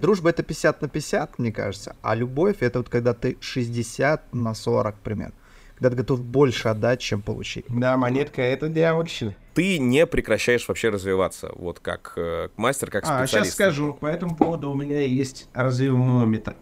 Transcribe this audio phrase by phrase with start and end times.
[0.00, 4.54] Дружба это 50 на 50, мне кажется, а любовь это вот когда ты 60 на
[4.54, 5.34] 40 примерно.
[5.74, 7.64] Когда ты готов больше отдать, чем получить.
[7.68, 9.34] Да, монетка это дьявольщина.
[9.54, 13.32] Ты не прекращаешь вообще развиваться, вот как э, мастер, как А, специалист.
[13.32, 13.92] сейчас скажу.
[13.94, 16.54] По этому поводу у меня есть развивометр.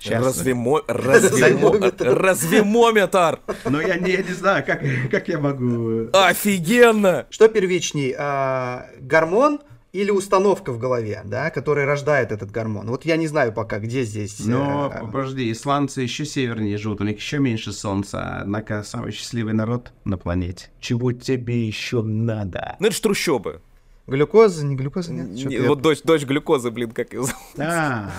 [0.00, 0.24] Сейчас.
[0.24, 0.82] Развемо...
[0.88, 1.78] Развемо...
[2.00, 3.38] Развемометр!
[3.66, 4.82] Но я не, я не знаю, как,
[5.12, 6.08] как я могу...
[6.12, 7.26] Офигенно!
[7.30, 9.60] Что первичней, а, гормон
[9.94, 12.88] или установка в голове, да, которая рождает этот гормон?
[12.90, 14.40] Вот я не знаю пока, где здесь...
[14.40, 19.54] Но, э, подожди, исландцы еще севернее живут, у них еще меньше солнца, однако самый счастливый
[19.54, 20.70] народ на планете.
[20.80, 22.74] Чего тебе еще надо?
[22.80, 23.62] Ну это ж трущобы.
[24.08, 25.28] Глюкоза, не глюкоза, нет?
[25.28, 27.38] Не, Чё-то я- Вот дочь, дочь глюкозы, блин, как ее зовут.
[27.58, 28.10] А,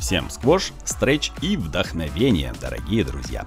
[0.00, 3.46] Всем сквош, стретч и вдохновение, дорогие друзья!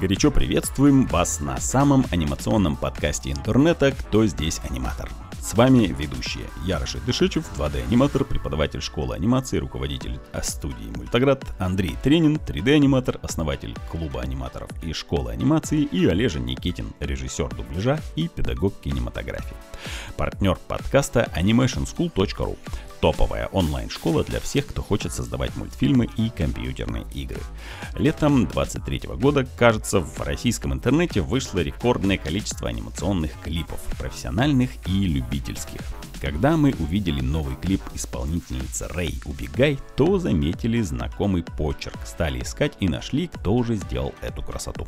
[0.00, 5.10] Горячо приветствуем вас на самом анимационном подкасте интернета «Кто здесь аниматор?».
[5.40, 12.36] С вами ведущие Ярош Дышичев, 2D-аниматор, преподаватель школы анимации, руководитель э, студии Мультаград, Андрей Тренин,
[12.36, 19.56] 3D-аниматор, основатель клуба аниматоров и школы анимации, и Олежа Никитин, режиссер дубляжа и педагог кинематографии.
[20.16, 22.56] Партнер подкаста animationschool.ru
[23.00, 27.40] топовая онлайн-школа для всех, кто хочет создавать мультфильмы и компьютерные игры.
[27.96, 35.80] Летом 23 года, кажется, в российском интернете вышло рекордное количество анимационных клипов, профессиональных и любительских.
[36.20, 42.88] Когда мы увидели новый клип исполнительницы Рэй «Убегай», то заметили знакомый почерк, стали искать и
[42.88, 44.86] нашли, кто уже сделал эту красоту.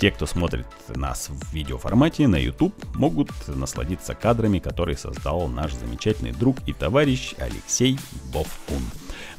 [0.00, 6.32] Те, кто смотрит нас в видеоформате на YouTube, могут насладиться кадрами, которые создал наш замечательный
[6.32, 7.98] друг и товарищ Алексей
[8.32, 8.80] Бовкун.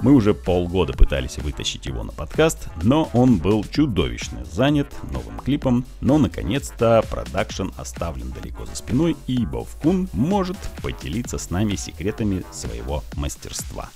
[0.02, 5.84] Мы уже полгода пытались вытащить его на подкаст, но он был чудовищно занят новым клипом,
[6.00, 13.04] но наконец-то продакшн оставлен далеко за спиной, и Бовкун может поделиться с нами секретами своего
[13.16, 13.90] мастерства.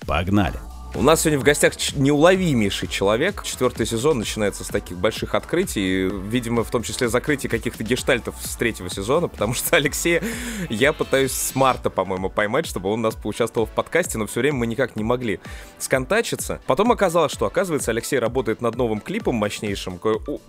[0.00, 0.58] Погнали!
[0.92, 3.44] У нас сегодня в гостях неуловимейший человек.
[3.44, 6.10] Четвертый сезон начинается с таких больших открытий.
[6.28, 10.20] Видимо, в том числе закрытие каких-то гештальтов с третьего сезона, потому что Алексея
[10.68, 14.40] я пытаюсь с марта, по-моему, поймать, чтобы он у нас поучаствовал в подкасте, но все
[14.40, 15.38] время мы никак не могли
[15.78, 16.60] сконтачиться.
[16.66, 19.98] Потом оказалось, что, оказывается, Алексей работает над новым клипом мощнейшим,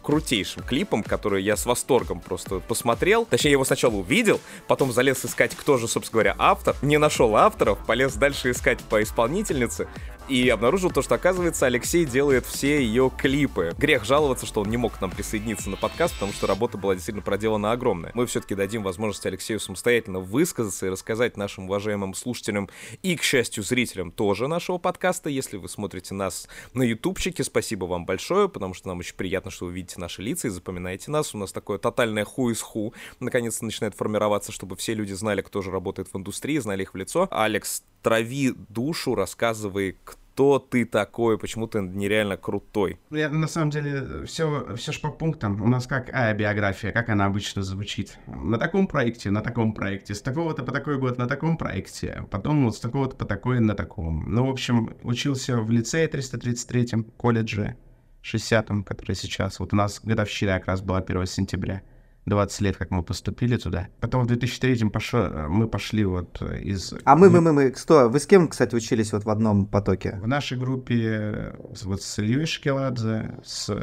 [0.01, 3.25] крутейшим клипом, который я с восторгом просто посмотрел.
[3.25, 6.75] Точнее, я его сначала увидел, потом залез искать, кто же, собственно говоря, автор.
[6.81, 9.87] Не нашел авторов, полез дальше искать по исполнительнице
[10.27, 13.73] и обнаружил то, что, оказывается, Алексей делает все ее клипы.
[13.77, 16.95] Грех жаловаться, что он не мог к нам присоединиться на подкаст, потому что работа была
[16.95, 18.11] действительно проделана огромная.
[18.13, 22.69] Мы все-таки дадим возможность Алексею самостоятельно высказаться и рассказать нашим уважаемым слушателям
[23.01, 25.29] и, к счастью, зрителям тоже нашего подкаста.
[25.29, 29.65] Если вы смотрите нас на ютубчике, спасибо вам большое, потому что нам очень приятно, что
[29.65, 31.33] вы видите наши лица и запоминаете нас.
[31.35, 35.61] У нас такое тотальное ху из ху наконец-то начинает формироваться, чтобы все люди знали, кто
[35.61, 37.27] же работает в индустрии, знали их в лицо.
[37.31, 42.99] Алекс, трави душу, рассказывай, кто ты такой, почему ты нереально крутой.
[43.11, 45.61] я, на самом деле, все, все ж по пунктам.
[45.61, 48.17] У нас как а, биография, как она обычно звучит.
[48.27, 52.65] На таком проекте, на таком проекте, с такого-то по такой год на таком проекте, потом
[52.65, 54.25] вот с такого-то по такой на таком.
[54.33, 57.75] Ну, в общем, учился в лицее 333-м, колледже
[58.23, 59.59] 60-м, который сейчас.
[59.59, 61.81] Вот у нас годовщина как раз была 1 сентября.
[62.25, 63.87] 20 лет, как мы поступили туда.
[63.99, 66.93] Потом в 2003 пошло, мы пошли вот из...
[67.03, 68.09] А мы, мы, мы, мы, кто?
[68.09, 70.19] Вы с кем, кстати, учились вот в одном потоке?
[70.21, 73.75] В нашей группе э, с- вот с Ильей Шкеладзе, с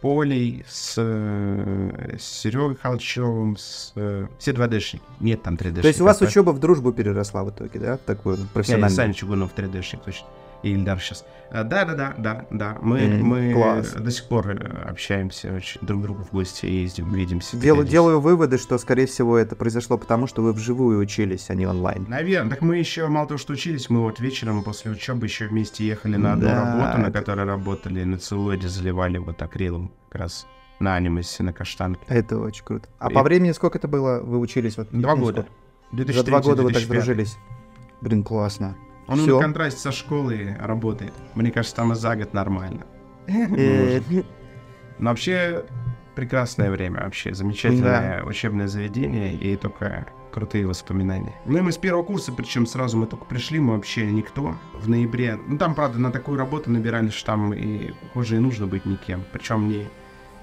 [0.00, 3.92] Полей, с, э, с Серегой Холчевым, с...
[3.96, 5.00] э, Все 2D-шники.
[5.20, 5.82] Нет там 3D-шников.
[5.82, 7.96] То есть у вас учеба в дружбу переросла в итоге, да?
[7.96, 8.90] Такую профессиональную.
[8.96, 10.26] Саня Чугунов 3D-шник, точно.
[10.64, 11.24] И Ильдар сейчас.
[11.52, 12.78] Да-да-да, да, да.
[12.80, 13.92] Мы, Мгм, мы класс.
[13.92, 17.56] до сих пор э, общаемся, друг к другу в гости ездим, видимся.
[17.56, 21.66] Дел- делаю выводы, что, скорее всего, это произошло потому, что вы вживую учились, а не
[21.66, 22.06] онлайн.
[22.08, 22.50] Наверное.
[22.50, 26.16] Так мы еще, мало того, что учились, мы вот вечером после учебы еще вместе ехали
[26.16, 30.46] на одну Да, работу, на это- которой работали, на целлоиде заливали вот акрилом как раз
[30.80, 32.00] на анимусе, на каштанке.
[32.08, 32.88] Это очень круто.
[32.98, 34.20] А И- по времени сколько это было?
[34.22, 34.76] Вы учились?
[34.78, 35.46] Вот, Два года.
[35.92, 36.88] За два года вы так 2003-2005.
[36.88, 37.36] дружились.
[38.00, 38.74] Блин, классно.
[39.06, 39.36] Он Всё.
[39.36, 41.12] на контрасте со школой работает.
[41.34, 42.86] Мне кажется, там и за год нормально.
[43.26, 44.00] Э,
[44.98, 45.64] Но вообще
[46.14, 51.34] прекрасное время, вообще замечательное учебное заведение и только крутые воспоминания.
[51.46, 54.56] Ну и мы с первого курса, причем сразу мы только пришли, мы вообще никто.
[54.74, 58.66] В ноябре, ну там, правда, на такую работу набирали, что там и уже и нужно
[58.66, 59.22] быть никем.
[59.32, 59.86] Причем не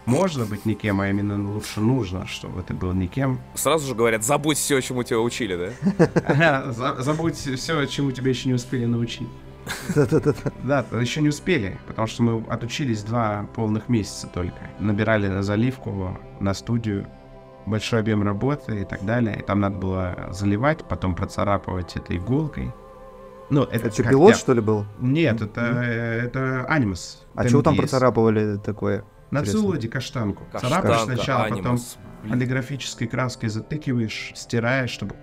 [0.06, 3.40] можно быть никем, а именно лучше нужно, чтобы ты был никем.
[3.56, 5.74] Сразу же говорят, забудь все, чему тебя учили,
[6.36, 6.72] да?
[7.00, 9.28] Забудь все, чему тебя еще не успели научить.
[10.64, 14.58] Да, еще не успели, потому что мы отучились два полных месяца только.
[14.80, 17.08] Набирали на заливку, на студию.
[17.68, 19.38] большой объем работы и так далее.
[19.40, 22.72] И там надо было заливать, потом процарапывать этой иголкой.
[23.52, 24.86] Ну, это, Это что, пилот, я- что ли, был?
[25.00, 27.24] Нет, это, э, это анимус.
[27.36, 29.04] А чего там процарапывали такое?
[29.32, 30.44] На целлоде каштанку.
[30.52, 31.98] Каштанка, Царапаешь сначала, анимус.
[32.22, 35.16] потом полиграфической краской затыкиваешь, стираешь, чтобы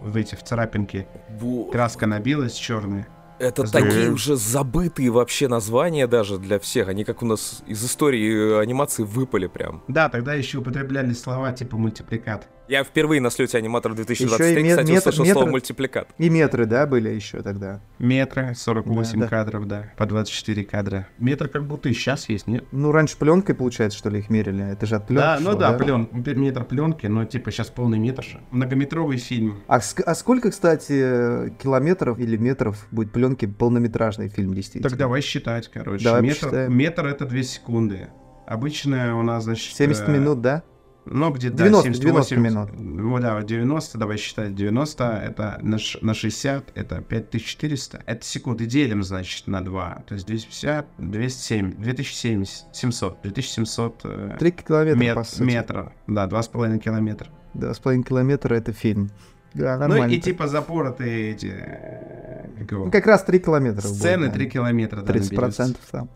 [0.00, 1.06] в эти в царапинки
[1.40, 3.06] Бу- краска набилась черная.
[3.38, 3.86] Это Знаешь.
[3.86, 6.88] такие уже забытые вообще названия даже для всех.
[6.88, 9.82] Они как у нас из истории анимации выпали прям.
[9.88, 12.48] Да, тогда еще употребляли слова типа мультипликат.
[12.70, 16.08] Я впервые на слете аниматора 2023, Ещё и кстати, метр- услышал метр- слово мультипликат.
[16.18, 17.80] И метры, да, были еще тогда?
[17.98, 19.28] Метры, 48 Да, да.
[19.28, 21.08] кадров, да, по 24 кадра.
[21.18, 22.64] Метр как будто и сейчас есть, нет?
[22.70, 24.64] Ну, раньше пленкой, получается, что ли, их мерили?
[24.70, 27.98] Это же от пленки да, ну шло, да, плен, метр пленки, но типа сейчас полный
[27.98, 28.40] метр же.
[28.52, 29.64] Многометровый фильм.
[29.66, 34.88] А, ск- а сколько, кстати, километров или метров будет пленки полнометражный фильм, действительно?
[34.90, 36.04] Так давай считать, короче.
[36.04, 36.72] Давай метр, посчитаем.
[36.72, 38.10] метр это 2 секунды.
[38.46, 39.74] Обычно у нас, значит...
[39.76, 40.62] 70 э, минут, да?
[41.06, 42.70] Ну, где-то 90, 78, 90 минут.
[42.78, 44.54] Ну да, 90, давай считать.
[44.54, 48.02] 90 это на, на 60, это 5400.
[48.06, 50.04] Это секунды делим, значит, на 2.
[50.06, 55.42] То есть 250, 207, 2700, 700, 2700 э, Три километра, мет- по сути.
[55.42, 55.92] метра.
[56.06, 57.28] Да, 2,5 километра.
[57.54, 59.10] Два с половиной километра это фильм.
[59.54, 60.12] Да, Ну нормально.
[60.12, 61.46] и типа запоротые эти...
[61.46, 63.82] э, как Ну, как раз 3 километра.
[63.88, 64.32] будет, Сцены да.
[64.34, 65.00] 3 километра.
[65.00, 65.56] да, 30 наберется.
[65.64, 66.08] процентов там.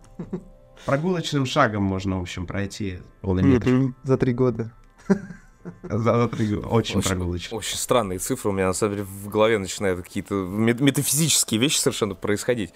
[0.86, 3.94] Прогулочным шагом можно, в общем, пройти полный.
[4.02, 4.72] За три года.
[5.82, 6.68] За, за три года.
[6.68, 7.56] Очень, Очень- прогулочно.
[7.56, 8.50] Очень странные цифры.
[8.50, 12.72] У меня, на самом деле, в голове начинают какие-то мет- метафизические вещи совершенно происходить.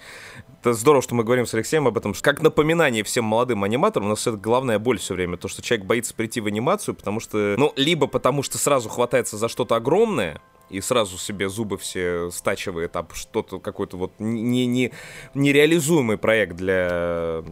[0.61, 2.15] Это здорово, что мы говорим с Алексеем об этом.
[2.19, 5.37] Как напоминание всем молодым аниматорам, у нас это главная боль все время.
[5.37, 7.55] То, что человек боится прийти в анимацию, потому что...
[7.57, 10.41] Ну, либо потому что сразу хватается за что-то огромное,
[10.71, 14.91] и сразу себе зубы все стачивает об что-то, какой-то вот не, не,
[15.33, 17.43] нереализуемый проект для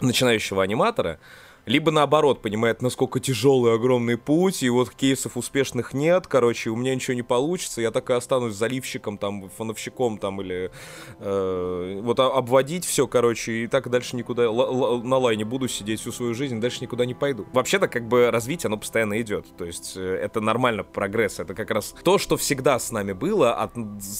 [0.00, 1.18] начинающего аниматора,
[1.66, 6.94] либо наоборот понимает, насколько тяжелый огромный путь, и вот кейсов успешных нет, короче, у меня
[6.94, 10.70] ничего не получится, я так и останусь заливщиком, там, фоновщиком, там, или
[11.18, 16.12] э, вот а- обводить все, короче, и так дальше никуда, на лайне буду сидеть всю
[16.12, 17.46] свою жизнь, дальше никуда не пойду.
[17.52, 21.70] Вообще-то, как бы, развитие, оно постоянно идет, то есть э, это нормально, прогресс, это как
[21.70, 23.72] раз то, что всегда с нами было от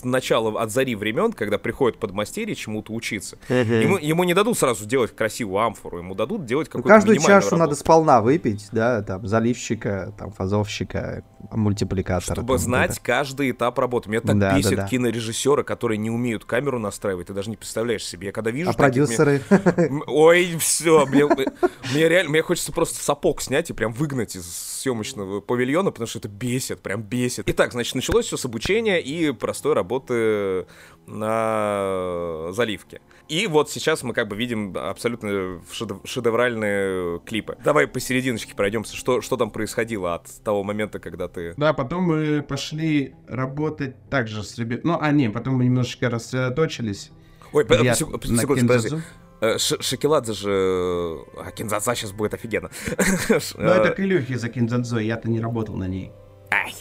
[0.04, 3.38] начала, от зари времен, когда приходит подмастерье чему-то учиться.
[3.82, 6.88] Ему, ему не дадут сразу делать красивую амфору, ему дадут делать какую-то
[7.30, 7.80] чашу надо работу.
[7.80, 12.34] сполна выпить, да, там, заливщика, там, фазовщика, мультипликатора.
[12.34, 14.10] Чтобы там, знать вот каждый этап работы.
[14.10, 14.86] Меня так Да, да, бесит да.
[14.86, 17.28] кинорежиссеры, которые не умеют камеру настраивать.
[17.28, 18.28] Ты даже не представляешь себе.
[18.28, 18.70] Я когда вижу.
[18.70, 19.42] А таких, продюсеры?
[20.06, 24.46] Ой, все, мне, мне реально, мне хочется просто сапог снять и прям выгнать из
[24.80, 27.44] съемочного павильона, потому что это бесит, прям бесит.
[27.48, 30.66] Итак, значит, началось все с обучения и простой работы
[31.06, 33.00] на заливке.
[33.30, 37.56] И вот сейчас мы как бы видим абсолютно шедев- шедевральные клипы.
[37.64, 41.54] Давай посерединочке пройдемся, что, что там происходило от того момента, когда ты...
[41.56, 44.80] Да, потом мы пошли работать также с ребят.
[44.82, 47.12] Ну, а не, потом мы немножечко рассредоточились.
[47.52, 48.96] Ой, Я сек- на секунду, подожди.
[49.40, 51.18] Э, Ш- Шоколадзе же...
[51.38, 52.70] А Кинзадза сейчас будет офигенно.
[53.56, 56.10] Ну, это к Илюхе за Кинзадзо, я-то не работал на ней.
[56.50, 56.74] Ай.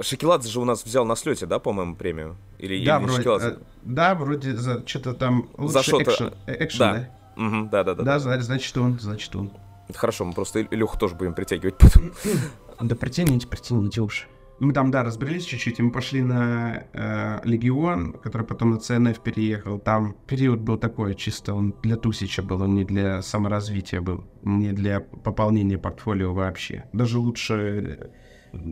[0.00, 2.36] Шоколадзе же у нас взял на слете, да, по-моему, премию?
[2.58, 3.48] Или, Да, или вроде, Шоколадзе?
[3.48, 6.10] э, да, вроде за что-то там За лучший что-то.
[6.10, 6.92] экшен, э, экшен, Да.
[6.94, 7.08] да?
[7.36, 8.02] Мгм, Да-да-да.
[8.02, 9.50] Да, зна- значит он, значит он.
[9.94, 12.12] Хорошо, мы просто Илюху тоже будем притягивать потом.
[12.80, 14.26] Да протяните, протяните уж.
[14.58, 19.18] Мы там, да, разбрались чуть-чуть, и мы пошли на э, Легион, который потом на ЦНФ
[19.20, 19.78] переехал.
[19.78, 24.72] Там период был такой, чисто он для тусича был, он не для саморазвития был, не
[24.72, 26.84] для пополнения портфолио вообще.
[26.92, 28.06] Даже лучше, э,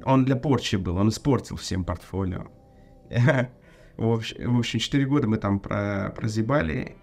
[0.05, 2.47] он для порчи был, он испортил всем портфолио.
[3.97, 6.97] В общем, в общем, 4 года мы там про- прозябали,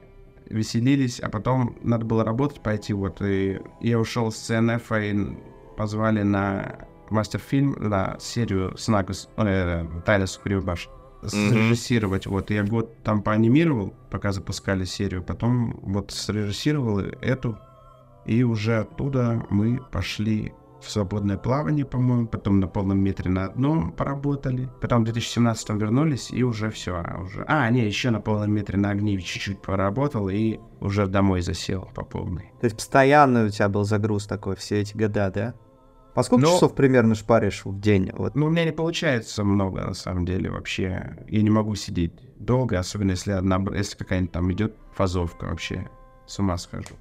[0.50, 5.38] веселились, а потом надо было работать пойти, вот, и я ушел с ЦНФ, и
[5.78, 10.90] позвали на мастер-фильм, на серию Снагус, э, Баш,
[11.24, 17.60] срежиссировать, вот, я год там поанимировал, пока запускали серию, потом вот срежиссировал эту,
[18.26, 23.92] и уже оттуда мы пошли в свободное плавание, по-моему, потом на полном метре на одном
[23.92, 27.44] поработали, потом в 2017 вернулись, и уже все, уже...
[27.48, 32.04] А, не, еще на полном метре на огниве чуть-чуть поработал, и уже домой засел по
[32.04, 32.52] полной.
[32.62, 35.54] То есть постоянно у тебя был загруз такой все эти года, да?
[36.14, 38.12] По сколько Ну- часов примерно шпаришь в день?
[38.14, 38.36] Вот.
[38.36, 41.18] Ну, у меня не получается много, на самом деле, вообще.
[41.28, 45.88] Я не могу сидеть долго, особенно если одна, если какая-нибудь там идет фазовка вообще.
[46.26, 46.96] С ума схожу.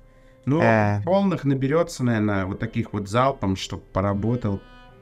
[0.46, 1.02] Ну, Э.
[1.04, 4.60] полных наберется, наверное, вот таких вот залпом, чтобы поработал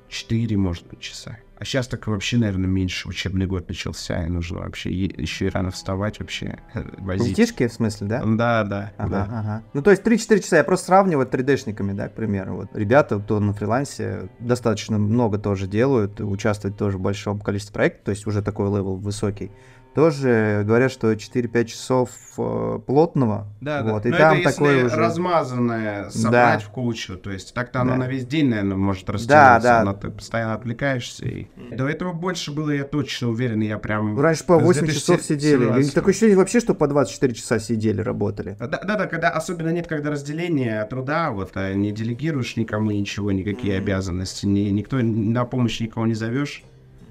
[0.08, 1.36] 4, может быть, часа.
[1.56, 5.70] А сейчас так вообще, наверное, меньше учебный год начался, и нужно вообще еще и рано
[5.70, 6.58] вставать вообще,
[6.98, 7.28] возить.
[7.36, 8.22] Детишки, в смысле, да?
[8.24, 9.22] Да, да, Ага, да.
[9.38, 9.62] ага.
[9.72, 10.56] Ну, то есть 3-4 часа.
[10.56, 12.56] Я просто сравниваю 3D-шниками, да, к примеру.
[12.56, 18.04] Вот ребята, кто на фрилансе, достаточно много тоже делают, участвуют тоже в большом количестве проектов,
[18.06, 19.52] то есть уже такой level высокий.
[19.94, 23.46] Тоже говорят, что 4-5 часов э, плотного.
[23.60, 24.08] Да, вот, да.
[24.08, 24.96] И Но там это если такой уже...
[24.96, 27.98] размазанное собрать в кучу, то есть так-то оно Да.
[27.98, 29.84] на весь день, наверное, может растянуться, да.
[29.84, 31.26] но ты постоянно отвлекаешься.
[31.26, 31.46] И...
[31.70, 34.18] До этого больше было, я точно уверен, я прям...
[34.18, 35.58] Раньше по с 8 часов сидели.
[35.58, 35.86] 2017.
[35.86, 38.56] Или такое ощущение вообще, что по 24 часа сидели, работали.
[38.58, 43.30] Да, да, да, когда особенно нет, когда разделения труда, вот а, не делегируешь никому ничего,
[43.30, 46.64] никакие обязанности, ни, никто на помощь никого не зовешь,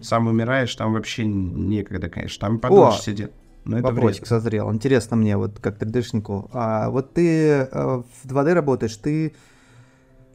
[0.03, 3.31] сам умираешь, там вообще некогда, конечно, там подольше О, сидит.
[3.65, 4.27] Но это Вопросик вред.
[4.27, 4.71] созрел.
[4.73, 6.49] Интересно мне, вот как 3D-шнику.
[6.51, 9.33] А, вот ты э, в 2D работаешь, ты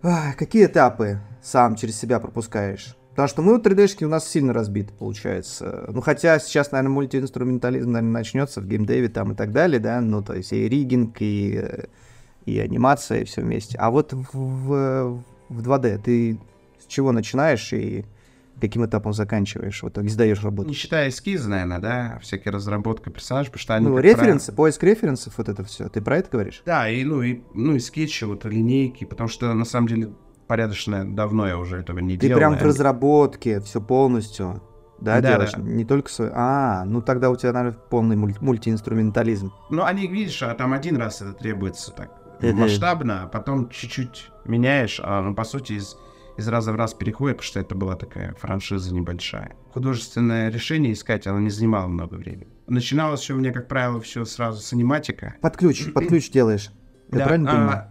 [0.02, 2.96] а, какие этапы сам через себя пропускаешь?
[3.10, 5.86] Потому что мы вот 3D-шки у нас сильно разбиты, получается.
[5.88, 10.22] Ну, хотя сейчас, наверное, мультиинструментализм, наверное, начнется в геймдеве там и так далее, да, ну,
[10.22, 11.88] то есть и риггинг, и,
[12.46, 13.76] и анимация, и все вместе.
[13.76, 16.38] А вот в, в, в 2D ты
[16.78, 18.06] с чего начинаешь и
[18.60, 19.82] каким этапом заканчиваешь?
[19.82, 20.68] Вот так сдаешь работу?
[20.68, 23.86] Не считая эскизы, наверное, да, всякие разработка персонажей, потому что они...
[23.88, 25.88] Ну, референсы, поиск референсов, вот это все.
[25.88, 26.62] Ты про это говоришь?
[26.66, 30.12] Да, и ну и, ну и скетчи, вот линейки, потому что на самом деле
[30.46, 32.38] порядочно давно я уже этого не Ты делал.
[32.38, 32.72] прям в наверное.
[32.72, 34.62] разработке все полностью,
[35.00, 35.52] да, Да, делаешь?
[35.52, 35.60] да.
[35.62, 36.30] Не только свой.
[36.32, 39.52] А, ну тогда у тебя, наверное, полный муль- мультиинструментализм.
[39.70, 42.10] Ну, они, видишь, а там один раз это требуется так
[42.40, 45.96] Это- масштабно, а потом чуть-чуть меняешь, а ну, по сути, из,
[46.38, 49.56] из раза в раз переходит, потому что это была такая франшиза небольшая.
[49.72, 52.48] Художественное решение искать, оно не занимало много времени.
[52.68, 55.34] Начиналось все у меня, как правило, все сразу с аниматика.
[55.42, 56.70] Под ключ, под ключ делаешь.
[57.10, 57.88] Я Да, правильно а, понимаю?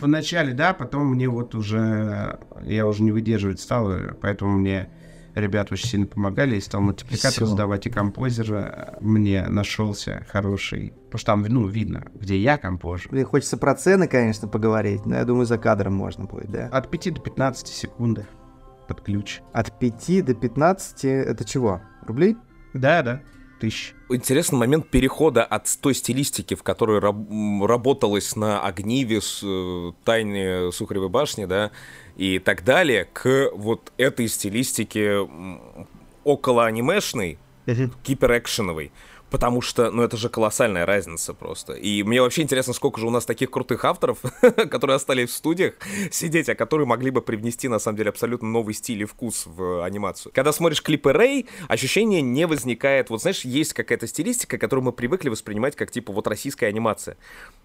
[0.00, 4.88] в начале, да, потом мне вот уже, я уже не выдерживать стал, поэтому мне
[5.36, 7.46] ребята очень сильно помогали, и стал мультипликатор Всё.
[7.46, 13.08] сдавать, и композер э, мне нашелся хороший, потому что там, ну, видно, где я композер.
[13.10, 16.66] Блин, хочется про цены, конечно, поговорить, но я думаю, за кадром можно будет, да?
[16.68, 18.26] От 5 до 15 секунды
[18.88, 19.40] под ключ.
[19.52, 21.82] От 5 до 15 это чего?
[22.06, 22.36] Рублей?
[22.72, 23.22] Да, да,
[23.60, 23.94] тысяч.
[24.08, 27.28] Интересный момент перехода от той стилистики, в которой раб-
[27.66, 31.72] работалось на Огниве, с, э, Тайне Сухаревой башни, да,
[32.16, 35.28] и так далее, к вот этой стилистике
[36.24, 37.38] около анимешной,
[38.04, 38.92] гиперэкшеновой.
[39.28, 41.72] Потому что, ну, это же колоссальная разница просто.
[41.72, 44.18] И мне вообще интересно, сколько же у нас таких крутых авторов,
[44.70, 45.74] которые остались в студиях
[46.12, 49.84] сидеть, а которые могли бы привнести, на самом деле, абсолютно новый стиль и вкус в
[49.84, 50.30] анимацию.
[50.32, 53.10] Когда смотришь клипы Рэй, ощущение не возникает...
[53.10, 57.16] Вот знаешь, есть какая-то стилистика, которую мы привыкли воспринимать как, типа, вот российская анимация.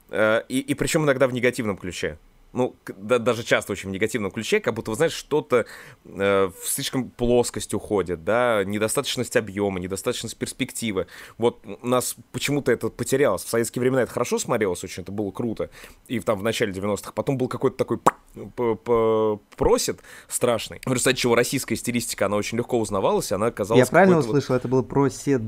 [0.10, 2.18] Э, И, и причем иногда в негативном ключе.
[2.54, 5.66] Ну, да- даже часто очень в негативном ключе, как будто, вы знаешь, что-то
[6.06, 11.08] э, в слишком плоскость уходит, да, недостаточность объема, недостаточность перспективы.
[11.38, 13.44] Вот у нас почему-то это потерялось.
[13.44, 15.70] В советские времена это хорошо смотрелось очень, это было круто.
[16.08, 17.14] И там в начале 90-х.
[17.14, 20.82] Потом был какой-то такой п- просит страшный.
[20.86, 24.38] В результате чего российская стилистика, она очень легко узнавалась, она оказалась Я правильно какой-то вот
[24.38, 25.42] услышал, это было про сед.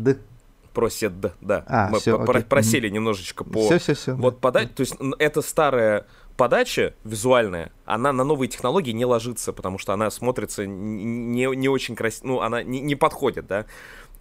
[0.74, 1.63] просед, да, да.
[1.67, 3.63] А, Мы по- про- просели немножечко по...
[3.65, 4.15] Все, все, все.
[4.15, 9.77] Вот подать, то есть эта старая подача визуальная, она на новые технологии не ложится, потому
[9.77, 13.65] что она смотрится не, не очень красиво, ну, она не, не подходит, да.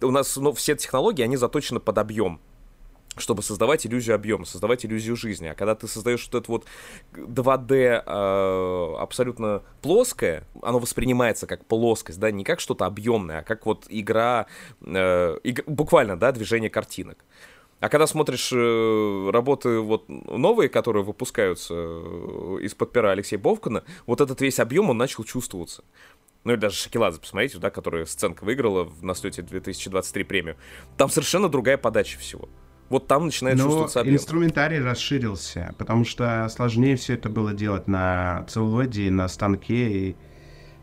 [0.01, 2.39] У нас ну, все технологии, они заточены под объем
[3.17, 5.47] чтобы создавать иллюзию объема, создавать иллюзию жизни.
[5.47, 6.65] А когда ты создаешь вот это вот
[7.13, 13.65] 2D э, абсолютно плоское, оно воспринимается как плоскость, да, не как что-то объемное, а как
[13.65, 14.47] вот игра,
[14.81, 17.23] э, иг- буквально, да, движение картинок.
[17.83, 24.21] А когда смотришь э, работы вот новые, которые выпускаются э, из-под пера Алексея Бовкина, вот
[24.21, 25.83] этот весь объем, он начал чувствоваться.
[26.45, 30.55] Ну или даже Шакеладзе, посмотрите, да, которая сценка выиграла в, на слете 2023 премию.
[30.95, 32.47] Там совершенно другая подача всего.
[32.87, 34.15] Вот там начинает Но чувствоваться объем.
[34.15, 39.91] инструментарий расширился, потому что сложнее все это было делать на целлулоиде, на станке.
[39.91, 40.15] И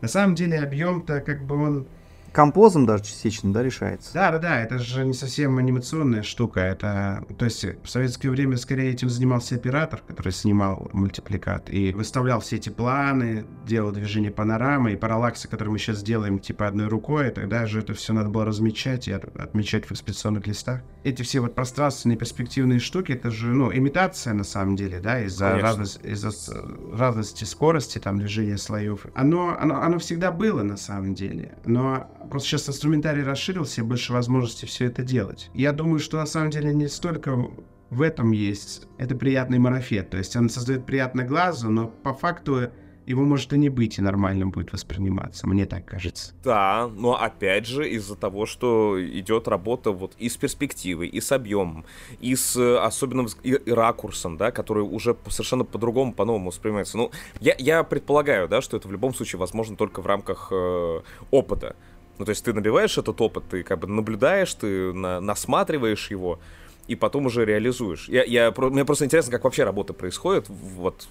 [0.01, 1.87] на самом деле объем-то как бы он...
[2.31, 4.13] Композом даже частично, да, решается?
[4.13, 6.61] Да, да, да, это же не совсем анимационная штука.
[6.61, 12.39] Это, то есть в советское время скорее этим занимался оператор, который снимал мультипликат и выставлял
[12.39, 17.27] все эти планы, делал движение панорамы и параллаксы, которые мы сейчас делаем типа одной рукой,
[17.27, 20.81] и тогда же это все надо было размечать и от- отмечать в экспедиционных листах.
[21.03, 25.57] Эти все вот пространственные перспективные штуки, это же, ну, имитация на самом деле, да, из-за
[25.57, 26.53] разности, из-за с-
[26.93, 29.05] разности скорости, там, движения слоев.
[29.15, 34.13] Оно, оно, оно всегда было на самом деле, но просто сейчас инструментарий расширился, и больше
[34.13, 35.49] возможностей все это делать.
[35.53, 37.49] Я думаю, что на самом деле не столько
[37.89, 42.71] в этом есть, это приятный марафет, то есть он создает приятно глазу, но по факту
[43.05, 46.33] его может и не быть, и нормально будет восприниматься, мне так кажется.
[46.43, 51.31] Да, но опять же из-за того, что идет работа вот и с перспективой, и с
[51.31, 51.85] объемом,
[52.19, 56.97] и с э, особенным и, и ракурсом, да, который уже совершенно по-другому, по-новому воспринимается.
[56.97, 61.01] Ну, я, я предполагаю, да, что это в любом случае возможно только в рамках э,
[61.31, 61.75] опыта.
[62.21, 66.39] Ну, то есть ты набиваешь этот опыт, ты как бы наблюдаешь, ты на, насматриваешь его,
[66.85, 68.07] и потом уже реализуешь.
[68.09, 71.07] Я, я, мне просто интересно, как вообще работа происходит вот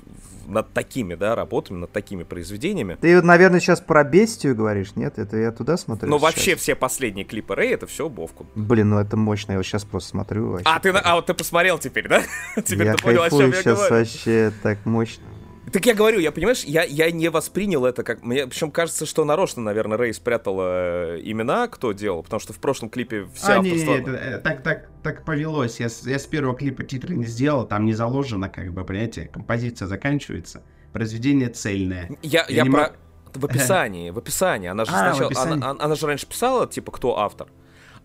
[0.46, 2.96] над такими, да, работами, над такими произведениями.
[3.00, 5.18] Ты, наверное, сейчас про бестию говоришь, нет?
[5.18, 6.08] Это я туда смотрю.
[6.08, 8.46] Ну, вообще все последние клипы Рэй, это все Бовку.
[8.54, 10.52] Блин, ну это мощно, я вот сейчас просто смотрю.
[10.52, 10.64] Вообще.
[10.64, 12.22] А, ты, а вот ты посмотрел теперь, да?
[12.64, 13.94] теперь я ты понял, о чем я сейчас говорю.
[13.96, 15.24] вообще так мощно.
[15.72, 18.22] Так я говорю, я понимаешь, я, я не воспринял это как...
[18.22, 22.58] Мне причем кажется, что нарочно, наверное, Рэй спрятала э, имена, кто делал, потому что в
[22.58, 23.90] прошлом клипе все а, авторство...
[23.92, 25.78] не, не, это, так, так, так повелось.
[25.78, 29.86] Я, я с первого клипа титры не сделал, там не заложено, как бы, понимаете, композиция
[29.86, 30.62] заканчивается,
[30.92, 32.10] произведение цельное.
[32.22, 32.80] Я, я, я про...
[32.80, 32.92] Мог...
[33.32, 34.68] В описании, в описании.
[34.68, 35.52] Она же а, сначала...
[35.54, 37.46] Она, она же раньше писала, типа, кто автор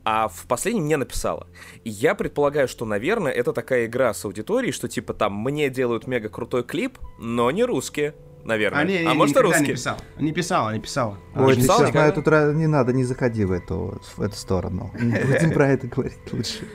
[0.05, 1.47] а в последнем не написала.
[1.83, 6.07] И я предполагаю, что, наверное, это такая игра с аудиторией, что типа там мне делают
[6.07, 8.15] мега крутой клип, но не русские.
[8.43, 8.81] Наверное.
[8.81, 9.67] А, не, не, а может, и русские?
[9.67, 9.97] Не писал.
[10.19, 11.17] Не писала, не писала.
[11.35, 12.21] Ой, не ты сейчас на эту
[12.53, 14.91] не надо, не заходи в эту, в эту сторону.
[14.99, 16.67] Не будем про это говорить лучше.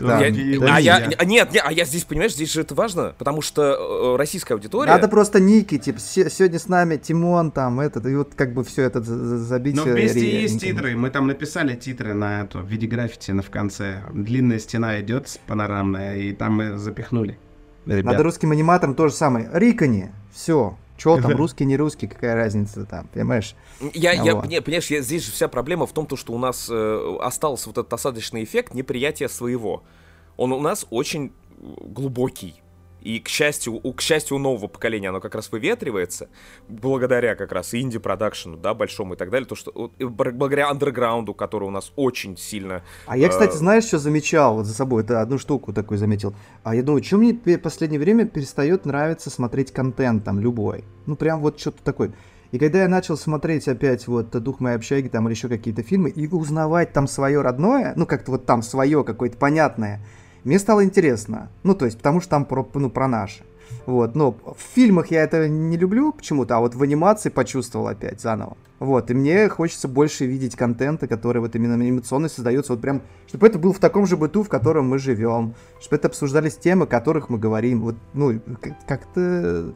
[0.00, 2.74] Да, я, да, а я, я, нет, нет, а я здесь, понимаешь, здесь же это
[2.74, 4.92] важно, потому что э, российская аудитория...
[4.92, 8.82] Надо просто ники, типа, сегодня с нами Тимон, там, этот, и вот как бы все
[8.82, 9.76] это забить...
[9.76, 13.42] Но вместе ре- есть титры, мы там написали титры на эту, в виде граффити на
[13.42, 14.02] в конце.
[14.12, 17.38] Длинная стена идет панорамная, и там мы запихнули.
[17.86, 18.04] Ребят.
[18.04, 19.50] Надо русским аниматорам то же самое.
[19.52, 23.54] Рикани, все, Че там, русский, не русский, какая разница там, понимаешь?
[23.94, 26.68] Я, я, не, понимаешь, я, здесь же вся проблема в том, то, что у нас
[26.70, 29.82] э, остался вот этот осадочный эффект неприятия своего.
[30.36, 32.62] Он у нас очень глубокий.
[33.04, 36.30] И, к счастью, у, к счастью, у нового поколения оно как раз выветривается,
[36.68, 41.70] благодаря как раз инди-продакшену, да, большому и так далее, то, что благодаря андерграунду, который у
[41.70, 42.82] нас очень сильно...
[43.06, 43.58] А я, кстати, э...
[43.58, 45.02] знаешь, что замечал вот за собой?
[45.02, 46.34] Это одну штуку такую заметил.
[46.62, 50.84] А я думаю, что мне в последнее время перестает нравиться смотреть контент там любой.
[51.04, 52.14] Ну, прям вот что-то такое.
[52.52, 56.08] И когда я начал смотреть опять вот «Дух моей общаги» там или еще какие-то фильмы,
[56.08, 60.00] и узнавать там свое родное, ну, как-то вот там свое какое-то понятное,
[60.44, 61.50] мне стало интересно.
[61.62, 63.42] Ну, то есть, потому что там про, ну, про наше.
[63.86, 68.20] Вот, но в фильмах я это не люблю почему-то, а вот в анимации почувствовал опять
[68.20, 68.56] заново.
[68.78, 73.46] Вот, и мне хочется больше видеть контента, который вот именно анимационно создается, вот прям, чтобы
[73.46, 76.86] это был в таком же быту, в котором мы живем, чтобы это обсуждались темы, о
[76.86, 77.82] которых мы говорим.
[77.82, 78.40] Вот, ну,
[78.86, 79.74] как-то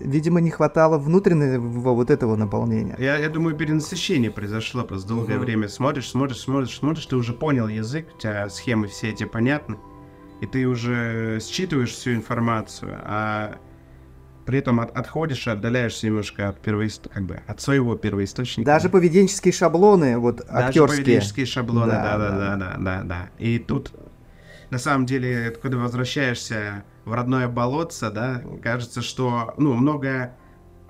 [0.00, 2.96] видимо, не хватало внутреннего вот этого наполнения.
[2.98, 4.82] Я, я думаю, перенасыщение произошло.
[4.82, 5.40] Просто долгое uh-huh.
[5.40, 9.76] время смотришь, смотришь, смотришь, смотришь, ты уже понял язык, у тебя схемы все эти понятны
[10.40, 13.58] и ты уже считываешь всю информацию, а
[14.44, 17.08] при этом от, отходишь и отдаляешься немножко от первоист...
[17.12, 18.66] как бы от своего первоисточника.
[18.66, 21.04] Даже поведенческие шаблоны, вот Даже актерские.
[21.04, 23.30] поведенческие шаблоны, да да, да, да, да, да, да.
[23.38, 23.92] И тут,
[24.70, 30.36] на самом деле, когда возвращаешься в родное болотце, да, кажется, что, ну, многое,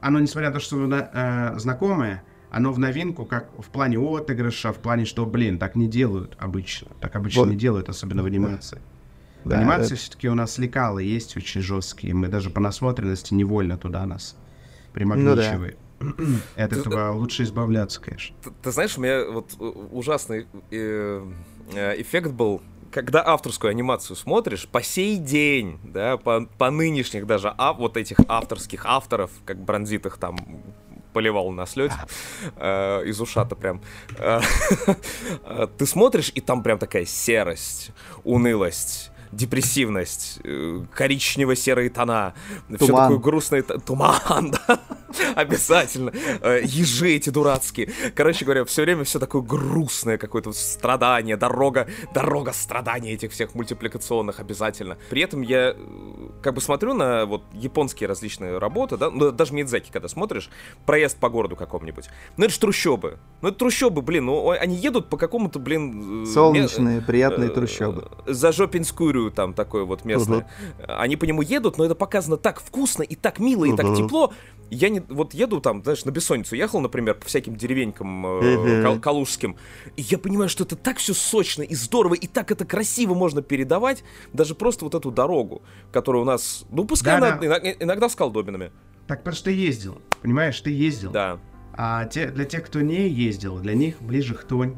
[0.01, 4.79] оно, несмотря на то, что э, знакомое, оно в новинку, как в плане отыгрыша, в
[4.79, 6.89] плане, что, блин, так не делают обычно.
[7.01, 7.51] Так обычно вот.
[7.51, 8.77] не делают, особенно в анимации.
[8.77, 8.96] Да,
[9.45, 9.97] Анимация это...
[9.97, 12.15] все-таки у нас лекалы есть очень жесткие.
[12.15, 14.37] Мы даже по насмотренности невольно туда нас
[14.93, 15.77] примагничиваем.
[16.01, 16.25] Ну, да.
[16.65, 18.37] От этого лучше избавляться, конечно.
[18.43, 21.27] Ты, ты знаешь, у меня вот ужасный э,
[21.75, 27.53] э, эффект был когда авторскую анимацию смотришь, по сей день, да, по, по нынешних даже
[27.59, 30.39] а, вот этих авторских авторов, как бронзитых там
[31.13, 31.95] поливал на слете
[32.57, 33.83] э, из ушата прям.
[35.49, 37.91] Э, ты смотришь, и там прям такая серость,
[38.25, 42.35] унылость депрессивность, э, коричнево-серые тона,
[42.67, 42.79] туман.
[42.79, 44.81] все такое грустное, туман, да,
[45.35, 46.13] обязательно,
[46.43, 47.93] э, ежи эти дурацкие.
[48.15, 54.41] Короче говоря, все время все такое грустное, какое-то страдание, дорога, дорога страданий этих всех мультипликационных
[54.41, 54.97] обязательно.
[55.11, 55.75] При этом я э,
[56.43, 60.51] как бы смотрю на вот японские различные работы, да, ну даже Мидзаки, когда смотришь,
[60.85, 65.09] проезд по городу какому-нибудь, ну это ж трущобы, ну это трущобы, блин, ну они едут
[65.09, 66.27] по какому-то, блин...
[66.27, 68.09] Солнечные, приятные трущобы.
[68.27, 70.49] За Жопинскую Курю там такое вот местное.
[70.79, 70.97] Uh-huh.
[70.99, 73.77] Они по нему едут, но это показано так вкусно и так мило и uh-huh.
[73.77, 74.33] так тепло.
[74.71, 78.83] Я не вот еду там, знаешь, на бессонницу ехал, например, по всяким деревенькам э, uh-huh.
[78.83, 79.57] кал- калужским,
[79.97, 83.43] и я понимаю, что это так все сочно и здорово и так это красиво можно
[83.43, 87.59] передавать, даже просто вот эту дорогу, которая у нас, ну пускай да, она, да.
[87.81, 88.73] иногда с колдобинами.
[89.07, 91.11] Так потому что ты ездил, понимаешь, ты ездил.
[91.11, 91.39] Да.
[91.73, 94.77] А те, для тех, кто не ездил, для них ближе хтонь,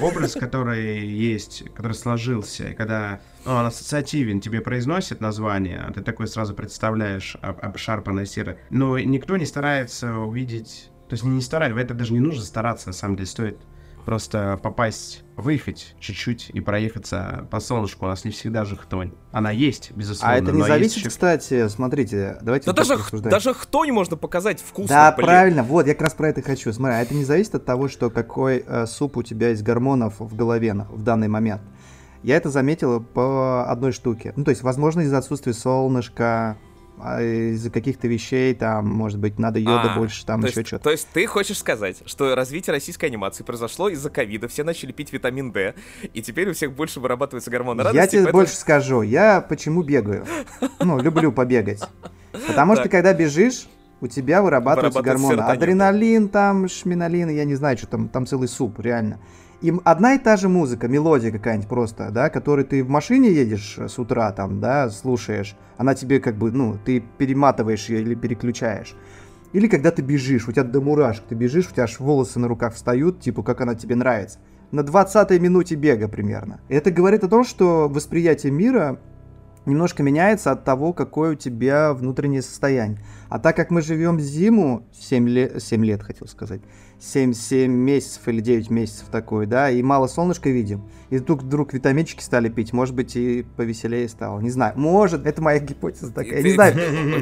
[0.00, 6.02] образ, который есть, который сложился, и когда ну, он ассоциативен, тебе произносит название, а ты
[6.02, 8.58] такой сразу представляешь об- обшарпанное серое.
[8.70, 10.90] Но никто не старается увидеть...
[11.08, 13.58] То есть не старается, в это даже не нужно стараться, на самом деле, стоит
[14.06, 18.04] просто попасть, выехать чуть-чуть и проехаться по солнышку.
[18.04, 19.12] У нас не всегда же хтонь.
[19.32, 20.34] Она есть, безусловно.
[20.36, 22.66] А это не зависит, есть еще- кстати, смотрите, давайте...
[22.66, 24.88] Да даже, х- даже хтонь можно показать вкусно.
[24.94, 25.26] Да, блин.
[25.26, 26.72] правильно, вот, я как раз про это и хочу.
[26.72, 30.16] Смотри, а это не зависит от того, что какой э, суп у тебя из гормонов
[30.20, 31.62] в голове на- в данный момент.
[32.22, 34.32] Я это заметил по одной штуке.
[34.36, 36.56] Ну, то есть, возможно, из-за отсутствия солнышка,
[37.20, 40.84] из-за каких-то вещей, там, может быть, надо йода А, больше, там еще что-то.
[40.84, 45.12] То есть ты хочешь сказать, что развитие российской анимации произошло из-за ковида, все начали пить
[45.12, 45.74] витамин D,
[46.14, 47.96] и теперь у всех больше вырабатывается гормон радости.
[47.96, 50.24] Я тебе поэтому- больше скажу, я почему бегаю?
[50.80, 51.82] Ну, люблю побегать.
[52.46, 53.66] Потому что, когда бежишь,
[54.00, 55.40] у тебя вырабатываются гормоны.
[55.40, 59.20] Адреналин, там, шминалин, я не знаю, что там, там целый суп, реально.
[59.62, 63.78] Им одна и та же музыка, мелодия какая-нибудь просто, да, которую ты в машине едешь
[63.78, 68.96] с утра, там, да, слушаешь, она тебе как бы, ну, ты перематываешь ее или переключаешь.
[69.52, 72.48] Или когда ты бежишь, у тебя до мурашек, ты бежишь, у тебя аж волосы на
[72.48, 74.40] руках встают, типа, как она тебе нравится.
[74.72, 76.60] На 20-й минуте бега примерно.
[76.68, 78.98] И это говорит о том, что восприятие мира
[79.64, 82.98] немножко меняется от того, какое у тебя внутреннее состояние.
[83.28, 86.62] А так как мы живем зиму, 7 лет, 7 лет хотел сказать,
[87.02, 91.72] 7, 7 месяцев или 9 месяцев такой, да, и мало солнышка видим, и тут вдруг
[91.72, 96.36] витаминчики стали пить, может быть, и повеселее стало, не знаю, может, это моя гипотеза такая,
[96.36, 96.74] я не знаю,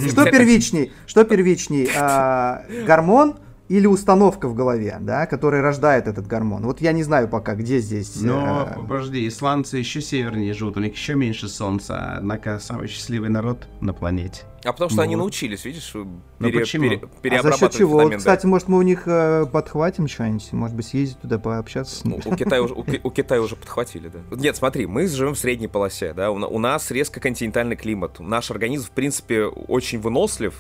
[0.08, 3.36] что первичней, что первичней, а, гормон
[3.70, 6.64] или установка в голове, да, которая рождает этот гормон.
[6.64, 8.20] Вот я не знаю пока, где здесь.
[8.20, 13.30] Но, э, подожди, исландцы еще севернее живут, у них еще меньше солнца, однако самый счастливый
[13.30, 14.42] народ на планете.
[14.64, 15.22] А потому что они Вот.
[15.22, 16.84] научились, видишь, Ну пере- почему?
[16.84, 18.08] пере- А за переобрабатывать счет чего?
[18.08, 18.16] D.
[18.18, 20.52] Кстати, может, мы у них э, подхватим что-нибудь?
[20.52, 22.22] Может быть, съездить туда пообщаться с Ну, ними?
[22.26, 24.18] у Китая уже, у, у Китая уже подхватили, да.
[24.36, 28.20] Нет, смотри, мы живем в средней полосе, да, у, у нас резко континентальный климат.
[28.20, 30.54] Наш организм, в принципе, очень вынослив,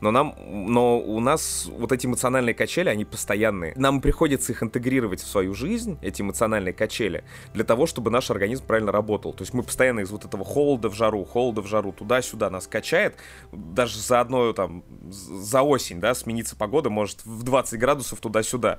[0.00, 3.72] но нам, но у нас вот эти эмоциональные качели, они постоянные.
[3.76, 8.64] Нам приходится их интегрировать в свою жизнь, эти эмоциональные качели, для того, чтобы наш организм
[8.66, 9.32] правильно работал.
[9.32, 12.66] То есть мы постоянно из вот этого холода в жару, холода в жару, туда-сюда нас
[12.66, 13.16] качает.
[13.52, 18.78] Даже за одно там, за осень, да, смениться погода может в 20 градусов туда-сюда.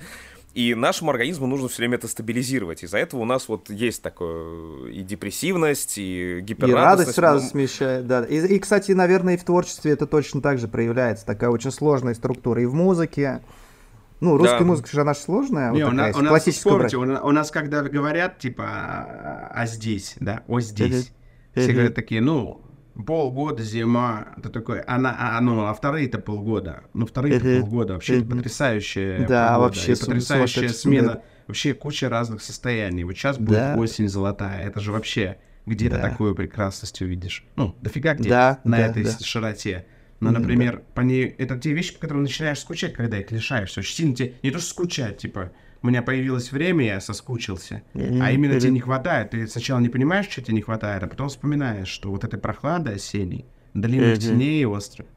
[0.54, 2.84] И нашему организму нужно все время это стабилизировать.
[2.84, 6.86] Из-за этого у нас вот есть такое и депрессивность, и И гиперрадостность.
[6.86, 8.24] радость сразу Ну, смещает, да.
[8.26, 11.26] И, и, кстати, наверное, и в творчестве это точно так же проявляется.
[11.26, 12.62] Такая очень сложная структура.
[12.62, 13.42] И в музыке.
[14.20, 14.66] Ну, русская Да.
[14.66, 15.72] музыка же она ж сложная.
[15.72, 19.52] Не, вот у, такая, у нас, классическую вспомните, у, у нас когда говорят, типа, а,
[19.54, 21.12] а здесь, да, о здесь,
[21.56, 22.62] все говорят такие, ну,
[22.94, 27.62] полгода зима, ты такой, а, на- а, ну, а вторые-то полгода, ну, вторые-то Мгм.
[27.62, 28.38] полгода, вообще Мгм.
[28.38, 31.22] потрясающая Да, погода, вообще потрясающая смена, да.
[31.48, 33.76] вообще куча разных состояний, вот сейчас будет Да.
[33.78, 36.02] осень золотая, это же вообще, где ты Да.
[36.10, 37.46] такую прекрасность увидишь?
[37.56, 39.18] Ну, дофига где Да, на да, этой да.
[39.22, 39.86] широте.
[40.20, 43.80] Но, М, например, по ней, это те вещи, по которым начинаешь скучать, когда их лишаешься.
[43.80, 45.52] Очень сильно тебе, не то что скучать, типа,
[45.82, 47.82] у меня появилось время, я соскучился.
[47.94, 48.22] Мгм.
[48.22, 48.74] А именно тебе Мгм.
[48.76, 49.32] не хватает.
[49.32, 52.92] Ты сначала не понимаешь, что тебе не хватает, а потом вспоминаешь, что вот этой прохлады
[52.92, 54.20] осенней, длинных Мгм.
[54.20, 55.08] теней и острых.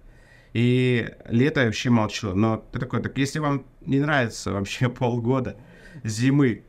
[0.54, 2.34] И лето вообще молчу.
[2.34, 5.56] Но ты такой, так если вам не нравится вообще полгода
[6.02, 6.62] зимы,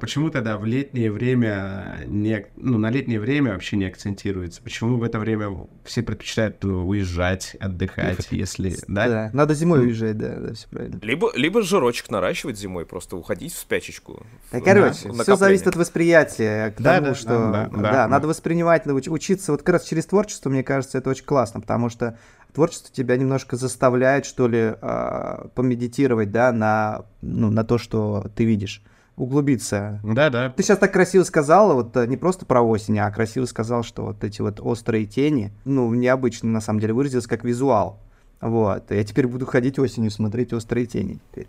[0.00, 4.60] почему тогда в летнее время не, ну, на летнее время вообще не акцентируется?
[4.62, 9.08] Почему в это время все предпочитают уезжать, отдыхать, если, да?
[9.08, 10.98] Да, надо зимой уезжать, да, да, все правильно.
[11.02, 14.26] Либо, либо жирочек наращивать зимой, просто уходить в спячечку.
[14.50, 17.68] Да, в- короче, на- все зависит от восприятия к Да, тому, да, что да, да,
[17.70, 18.08] да, да.
[18.08, 22.18] надо воспринимать, учиться вот как раз через творчество, мне кажется, это очень классно, потому что
[22.52, 28.44] творчество тебя немножко заставляет, что ли, а, помедитировать, да, на, ну, на то, что ты
[28.44, 28.82] видишь,
[29.20, 30.00] углубиться.
[30.02, 30.50] Да, да.
[30.50, 34.04] Ты сейчас так красиво сказала, вот э, не просто про осень, а красиво сказал, что
[34.06, 37.98] вот эти вот острые тени, ну, необычно на самом деле выразилось как визуал.
[38.40, 38.90] Вот.
[38.90, 41.18] Я теперь буду ходить осенью смотреть острые тени.
[41.30, 41.48] теперь.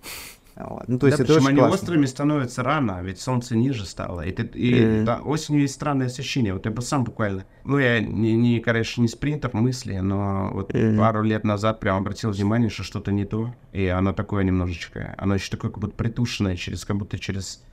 [0.56, 0.88] Вот.
[0.88, 1.76] Ну, то есть да, это причем очень они классно.
[1.76, 4.22] острыми становятся рано, ведь солнце ниже стало.
[4.22, 5.06] И, ты, и Мгм.
[5.06, 6.54] да, осенью есть странное ощущение.
[6.54, 7.46] Вот я бы сам буквально...
[7.64, 10.98] Ну, я, не, не, конечно, не спринтер мысли, но вот Мгм.
[10.98, 13.54] пару лет назад прям обратил внимание, что что-то не то.
[13.72, 15.16] И оно такое немножечко...
[15.18, 17.64] Оно еще такое как будто притушенное, через, как будто через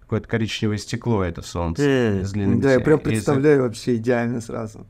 [0.00, 1.82] какое-то коричневое стекло это солнце.
[2.32, 4.86] длинными Да, я прям и представляю вообще идеально сразу.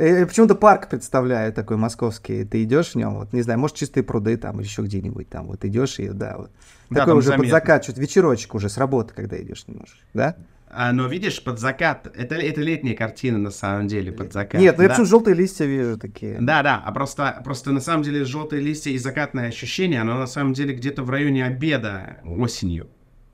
[0.00, 2.44] Я почему-то парк представляю такой московский.
[2.44, 5.46] Ты идешь в нем, вот не знаю, может чистые пруды там или еще где-нибудь там.
[5.46, 6.50] Вот идешь и да, вот.
[6.88, 7.50] Да, Такой уже под заметно.
[7.58, 10.36] закат, чуть вечерочек уже с работы, когда идешь немножко, да?
[10.72, 12.10] А, но видишь, под закат...
[12.16, 14.60] Это, это летняя картина, на самом деле, под закат.
[14.60, 14.94] Нет, ну я Да.
[14.94, 16.38] почему желтые листья вижу такие.
[16.40, 20.26] Да, да, а просто, просто на самом деле желтые листья и закатное ощущение, оно на
[20.26, 22.88] самом деле где-то в районе обеда осенью.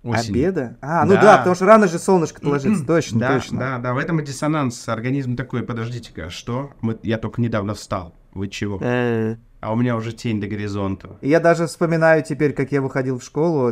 [0.07, 0.31] Осенью.
[0.49, 0.77] Обеда?
[0.81, 1.23] А, ну Да.
[1.23, 2.85] да, потому что рано же солнышко ложится.
[2.87, 3.59] Точно, Да, точно.
[3.59, 4.89] да, да, в этом и диссонанс.
[4.89, 6.71] Организм такой, подождите-ка, что?
[6.81, 8.15] Мы, я только недавно встал.
[8.35, 8.79] Вы чего?
[8.83, 11.17] Э, А у меня уже тень до горизонта.
[11.23, 13.69] Я даже вспоминаю теперь, как я выходил в школу,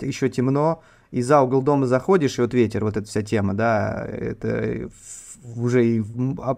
[0.00, 4.06] еще темно, и за угол дома заходишь, и вот ветер, вот эта вся тема, да,
[4.08, 4.88] это
[5.56, 6.02] уже и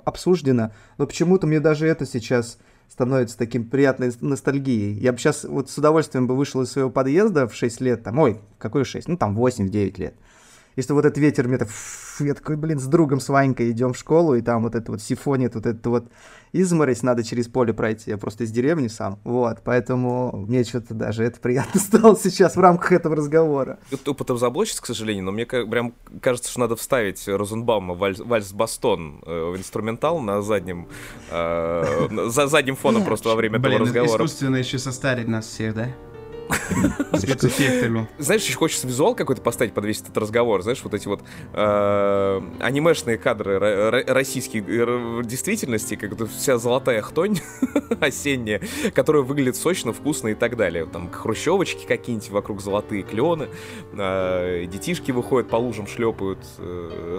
[0.04, 2.58] обсуждено, но почему-то мне даже это сейчас
[2.92, 4.98] становится таким приятной ностальгией.
[4.98, 8.18] Я бы сейчас вот с удовольствием бы вышел из своего подъезда в 6 лет, там,
[8.18, 10.14] ой, какой 6, ну там 8-9 лет.
[10.76, 11.68] Если вот этот ветер мне так,
[12.20, 15.02] я такой, блин, с другом, с Ванькой идем в школу, и там вот это вот
[15.02, 16.06] сифонит, вот это вот
[16.52, 18.10] изморозь, надо через поле пройти.
[18.10, 19.18] Я просто из деревни сам.
[19.24, 23.78] Вот, поэтому мне что-то даже это приятно стало сейчас в рамках этого разговора.
[23.90, 28.52] Это опытом заблочить, к сожалению, но мне прям кажется, что надо вставить Розенбаума вальс, вальс
[28.52, 30.88] Бастон э, в инструментал на заднем,
[31.30, 34.24] э, на- за задним фоном просто во время этого разговора.
[34.24, 35.88] искусственно еще состарить нас всех, да?
[37.18, 38.08] Спецэффектами.
[38.18, 42.40] Знаешь, еще хочется визуал какой-то поставить под весь этот разговор, знаешь, вот эти вот э,
[42.60, 47.38] анимешные кадры ро- ро- российской э, действительности, как это вся золотая хтонь
[48.00, 48.60] осенняя,
[48.94, 50.86] которая выглядит сочно, вкусно и так далее.
[50.86, 53.48] Там хрущевочки какие-нибудь вокруг золотые клены,
[53.92, 56.38] э, детишки выходят по лужам, шлепают,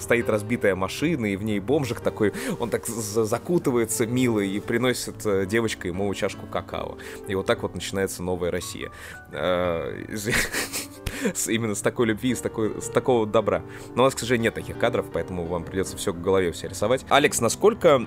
[0.02, 5.48] стоит разбитая машина, и в ней бомжик такой, он так за- закутывается мило и приносит
[5.48, 6.98] девочка ему чашку какао.
[7.28, 8.92] И вот так вот начинается новая Россия.
[9.34, 10.06] Э,
[11.48, 13.64] Именно с такой любви, с, такой, с такого добра.
[13.96, 16.68] Но у нас, к сожалению, нет таких кадров, поэтому вам придется все в голове все
[16.68, 17.06] рисовать.
[17.10, 18.02] Алекс, насколько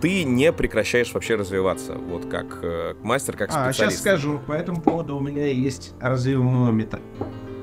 [0.00, 1.94] ты не прекращаешь вообще развиваться?
[1.94, 3.98] Вот как э, мастер, как А, специалист.
[3.98, 4.40] сейчас скажу.
[4.46, 5.92] По этому поводу у меня есть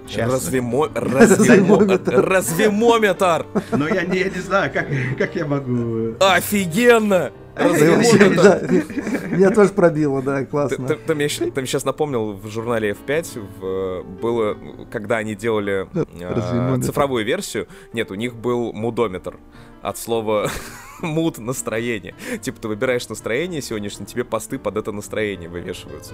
[0.10, 0.30] развивометр.
[0.30, 0.32] Сейчас.
[0.32, 0.90] Развемо...
[0.96, 1.78] Развемо...
[1.80, 2.22] Развемометр.
[2.30, 3.46] Развемометр!
[3.72, 6.16] Но я не, я не знаю, как, как я могу...
[6.20, 7.32] Офигенно!
[7.56, 8.44] Вообще, Развемометр!
[8.44, 9.28] да.
[9.36, 10.88] Меня тоже пробило, да, классно.
[10.88, 14.58] ты- ты мне, щ- ты мне сейчас напомнил в журнале F5 в, было,
[14.92, 19.38] когда они делали э, цифровую версию, нет, у них был мудометр
[19.82, 20.50] от слова
[21.02, 22.16] муд настроение.
[22.42, 26.14] Типа ты выбираешь настроение сегодняшнее, тебе посты под это настроение вывешиваются.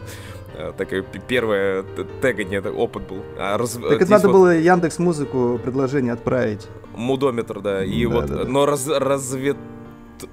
[0.55, 1.83] Э, Такое первое
[2.21, 3.23] тегание, это опыт был.
[3.37, 6.67] А раз- Так это надо вот было Яндекс Музыку предложение отправить.
[6.95, 7.83] Мудометр, да.
[7.83, 8.49] И Да, вот, да, да.
[8.49, 9.57] но раз, развед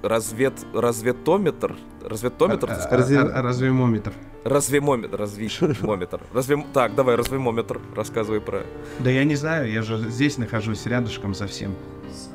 [0.03, 2.99] развед разведометр разведометр ты А, сказал?
[3.01, 4.12] Разве- а, а, Развемометр.
[4.45, 6.21] Развемометр, развемометр.
[6.33, 6.64] Разве...
[6.73, 8.62] Так, давай, развемометр, рассказывай про...
[9.01, 11.75] Да я не знаю, я же здесь нахожусь рядышком совсем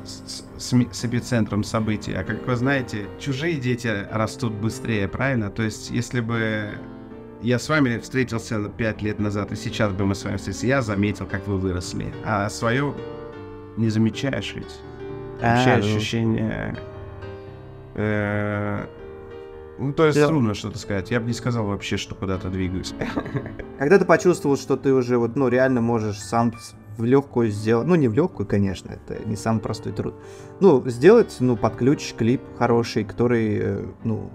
[0.04, 2.12] с, с- с эпицентром событий.
[2.14, 5.50] А как вы знаете, чужие дети растут быстрее, правильно?
[5.50, 6.70] То есть, если бы
[7.42, 10.82] я с вами встретился пять лет назад, и сейчас бы мы с вами встретились, я
[10.82, 12.12] заметил, как вы выросли.
[12.24, 12.94] А свое
[13.76, 14.80] не замечаешь ведь.
[15.40, 16.76] Вообще А, ощущение...
[17.94, 18.86] э,
[19.78, 21.12] Ну, то есть Я- трудно что-то сказать.
[21.12, 22.92] Я бы не сказал вообще, что куда-то двигаюсь.
[23.78, 26.52] Когда ты почувствовал, что ты уже вот, ну, реально можешь сам
[26.98, 30.14] в легкую сделать, ну, не в легкую, конечно, это не самый простой труд,
[30.60, 34.30] ну, сделать, ну, под ключ клип хороший, который, э, ну,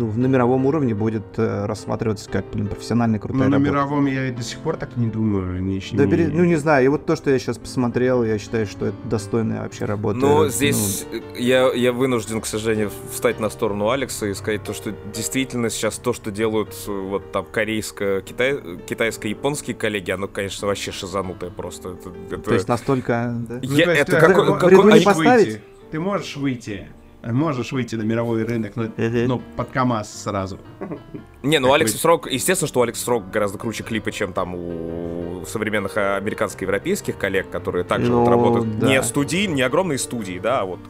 [0.00, 3.70] ну, в- на мировом уровне будет э, рассматриваться как, блин, профессиональная Но крутая на работа.
[3.70, 5.62] мировом я и до сих пор так не думаю.
[5.62, 8.66] Не, Да, не- ну, не знаю, и вот то, что я сейчас посмотрел, я считаю,
[8.66, 10.18] что это достойная вообще работа.
[10.18, 14.34] Но Ну, Ну, здесь э, я, я вынужден, к сожалению, встать на сторону Алекса и
[14.34, 20.28] сказать то, что действительно сейчас то, что делают э, вот там корейско-китай, китайско-японские коллеги, оно,
[20.28, 21.90] конечно, вообще шизанутое просто.
[21.90, 23.34] Это, это- То есть настолько...
[23.48, 23.60] да?
[23.62, 25.46] Ну, Я- то есть это какой- можешь они- поставить?
[25.46, 25.62] выйти.
[25.90, 26.88] Ты можешь выйти.
[27.22, 30.58] Можешь выйти на мировой рынок, но, но под КАМАЗ сразу.
[31.42, 35.44] Не, ну Алекс Срок, естественно, что у Алекс Срок гораздо круче клипы, чем там у
[35.46, 38.88] современных а, американско-европейских коллег, которые также вот Ну, работают да.
[38.88, 40.80] не студии, не огромные студии, да, а вот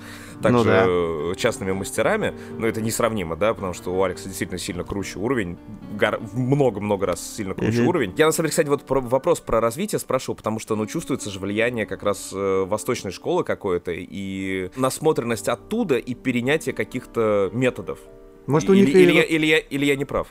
[0.42, 1.34] также Ну да.
[1.36, 5.58] частными мастерами, но это несравнимо, да, потому что у Алекса действительно сильно круче уровень,
[6.32, 7.88] много-много раз сильно круче Мгм.
[7.88, 8.14] уровень.
[8.16, 11.30] Я, на самом деле, кстати, вот про- вопрос про развитие спрашивал, потому что, ну, чувствуется
[11.30, 17.98] же влияние как раз э, восточной школы какой-то и насмотренность оттуда и перенятие каких-то методов.
[18.46, 20.28] Может, у или, них или и я, или, я, или я не прав?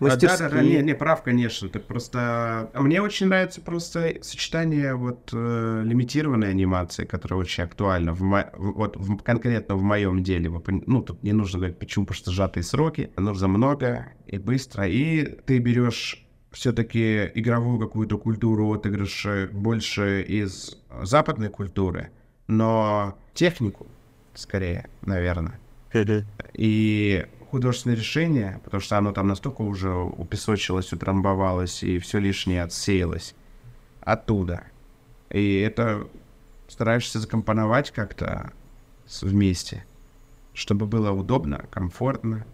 [0.00, 0.46] Мастерские...
[0.46, 1.68] А, да, да, да, не, не прав, конечно.
[1.68, 2.70] Ты просто...
[2.72, 8.12] а Мне очень нравится просто сочетание вот э, лимитированной анимации, которая очень актуальна.
[8.12, 10.50] В мо- вот в- конкретно в моем деле.
[10.86, 13.10] Ну, тут не нужно говорить, почему, потому что сжатые сроки.
[13.16, 14.86] Нужно много и быстро.
[14.86, 22.10] И ты берешь все-таки игровую какую-то культуру отыгрыша больше из западной культуры,
[22.46, 23.86] но технику
[24.34, 25.58] скорее, наверное
[26.54, 33.34] и художественное решение, потому что оно там настолько уже упесочилось, утрамбовалось, и все лишнее отсеялось
[34.00, 34.64] оттуда.
[35.30, 36.08] И это
[36.68, 38.52] стараешься закомпоновать как-то
[39.22, 39.84] вместе,
[40.54, 42.46] чтобы было удобно, комфортно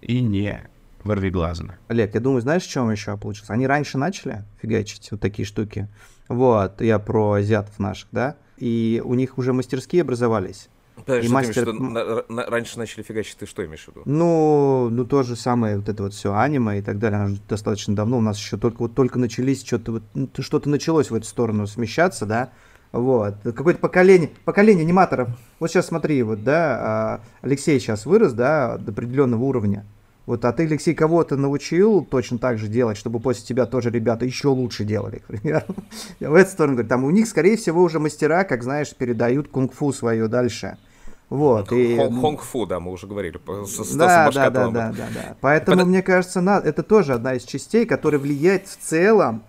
[0.00, 0.62] и не
[1.04, 1.78] ворвиглазно.
[1.88, 3.50] Олег, я думаю, знаешь, в чем еще получилось?
[3.50, 5.88] Они раньше начали фигачить вот такие штуки.
[6.28, 8.36] Вот, я про азиатов наших, да?
[8.56, 10.68] И у них уже мастерские образовались.
[10.94, 11.90] Подожди, И что ты мастер- имеешь виду?
[11.92, 14.02] На- на- раньше начали фигачить, ты что имеешь в виду?
[14.04, 17.40] Ну, ну то же самое, вот это вот все аниме и так далее, оно же
[17.48, 21.10] достаточно давно, у нас еще только вот только начались, что-то вот, ну, то- что-то началось
[21.10, 22.50] в эту сторону смещаться, да,
[22.92, 28.76] вот, какое-то поколение, поколение аниматоров, вот сейчас смотри, вот, да, а, Алексей сейчас вырос, да,
[28.78, 29.86] до определенного уровня,
[30.24, 34.24] вот, а ты, Алексей, кого-то научил точно так же делать, чтобы после тебя тоже ребята
[34.24, 35.64] еще лучше делали, к примеру.
[36.20, 39.48] Я в эту сторону говорю, там у них, скорее всего, уже мастера, как знаешь, передают
[39.48, 40.78] кунг-фу свое дальше.
[41.28, 41.96] Вот, и...
[41.96, 43.40] Хон- Хонг-фу, да, мы уже говорили.
[43.64, 45.36] С, Да, да, да, да, да, да.
[45.40, 46.58] Поэтому, Под- мне кажется, на...
[46.58, 49.42] это тоже одна из частей, которая влияет в целом,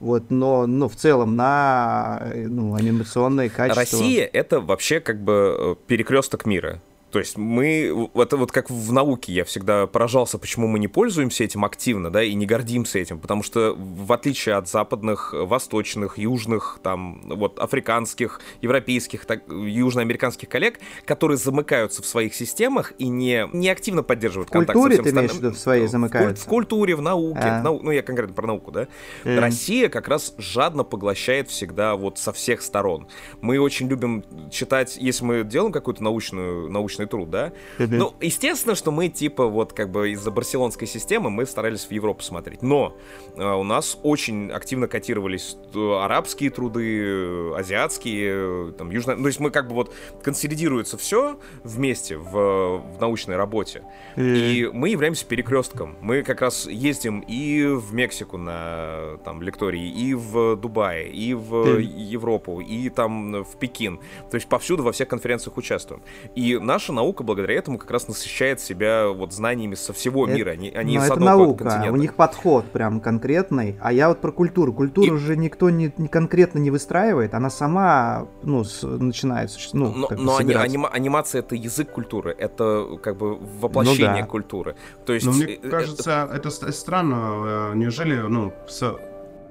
[0.00, 3.80] вот, но, но в целом на э, ну, анимационные качества.
[3.80, 6.80] Россия— это вообще как бы перекресток мира.
[7.10, 11.44] То есть мы, это вот как в науке я всегда поражался, почему мы не пользуемся
[11.44, 16.78] этим активно, да, и не гордимся этим, потому что в отличие от западных, восточных, южных,
[16.82, 23.68] там, вот, африканских, европейских, так, южноамериканских коллег, которые замыкаются в своих системах и не, не
[23.68, 25.90] активно поддерживают В контакт культуре со всем ты имеешь в виду, в своей В куль-
[25.90, 26.44] замыкаются?
[26.44, 27.60] В культуре, в науке, А.
[27.60, 28.86] в нау- ну я конкретно про науку, да.
[29.24, 29.38] Мгм.
[29.40, 33.08] Россия как раз жадно поглощает всегда вот со всех сторон.
[33.40, 36.70] Мы очень любим читать, если мы делаем какой-то научную,
[37.00, 41.46] научный труд, да, ну, естественно, что мы типа вот как бы из-за барселонской системы мы
[41.46, 42.96] старались в Европу смотреть, но
[43.36, 49.16] э, у нас очень активно котировались э, арабские труды, э, азиатские, э, там, южно...
[49.16, 53.82] Ну, то есть мы как бы вот консолидируется все вместе в, в научной работе,
[54.16, 55.96] и мы являемся перекрестком.
[56.00, 61.78] Мы как раз ездим и в Мексику на там лектории, и в Дубае, и в.
[61.80, 64.00] Европу, и там в Пекин.
[64.30, 66.02] То есть повсюду во всех конференциях участвуем.
[66.34, 66.58] И
[66.90, 70.56] наша наука благодаря этому как раз насыщает себя вот знаниями со всего Это- мира, а
[70.56, 71.92] не Но с это одного наука, континента.
[71.92, 74.72] у них подход прям конкретный, а я вот про культуру.
[74.72, 79.92] Культуру И- же никто не, не конкретно не выстраивает, она сама, ну, с- начинает, ну,
[79.92, 84.20] но как бы но ани- анима- анимация это язык культуры, это как бы воплощение Ну
[84.20, 84.26] да.
[84.26, 84.74] культуры.
[85.06, 87.70] То есть Но мне э, э, кажется, это ст- странно.
[87.72, 88.94] э, Неужели, ну, с-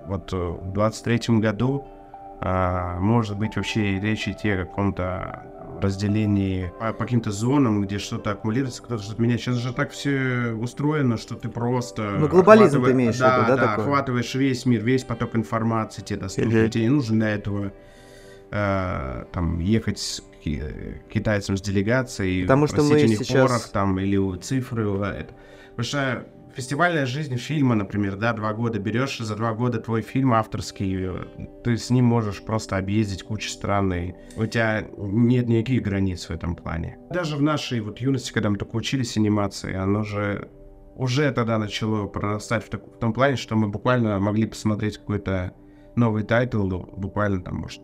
[0.07, 1.85] вот э, в 23-м году
[2.41, 5.43] а, может быть вообще речь идти о каком-то
[5.87, 9.41] разделении по, по каким-то зонам, где что-то аккумулируется, кто-то что-то меняет.
[9.41, 12.15] Сейчас же так все устроено, что ты просто...
[12.19, 13.83] Ну, глобализм ты охватываешь- имеешь в да, виду, да, да, такой?
[13.85, 16.69] охватываешь весь мир, весь поток информации тебе доступен.
[16.69, 17.71] Тебе не нужно для этого
[18.51, 24.17] э, там ехать с ки- китайцам с делегацией, Потому что мы сейчас- порох там или
[24.37, 24.87] цифры.
[24.87, 25.33] у это.
[25.71, 30.33] Потому что фестивальная жизнь фильма, например, да, два года берешь, за два года твой фильм
[30.33, 31.25] авторский, э,
[31.63, 36.31] ты с ним можешь просто объездить кучу стран, и у тебя нет никаких границ в
[36.31, 36.97] этом плане.
[37.09, 40.49] Даже в нашей вот юности, когда мы только учились анимации, оно же
[40.95, 45.53] уже тогда начало прорастать в, так- в том плане, что мы буквально могли посмотреть какой-то
[45.95, 47.81] новый title, ну, буквально там, может,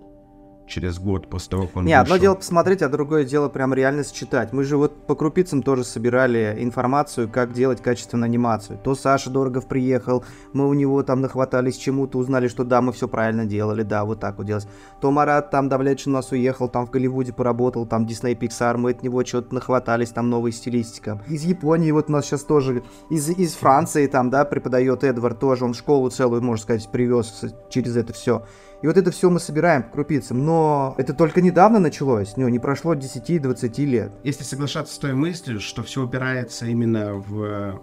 [0.67, 2.21] через год после того, как он Не, одно вышел.
[2.21, 4.53] дело посмотреть, а другое дело прям реально сечь.
[4.53, 8.79] Мы же вот по крупицам тоже собирали информацию, как делать качественную анимацию.
[8.83, 10.23] То Саша Дорогов приехал,
[10.53, 14.19] мы у него там нахватались чему-то, узнали, что да, мы все правильно делали, да, вот
[14.19, 14.67] так вот делать.
[15.01, 18.91] То Марат там давлеть у нас уехал, там в Голливуде поработал, там Disney Pixar, мы
[18.91, 21.21] от него что-то нахватались, там новой стилистика.
[21.27, 25.65] Из Японии вот у нас сейчас тоже, из, из Франции там, да, преподает Эдвард тоже,
[25.65, 28.43] он школу целую, можно сказать, привез через это все.
[28.85, 32.59] И вот это все мы собираем по крупицам, но это только недавно началось, ну, не
[32.59, 34.11] прошло 10-20 лет.
[34.23, 37.73] Если соглашаться с той мыслью, что все упирается именно в э,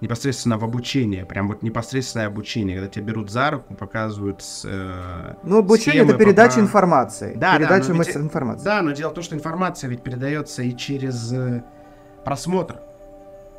[0.00, 5.58] непосредственно в обучение, прям вот непосредственное обучение, когда тебя берут за руку, показывают э, Ну,
[5.58, 7.34] обучение это передача по- информации.
[7.36, 8.64] Да, да, передача ведь мастер информации.
[8.64, 11.62] Да, но дело в том, что информация ведь передается и через э,
[12.24, 12.80] просмотр.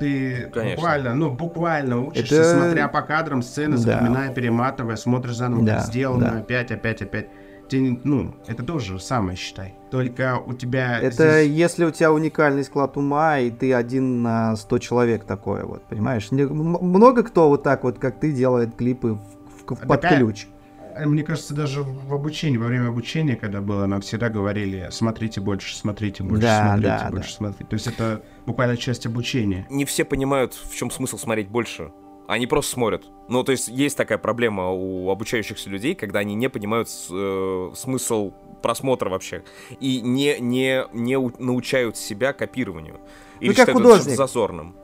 [0.04, 0.76] Ты Конечно.
[0.76, 3.82] буквально, ну, буквально учишься, Это- смотря по кадрам сцены, Да.
[3.82, 6.38] запоминая, перематывая, смотришь заново, Да, сделано, да.
[6.40, 7.28] опять, опять, опять.
[7.70, 9.76] Ты, ну, это тоже самое, считай.
[9.90, 14.56] Только у тебя Это здесь- если у тебя уникальный склад ума, и ты один на
[14.58, 16.30] 100 человек такое вот, понимаешь?
[16.32, 20.48] Много кто вот так вот, как ты, делает клипы в, в- в- под Такая- ключ.
[20.96, 25.42] Э, Мне кажется, даже в обучении, во время обучения, когда было, нам всегда говорили, смотрите
[25.42, 27.36] больше, смотрите больше, Да, смотрите да, больше, да.
[27.38, 27.66] смотрите.
[27.66, 29.66] То есть это буквально часть обучения.
[29.70, 31.92] не все понимают, в чем смысл смотреть больше.
[32.28, 33.04] Они просто смотрят.
[33.28, 37.72] Ну, то есть есть такая проблема у обучающихся людей, когда они не понимают с- э,
[37.76, 39.44] смысл просмотра вообще.
[39.82, 43.02] И не, не, не у- научают себя копированию.
[43.42, 44.16] Или Ну, как художник.
[44.16, 44.76] зазорным.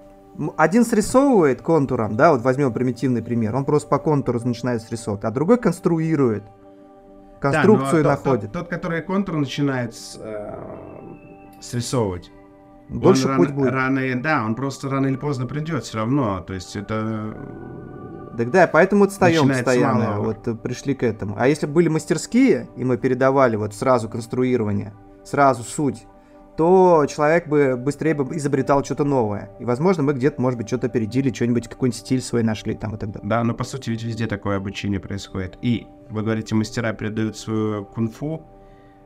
[0.57, 5.31] Один срисовывает контуром, да, вот возьмем примитивный пример, он просто по контуру начинает срисовывать, а
[5.31, 6.43] другой конструирует.
[7.41, 8.51] Конструкцию Да, тот- находит.
[8.51, 10.55] Тот, тот, который контур начинает с, э,
[11.61, 12.31] срисовывать,
[12.89, 13.71] Дольше он путь рано, будет.
[13.71, 16.41] рано да, он просто рано или поздно придет все равно.
[16.41, 17.35] То есть это...
[18.35, 20.19] Так да, поэтому отстаем постоянно.
[20.19, 21.35] Вот э, пришли к этому.
[21.37, 24.93] А если бы были мастерские, и мы передавали вот сразу конструирование,
[25.23, 26.07] сразу суть,
[26.59, 29.49] то человек бы быстрее бы изобретал что-то новое.
[29.61, 32.97] И, возможно, мы где-то, может быть, что-то опередили, что-нибудь, какой-нибудь стиль свой нашли там и
[32.97, 33.29] так далее.
[33.29, 35.57] Да, но по сути ведь везде такое обучение происходит.
[35.61, 38.45] И, вы говорите, мастера передают свою кунг-фу,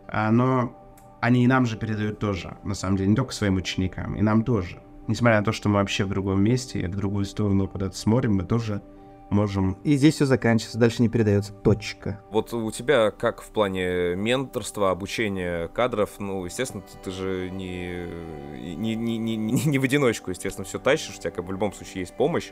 [0.08, 0.76] а, но
[1.22, 4.44] они и нам же передают тоже, на самом деле, не только своим ученикам, и нам
[4.44, 4.82] тоже.
[5.06, 8.34] Несмотря на то, что мы вообще в другом месте, и в другую сторону куда-то смотрим,
[8.34, 8.82] мы тоже
[9.30, 9.78] можем...
[9.84, 11.54] И здесь все заканчивается, дальше не передается.
[11.54, 12.22] Точка.
[12.30, 18.06] Вот у тебя как в плане менторства, обучения кадров, ну, естественно, ты, ты же не,
[18.76, 21.74] не, не, не, не не в одиночку, естественно, все тащишь, у тебя как в любом
[21.74, 22.52] случае есть помощь,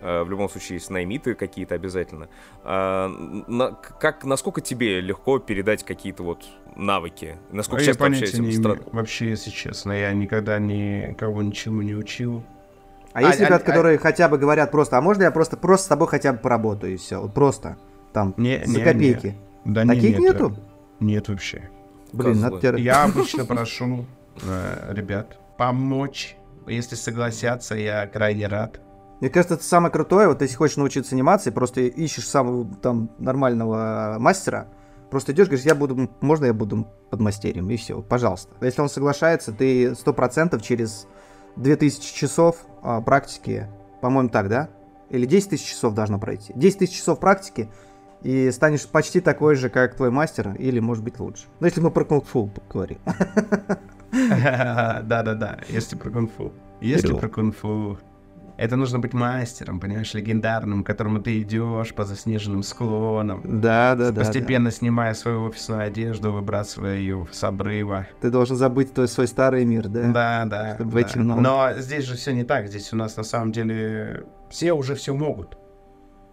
[0.00, 2.28] э, в любом случае есть наймиты какие-то обязательно.
[2.64, 6.44] А, на- как, насколько тебе легко передать какие-то вот
[6.76, 7.36] навыки?
[7.50, 8.76] Насколько я часто понятия общаешься не с имею.
[8.76, 12.42] стра- Вообще, если честно, я никогда никого ничему не учил.
[13.12, 15.84] А есть А- ребят, а- которые хотя бы говорят просто, а можно я просто, просто
[15.86, 17.20] с тобой хотя бы поработаю и все?
[17.20, 17.76] Вот просто
[18.12, 19.36] там, Не, за не, копейки.
[19.64, 20.56] Да Таких не, нету?
[21.00, 21.68] Нет вообще.
[22.12, 22.60] Блин, надо Козлы.
[22.78, 24.04] тебе- Я обычно прошу
[24.46, 26.36] э, ребят помочь.
[26.66, 28.80] Если согласятся, я крайне рад.
[29.20, 30.28] Мне кажется, это самое крутое.
[30.28, 34.68] Вот если хочешь научиться анимации, просто ищешь самого там нормального мастера,
[35.10, 38.52] просто идешь, говоришь, я буду, можно я буду подмастерьем, и все, пожалуйста.
[38.60, 41.06] Если он соглашается, ты сто процентов через
[41.56, 43.68] 2000 часов а, практики,
[44.00, 44.68] по-моему, так, да?
[45.10, 46.52] Или 10 тысяч часов должно пройти.
[46.56, 47.68] 10 тысяч часов практики,
[48.22, 51.44] и станешь почти такой же, как твой мастер, или, может быть, лучше.
[51.60, 52.98] Ну, если мы про кунг-фу говорим.
[54.12, 56.52] Да-да-да, если про кунг-фу.
[56.80, 57.98] Если про кунг-фу.
[58.62, 64.12] Это нужно быть мастером, понимаешь, легендарным, к которому ты идешь по заснеженным склонам, Да, да,
[64.12, 64.20] да.
[64.20, 68.06] постепенно снимая свою офисную одежду, выбрасывая ее с обрыва.
[68.20, 70.12] Ты должен забыть твой, свой старый мир, да?
[70.12, 70.74] Да, да.
[70.76, 70.94] Чтобы да.
[70.94, 71.42] войти в новый.
[71.42, 72.68] Но здесь же все не так.
[72.68, 75.58] Здесь у нас на самом деле все уже все могут.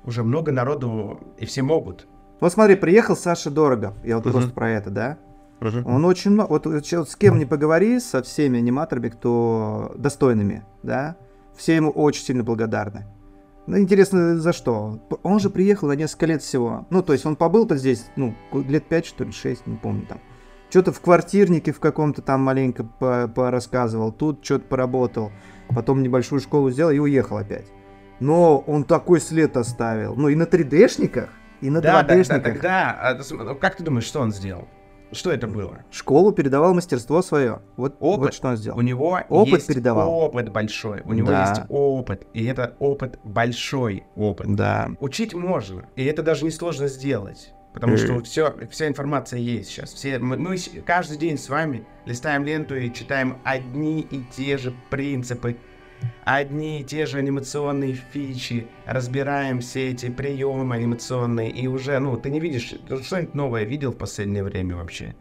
[0.04, 2.08] Уже много народу, и все могут.
[2.42, 3.96] Вот смотри, приехал Саша Дорого.
[4.04, 5.18] Я вот просто про это, да?
[5.62, 6.50] Он очень много...
[6.50, 11.18] Вот, вот с кем не поговори, со всеми аниматорами, кто достойными, да?
[11.56, 13.06] Все ему очень сильно благодарны.
[13.68, 15.00] Ну, интересно, за что?
[15.24, 16.88] Он же приехал на несколько лет всего.
[16.90, 20.20] Ну, то есть он побыл-то здесь, ну, лет 5, что ли, 6, не помню там.
[20.70, 25.32] Что-то в квартирнике в каком-то там маленько по- порассказывал, тут что-то поработал,
[25.76, 27.68] потом небольшую школу сделал и уехал опять.
[28.20, 30.16] Но он такой след оставил.
[30.16, 31.30] Ну, и на 3D-шниках,
[31.62, 32.42] и на Да, да, да, 2D-шниках.
[32.44, 32.98] тогда.
[33.02, 34.68] а, ну, Как ты думаешь, что он сделал?
[35.12, 35.80] Что это было?
[35.92, 37.62] школу передавал мастерство свое.
[37.78, 38.20] Вот, Опыт.
[38.26, 38.82] вот что он У сделал.
[38.82, 40.10] него Опыт есть передавал.
[40.10, 41.02] опыт большой.
[41.06, 41.50] У него Да.
[41.50, 42.28] есть опыт.
[42.34, 44.56] И это опыт большой опыт.
[44.56, 44.90] Да.
[45.00, 45.86] Учить можно.
[45.96, 47.54] И это даже несложно сделать.
[47.74, 49.94] Потому что все, вся информация есть сейчас.
[49.94, 54.74] Все, мы, мы каждый день с вами листаем ленту и читаем одни и те же
[54.90, 55.56] принципы,
[56.26, 62.30] одни и те же анимационные фичи, разбираем все эти приемы анимационные, и уже, ну, ты
[62.30, 65.16] не видишь, ты что-нибудь новое видел в последнее время вообще?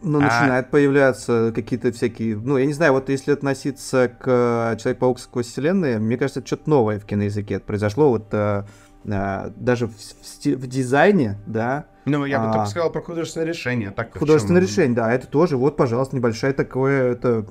[0.00, 2.36] Ну, А- начинают появляться какие-то всякие...
[2.36, 6.70] Ну, я не знаю, вот если относиться к э, Человек-паук сквозь вселенные, мне кажется, что-то
[6.70, 8.08] новое в киноязыке произошло.
[8.10, 8.64] Вот э,
[9.04, 12.52] э, даже в, в в дизайне, да, Ну, я бы А.
[12.52, 13.90] только сказал про художественное решение.
[13.90, 14.68] Так художественное чём?
[14.70, 17.46] решение, да, это тоже, вот, пожалуйста, небольшое такое, это,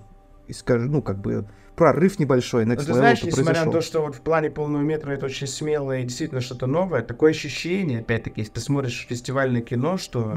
[0.48, 3.72] и скажи, ну, как бы, прорыв небольшой, Ну, next ты level знаешь, несмотря на произошел.
[3.72, 7.32] то, что вот в плане полного метра это очень смело и действительно что-то новое, такое
[7.32, 10.36] ощущение, опять-таки, если ты смотришь фестивальное кино, что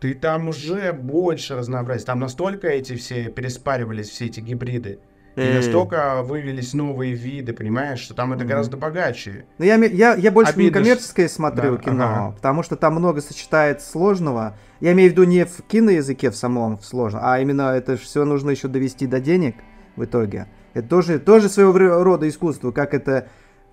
[0.00, 2.04] ты там уже больше разнообразия.
[2.04, 4.98] Там настолько эти все переспаривались, все эти гибриды,
[5.36, 9.46] и настолько вывелись новые виды, понимаешь, что там это гораздо богаче.
[9.58, 12.30] Ну, я, я, я больше не Обидно, коммерческое смотрю Да, кино, ага.
[12.32, 14.56] потому что там много сочетается сложного.
[14.80, 18.50] Я имею в виду не в киноязыке в самом сложном, а именно это все нужно
[18.50, 19.56] еще довести до денег
[19.96, 20.46] в итоге.
[20.74, 21.72] Это тоже, тоже своего
[22.04, 23.28] рода искусство, как это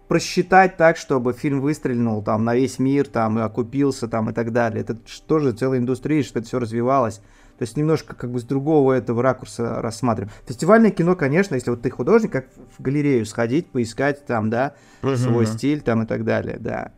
[0.08, 4.52] просчитать так, чтобы фильм выстрелил там на весь мир, там и окупился там и так
[4.52, 4.82] далее.
[4.82, 4.98] Это
[5.28, 7.18] тоже целая индустрия, что это все развивалось.
[7.58, 10.32] То есть немножко как бы с другого этого ракурса рассматриваем.
[10.48, 12.48] Фестивальное кино, конечно, если вот ты художник, как
[12.78, 14.74] в галерею сходить, поискать там, да,
[15.16, 16.92] свой стиль там и так далее, да.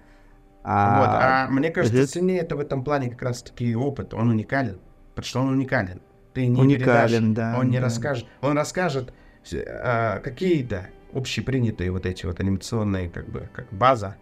[0.63, 2.07] А, Вот, а мне кажется, Мгм.
[2.07, 4.80] ценнее это в этом плане как раз-таки опыт, он уникален,
[5.13, 6.01] потому что он уникален.
[6.36, 7.86] Ты не Уникален, передашь, да, он не да.
[7.86, 9.13] расскажет, он расскажет
[9.53, 14.17] а, какие-то общепринятые вот эти вот анимационные как бы как база,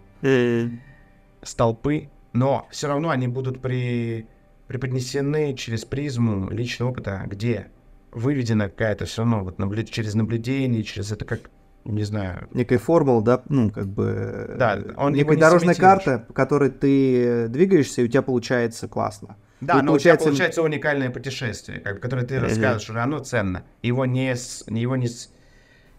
[1.42, 4.28] столпы, но все равно они будут при,
[4.68, 7.68] преподнесены через призму личного опыта, где
[8.12, 11.50] выведена какая-то все равно вот наблю- через наблюдение, через это как,
[11.84, 14.54] не знаю, некая формула, да, ну, как бы...
[14.58, 18.22] Да, э, он его некая не дорожная карта, по которой ты двигаешься, и у тебя
[18.22, 19.36] получается классно.
[19.66, 20.24] Да, И но получается...
[20.24, 23.64] у тебя получается уникальное путешествие, как, которое ты рассказываешь, уже оно ценно.
[23.82, 25.08] Его не, его не,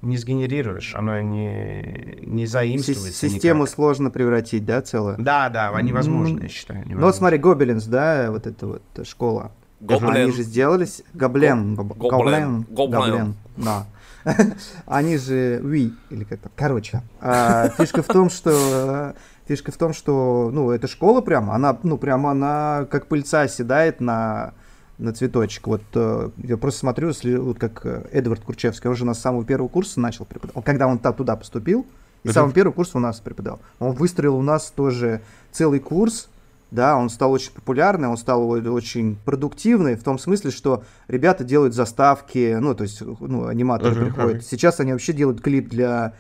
[0.03, 3.75] не сгенерируешь, оно не, не заимствуется Систему никак.
[3.75, 5.17] сложно превратить, да, целое?
[5.19, 6.81] Да, да, невозможно, я считаю.
[6.81, 7.01] Невозможно.
[7.01, 9.53] Ну вот смотри, Гобелинс, да, вот эта вот школа.
[9.81, 10.11] Гоблин.
[10.11, 11.03] Они же сделались...
[11.13, 11.75] Гоблен.
[11.75, 12.67] Гоблен.
[12.71, 13.35] Гоблен.
[13.57, 13.87] Да.
[14.87, 15.61] Они же...
[15.63, 16.51] Ви, или как-то...
[16.57, 19.15] Короче, а, фишка в том, что...
[19.47, 24.01] Фишка в том, что, ну, эта школа прям, она, ну, прям она как пыльца оседает
[24.01, 24.55] на
[24.99, 25.67] на цветочек.
[25.67, 29.19] Вот э, я просто смотрю, если, вот как э, Эдвард Курчевский, он же у нас
[29.19, 30.65] с самого первого курса начал преподавать.
[30.65, 31.87] Когда он туда поступил,
[32.25, 33.61] с самого первого курса у нас преподавал.
[33.79, 35.21] Он выстроил у нас тоже
[35.53, 36.29] целый курс,
[36.71, 41.75] да, он стал очень популярный, он стал очень продуктивный, в том смысле, что ребята делают
[41.75, 44.43] заставки, ну, то есть, ну, аниматоры uh-huh, приходят.
[44.43, 44.47] Uh-huh.
[44.49, 46.15] Сейчас они вообще делают клип для...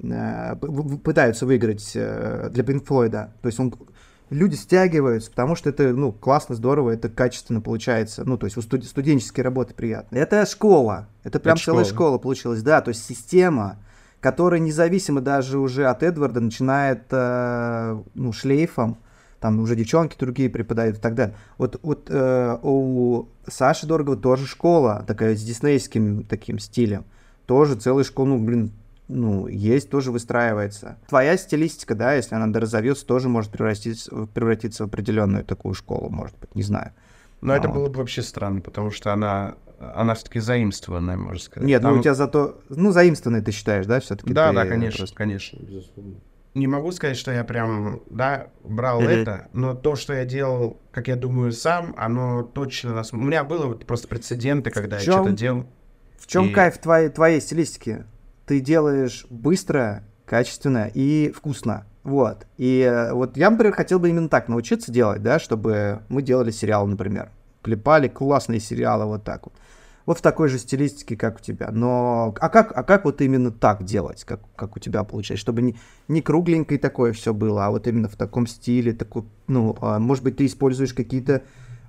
[0.00, 3.74] Э, пытаются выиграть э, для Pink Floyd, то есть он
[4.30, 8.24] люди стягиваются, потому что это, ну, классно, здорово, это качественно получается.
[8.24, 10.16] Ну, то есть у студ- студенческой работы приятно.
[10.16, 11.08] Это школа.
[11.22, 11.94] Это прям это целая школа.
[11.94, 12.80] школа получилась, да.
[12.80, 13.78] То есть система,
[14.20, 18.98] которая независимо даже уже от Эдварда начинает, э, ну, шлейфом,
[19.38, 21.36] там уже девчонки другие преподают и так далее.
[21.58, 27.04] Вот, вот э, у Саши Дорогова тоже школа такая с диснейским таким стилем.
[27.46, 28.72] Тоже целая школа, ну, блин,
[29.12, 30.98] ну, есть, тоже выстраивается.
[31.08, 36.36] Твоя стилистика, да, если она разовьется, тоже может превратиться, превратиться в определенную такую школу, может
[36.38, 36.92] быть, не знаю.
[37.40, 37.74] Но а это вот.
[37.74, 41.66] было бы вообще странно, потому что она, она все-таки заимствованная, можно сказать.
[41.66, 41.92] Нет, Там...
[41.92, 44.32] ну у тебя зато, ну, заимствованная ты считаешь, да, все-таки?
[44.32, 45.16] Да, да, конечно, просто...
[45.16, 46.14] конечно, безусловно.
[46.54, 49.08] Не могу сказать, что я прям, да, брал mm-hmm.
[49.08, 53.12] это, но то, что я делал, как я думаю, сам, оно точно нас...
[53.12, 55.06] У меня было вот просто прецеденты, когда чем...
[55.06, 55.66] я что-то делал.
[56.18, 56.52] В чем и...
[56.52, 58.04] кайф твоей, твоей стилистики?
[58.46, 61.86] Ты делаешь быстро, качественно и вкусно.
[62.04, 62.46] Вот.
[62.56, 66.50] И э, вот я, например, хотел бы именно так научиться делать, да, чтобы мы делали
[66.50, 67.30] сериалы, например.
[67.62, 69.54] Клепали классные сериалы вот так вот.
[70.04, 71.70] Вот в такой же стилистике, как у тебя.
[71.70, 75.62] Но а как, а как вот именно так делать, как, как у тебя получается, чтобы
[75.62, 75.76] не,
[76.08, 80.24] не кругленькое такое все было, а вот именно в таком стиле, такой, ну, а, может
[80.24, 81.42] быть, ты используешь какие-то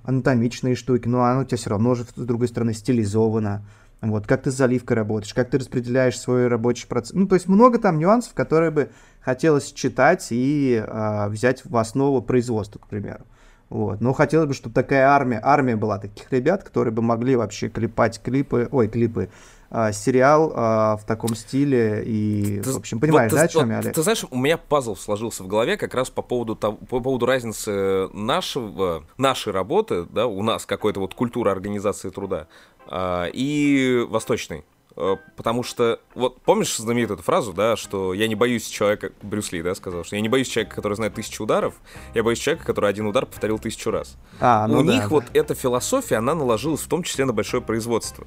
[0.04, 3.66] анатомичные штуки, но оно у тебя все равно же, с другой стороны, стилизовано.
[4.10, 7.14] Вот, как ты с заливкой работаешь, как ты распределяешь свой рабочий процесс.
[7.14, 8.90] Ну, то есть много там нюансов, которые бы
[9.20, 13.24] хотелось читать и э, взять в основу производства, к примеру.
[13.70, 14.00] Вот.
[14.00, 18.20] Но хотелось бы, чтобы такая армия, армия была таких ребят, которые бы могли вообще клепать
[18.22, 19.30] клипы, ой, клипы,
[19.70, 20.54] э, сериал э,
[20.96, 23.94] в таком стиле и, ты, в общем, понимаешь, вот, да, ты, о чем я, Олег?
[23.94, 27.26] Ты знаешь, у меня пазл сложился в голове как раз по поводу, того, по поводу
[27.26, 32.46] разницы нашего, нашей работы, да, у нас какой-то вот культура организации труда,
[32.86, 34.64] а, и восточный.
[34.96, 39.52] А, потому что, вот помнишь знаменитую эту фразу, да, что я не боюсь человека, Брюс
[39.52, 41.74] Ли, да, сказал, что я не боюсь человека, который знает тысячу ударов,
[42.14, 44.16] я боюсь человека, который один удар повторил тысячу раз.
[44.40, 45.08] А, ну У да, них да.
[45.08, 48.26] вот эта философия, она наложилась в том числе на большое производство.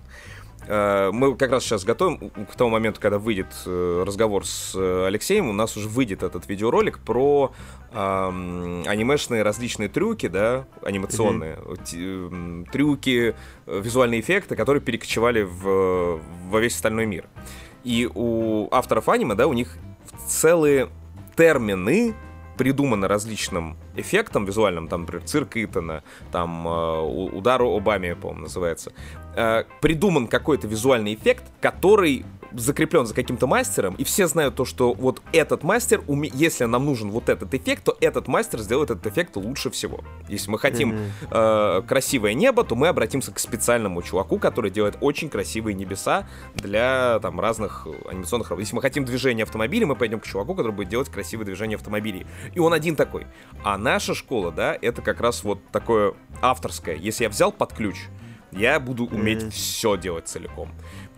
[0.68, 5.06] Э, мы как раз сейчас готовим к тому моменту, когда выйдет э, разговор с э,
[5.08, 7.54] Алексеем, у нас уже выйдет этот видеоролик про
[7.94, 12.70] эм, анимешные различные трюки, да, анимационные mm-hmm.
[12.72, 17.26] трюки, визуальные эффекты, которые перекочевали в, во весь остальной мир.
[17.84, 19.78] И у авторов аниме, да, у них
[20.28, 20.90] целые
[21.38, 22.14] термины
[22.58, 28.92] придумано различным эффектом визуальным, там, например, цирк Итана, там, э, удар Обаме, по-моему, называется,
[29.38, 34.94] э, придуман какой-то визуальный эффект, который закреплен за каким-то мастером, и все знают то, что
[34.94, 36.30] вот этот мастер, уме...
[36.34, 40.00] если нам нужен вот этот эффект, то этот мастер сделает этот эффект лучше всего.
[40.28, 41.80] Если мы хотим mm-hmm.
[41.80, 47.20] э, красивое небо, то мы обратимся к специальному чуваку, который делает очень красивые небеса для
[47.22, 48.62] там разных анимационных работ.
[48.62, 52.26] Если мы хотим движения автомобиля, мы пойдем к чуваку, который будет делать красивые движения автомобилей.
[52.54, 53.28] И он один такой.
[53.64, 56.96] А наша школа, да, это как раз вот такое авторское.
[56.96, 57.98] Если я взял под ключ,
[58.52, 59.52] я буду уметь mm-hmm.
[59.52, 60.72] все делать целиком.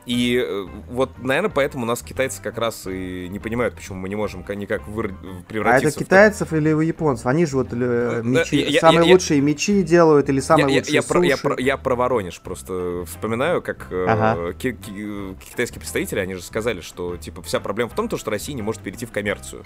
[0.06, 4.16] И э, вот, наверное, поэтому нас китайцы как раз и не понимают, почему мы не
[4.16, 5.14] можем никак выр...
[5.48, 5.88] превратиться.
[5.88, 6.56] А это китайцев в...
[6.56, 7.28] или у японцев?
[7.28, 10.80] Они же вот э, мечи, я, самые я, лучшие я, мечи делают или самые я,
[10.80, 11.26] лучшие я, суши.
[11.28, 14.54] Я, про, я, я про Воронеж просто вспоминаю, как э, ага.
[14.54, 18.56] ки- ки- китайские представители, они же сказали, что типа вся проблема в том, что Россия
[18.56, 19.64] не может перейти в коммерцию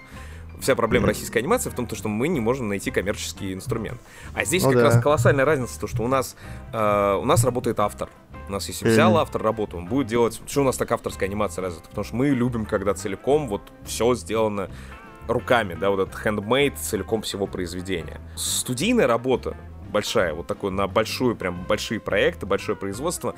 [0.64, 1.10] вся проблема mm-hmm.
[1.10, 4.00] российской анимации в том, что мы не можем найти коммерческий инструмент.
[4.34, 4.84] А здесь ну, как да.
[4.86, 6.36] раз колоссальная разница, то, что у нас,
[6.72, 8.10] э, у нас работает автор.
[8.48, 9.22] У нас, если взял mm-hmm.
[9.22, 10.42] автор работу, он будет делать...
[10.48, 11.88] Что у нас так авторская анимация развита?
[11.88, 14.70] Потому что мы любим, когда целиком вот все сделано
[15.28, 18.20] руками, да, вот этот handmade целиком всего произведения.
[18.36, 19.56] Студийная работа
[19.94, 23.36] большая, вот такой на большую, прям большие проекты, большое производство.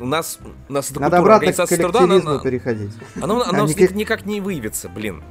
[0.00, 2.90] У нас, у нас Надо обратно к коллективизму труда, она, переходить.
[3.16, 3.92] Она, она, она а никак...
[3.92, 5.22] никак не выявится, блин.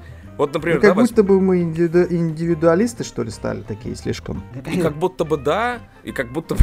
[0.41, 4.43] Вот, например, Ну, как давай будто бы мы индивиду- индивидуалисты, что ли, стали такие слишком.
[4.73, 6.61] И как будто бы да, и как будто бы...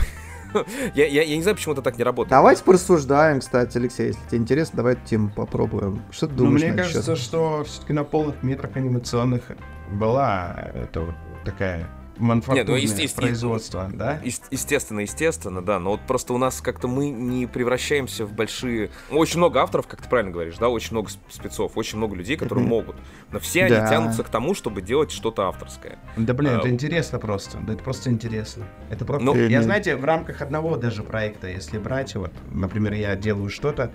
[0.97, 2.31] я, я, я не знаю, почему это так не работает.
[2.31, 6.03] Давайте порассуждаем, кстати, Алексей, если тебе интересно, давай эту тему попробуем.
[6.11, 7.25] Что ты Ну, думаешь мне на этот кажется, счет?
[7.25, 9.43] что все-таки на полных метрах анимационных
[9.93, 11.15] была это вот
[11.45, 11.87] такая
[12.19, 14.21] манфактурное Нет, ну, есте- производство, да?
[14.25, 18.91] Ес- Естественно, естественно, да, но вот просто у нас как-то мы не превращаемся в большие...
[19.11, 22.37] Очень много авторов, как ты правильно говоришь, да, очень много сп- спецов, очень много людей,
[22.37, 22.97] которые могут.
[23.31, 23.79] Но все Да.
[23.81, 25.99] они тянутся к тому, чтобы делать что-то авторское.
[26.17, 27.59] Да блин, А, это интересно просто.
[27.59, 28.65] Да это просто интересно.
[28.91, 29.25] Это просто.
[29.25, 33.93] Ну, я знаете, в рамках одного даже проекта, если брать, вот, например, я делаю что-то,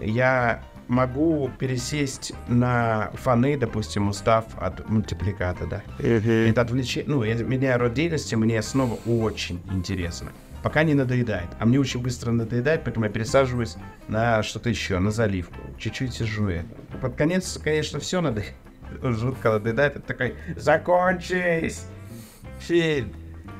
[0.00, 5.82] я могу пересесть на фаны, допустим, устав от мультипликата, да.
[5.98, 10.32] Это отвлечение, ну, я меняю род деятельности, мне снова очень интересно.
[10.62, 11.48] Пока не надоедает.
[11.58, 13.76] А мне очень быстро надоедает, поэтому я пересаживаюсь
[14.06, 15.58] на что-то еще, на заливку.
[15.76, 16.64] Чуть-чуть сижу я.
[17.00, 18.54] Под конец, конечно, все надоедает.
[19.02, 19.96] Жутко надоедает.
[19.96, 21.86] Это такой, закончись!
[22.60, 23.12] Фильм.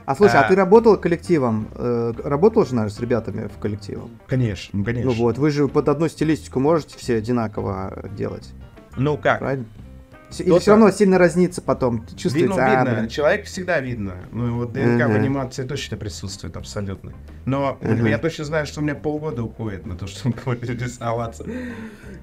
[0.04, 0.48] А слушай, а А.
[0.48, 1.68] ты работал коллективом?
[1.74, 4.00] э, Работал же, наверное, с ребятами в коллективе?
[4.26, 5.10] Конечно, ну, конечно.
[5.10, 8.50] Ну вот, вы же под одну стилистику можете все одинаково делать,
[8.96, 9.38] Ну как?
[9.38, 9.64] правильно?
[10.38, 12.94] Или все равно сильно разнится потом, Видно, чувствуется, а, видно.
[12.96, 13.08] блин.
[13.08, 14.14] Человек всегда видно.
[14.32, 15.14] Ну, вот ДНК в Мгм.
[15.14, 17.12] анимации точно присутствует абсолютно.
[17.44, 18.06] Но Мгм.
[18.06, 21.44] я точно знаю, что у меня полгода уходит на то, чтобы рисоваться.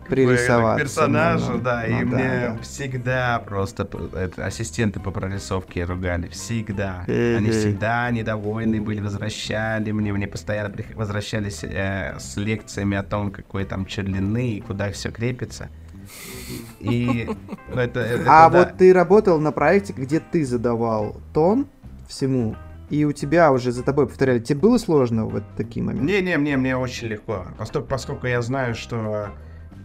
[0.08, 1.84] Пририсоваться, К персонажу, ну, ну, да.
[1.88, 2.24] ну и да, мне
[2.56, 2.58] да.
[2.62, 6.28] всегда просто это, ассистенты по прорисовке ругали.
[6.30, 7.04] Всегда.
[7.08, 7.52] Они Мгм.
[7.52, 10.12] всегда недовольны были, возвращали мне.
[10.14, 15.12] Мне постоянно возвращались э, с лекциями о том, какой там что длины и куда все
[15.12, 15.70] крепится.
[16.80, 17.30] И
[17.70, 18.60] ну, это, это А да.
[18.60, 21.68] вот ты работал на проекте, где ты задавал тон
[22.08, 22.56] всему,
[22.90, 24.40] и у тебя уже за тобой повторяли.
[24.40, 26.06] Тебе было сложно в такие моменты?
[26.06, 27.46] Не-не, мне, мне очень легко.
[27.58, 29.30] Поскольку, поскольку я знаю, что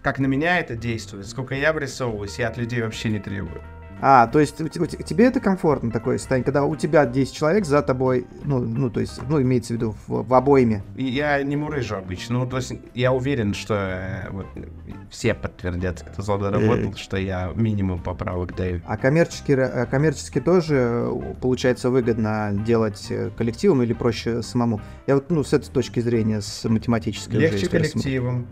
[0.03, 3.63] как на меня это действует, сколько я врисовываюсь, я от людей вообще не требую.
[4.07, 7.35] А, то есть у у те- тебе это комфортно такое состояние, когда у тебя 10
[7.35, 10.83] человек за тобой, ну, ну то есть, ну, имеется в виду в, в обойме.
[10.95, 12.41] Я не мурыжу обычно.
[12.41, 14.45] Ну, то есть я уверен, что э, вот,
[15.09, 18.83] все подтвердят, кто за мной работал, что я минимум поправок даю.
[18.87, 24.83] А коммерчески, а коммерчески тоже э, получается выгодно делать э, коллективом или проще самому?
[25.07, 27.93] Я вот, ну, с этой точки зрения, с математической уже, Легче рассмотреть.
[27.93, 28.47] коллективом.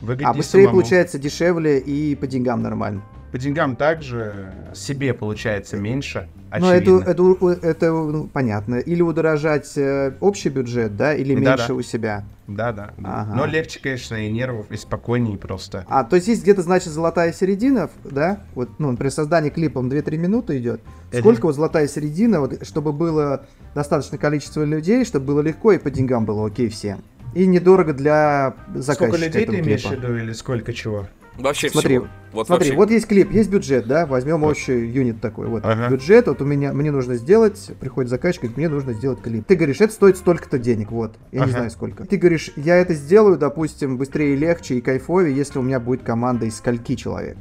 [0.00, 0.80] Выгоднее А быстрее самому.
[0.80, 3.02] получается дешевле и по деньгам нормально.
[3.32, 7.10] По деньгам также себе получается меньше, Ну, это, очевидно.
[7.10, 8.76] это, у- это, ну, понятно.
[8.76, 12.24] Или удорожать э, общий бюджет, да, или меньше у себя.
[12.46, 12.92] Да-да.
[12.96, 13.22] да.
[13.22, 13.34] Ага.
[13.34, 15.84] Но легче, конечно, и нервов, и спокойнее просто.
[15.88, 18.40] А, то есть есть где-то, значит, золотая середина, да?
[18.54, 20.80] Вот, ну, при создании клипа он 2-3 минуты идет.
[21.10, 21.20] Мгм.
[21.20, 25.90] Сколько вот золотая середина, вот, чтобы было достаточное количество людей, чтобы было легко и по
[25.90, 27.02] деньгам было окей всем.
[27.34, 31.06] И недорого для заказчика Сколько людей этого ты имеешь в виду или сколько чего?
[31.38, 32.08] Вообще Смотри, всего.
[32.32, 32.76] Вот Смотри, вообще.
[32.76, 35.90] вот есть клип, есть бюджет, да, возьмем общий юнит такой, вот, Ага.
[35.90, 39.44] бюджет, вот у меня, мне нужно сделать, приходит заказчик, говорит, мне нужно сделать клип.
[39.46, 41.46] Ты говоришь, это стоит столько-то денег, вот, я Ага.
[41.46, 42.04] не знаю сколько.
[42.04, 46.02] Ты говоришь, я это сделаю, допустим, быстрее и легче и кайфовее, если у меня будет
[46.02, 47.36] команда из скольки человек?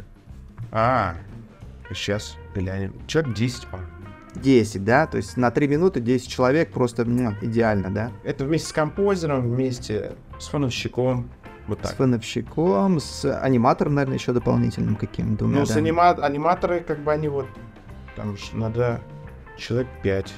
[0.72, 1.16] А,
[1.90, 2.94] сейчас глянем.
[3.08, 3.80] Человек 10, по
[4.36, 8.12] 10, да, то есть на 3 минуты 10 человек просто ну, идеально, да?
[8.24, 11.30] Это вместе с композером, вместе с фоновщиком.
[11.68, 11.96] Вот С так.
[11.96, 15.46] фоновщиком, с аниматором, наверное, еще дополнительным каким-то.
[15.46, 17.48] Ну, с анима- аниматоры, как бы они вот...
[18.16, 19.02] Там ж надо
[19.58, 20.34] человек 5.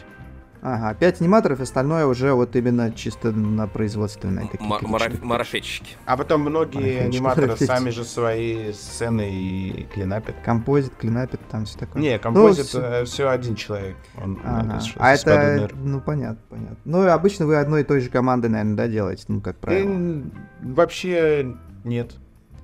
[0.62, 5.24] Ага, 5 аниматоров, остальное уже вот именно чисто на штуки.
[5.24, 5.96] Марафетчики.
[6.06, 10.36] А потом многие аниматоры сами же свои сцены и клинапят.
[10.44, 12.02] Композит, клинапит, там все такое.
[12.02, 13.98] Не, композит всё- все один человек.
[14.22, 14.80] Он, Ага.
[14.84, 16.78] э, А это, ну понятно, понятно.
[16.86, 19.90] Ну обычно вы одной и той же командой, наверное, да, делаете, ну как правило.
[19.90, 20.22] Э,
[20.62, 22.16] Вообще нет.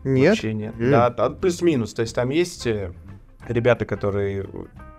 [0.04, 0.30] Нет?
[0.32, 0.74] Вообще нет.
[0.80, 0.90] Э.
[0.92, 1.94] Да, там плюс-минус.
[1.94, 2.92] То есть там есть э,
[3.48, 4.48] ребята, которые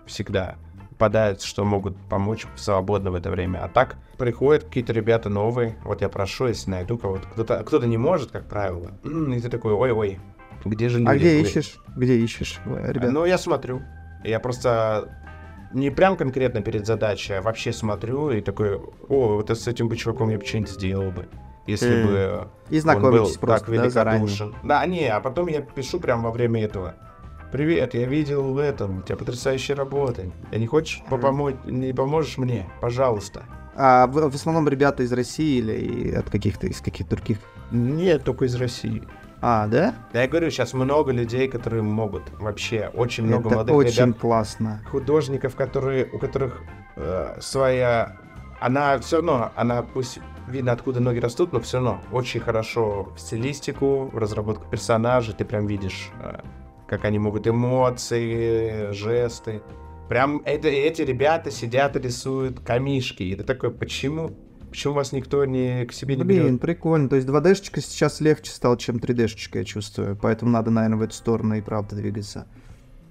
[0.07, 0.57] всегда
[0.95, 3.65] попадаются, что могут помочь свободно в это время.
[3.65, 5.77] А так приходят какие-то ребята новые.
[5.85, 7.29] Вот я прошу, если найду кого-то.
[7.29, 8.93] Кто-то, кто-то не может, как правило.
[9.05, 10.21] И ты такой, ой-ой,
[10.65, 11.11] где же люди?
[11.11, 11.79] А где ищешь?
[11.97, 13.13] Где ищешь, ребят?
[13.13, 13.83] Ну, я смотрю.
[14.23, 15.19] Я просто
[15.73, 19.97] не прям конкретно перед задачей, а вообще смотрю и такой, о, вот с этим бы
[19.97, 21.29] чуваком я бы что-нибудь сделал бы.
[21.67, 24.55] Если Э, бы И он был просто, так да, великодушен.
[24.63, 26.95] Да, не, а потом я пишу прям во время этого.
[27.55, 30.23] Привет, я видел в этом, у тебя потрясающая работа.
[30.51, 32.69] Я не хочешь помочь, не поможешь мне?
[32.81, 33.45] Пожалуйста.
[33.77, 37.39] А в, в основном ребята из России или от каких-то из каких-то других?
[37.71, 39.05] Нет, только из России.
[39.41, 39.95] А, да?
[40.13, 42.25] Да я говорю, сейчас много людей, которые могут.
[42.41, 44.19] Вообще, очень много Это молодых очень ребят.
[44.19, 44.83] классно.
[44.91, 46.61] художников, которые, у которых
[46.97, 48.17] э, своя...
[48.59, 53.21] Она все равно, она пусть видно, откуда ноги растут, но все равно очень хорошо в
[53.21, 56.41] стилистику, в разработку персонажей, ты прям видишь, э,
[56.87, 59.63] как они могут эмоции, жесты.
[60.09, 63.23] Прям это, эти ребята сидят и рисуют камишки.
[63.23, 64.33] И ты такой, почему?
[64.69, 66.61] Почему вас никто не к себе не Блин, берет?
[66.61, 67.09] прикольно.
[67.09, 70.19] То есть 2D-шечка сейчас легче стал, чем 3D-шечка, я чувствую.
[70.21, 72.47] Поэтому надо, наверное, в эту сторону и правда двигаться.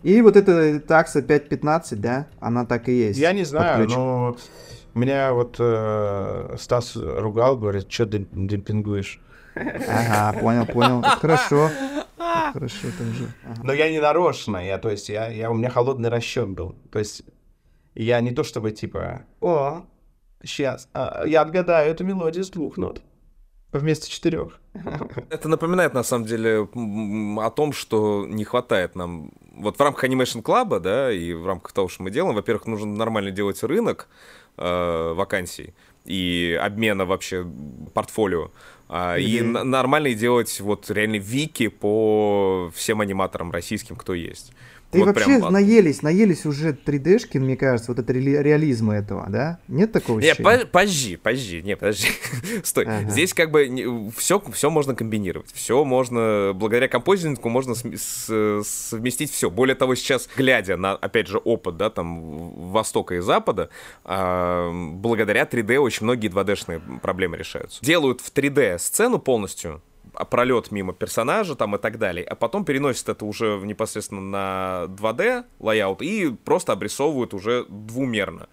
[0.03, 3.17] И вот эта такса 5.15, да, она так и есть.
[3.17, 4.35] Я не знаю, но
[4.93, 9.21] меня вот э, Стас ругал, говорит, что ты демпингуешь?
[9.55, 10.99] Ага, понял, понял.
[10.99, 11.69] Это хорошо.
[12.17, 13.33] Это хорошо тоже.
[13.43, 13.61] Ага.
[13.63, 16.75] Но я не нарочно, я, то есть, я, я, у меня холодный расчет был.
[16.91, 17.23] То есть,
[17.95, 19.83] я не то чтобы, типа, о,
[20.43, 20.89] сейчас,
[21.25, 23.01] я отгадаю эту мелодию с двух нот
[23.73, 24.59] вместо четырех.
[25.29, 26.67] Это напоминает, на самом деле,
[27.41, 29.31] о том, что не хватает нам...
[29.55, 32.91] Вот в рамках Animation Club, да, и в рамках того, что мы делаем, во-первых, нужно
[32.95, 34.07] нормально делать рынок
[34.57, 35.73] э, вакансий
[36.05, 37.45] и обмена вообще
[37.93, 38.51] портфолио.
[38.89, 44.53] А, И нормально делать вот реально вики по всем аниматорам российским, кто есть.
[44.93, 49.25] Ты Вот вообще прям наелись, наелись уже 3D-шки, мне кажется, вот это реали- реализма этого,
[49.27, 49.59] да?
[49.67, 50.59] Нет такого Не, ощущения?
[50.59, 52.07] по- подожди, подожди, не, подожди.
[52.63, 52.85] Стой.
[52.85, 53.09] Ага.
[53.09, 55.51] Здесь как бы все, все можно комбинировать.
[55.53, 59.49] Все можно, благодаря композингу можно с- совместить все.
[59.49, 63.69] Более того, сейчас, глядя на, опять же, опыт, да, там, Востока и Запада,
[64.03, 67.83] а, благодаря 3D очень многие 2D-шные проблемы решаются.
[67.83, 69.81] Делают в 3D сцену полностью,
[70.29, 75.45] пролет мимо персонажа там и так далее, а потом переносят это уже непосредственно на 2D
[75.59, 78.47] layout и просто обрисовывают уже двумерно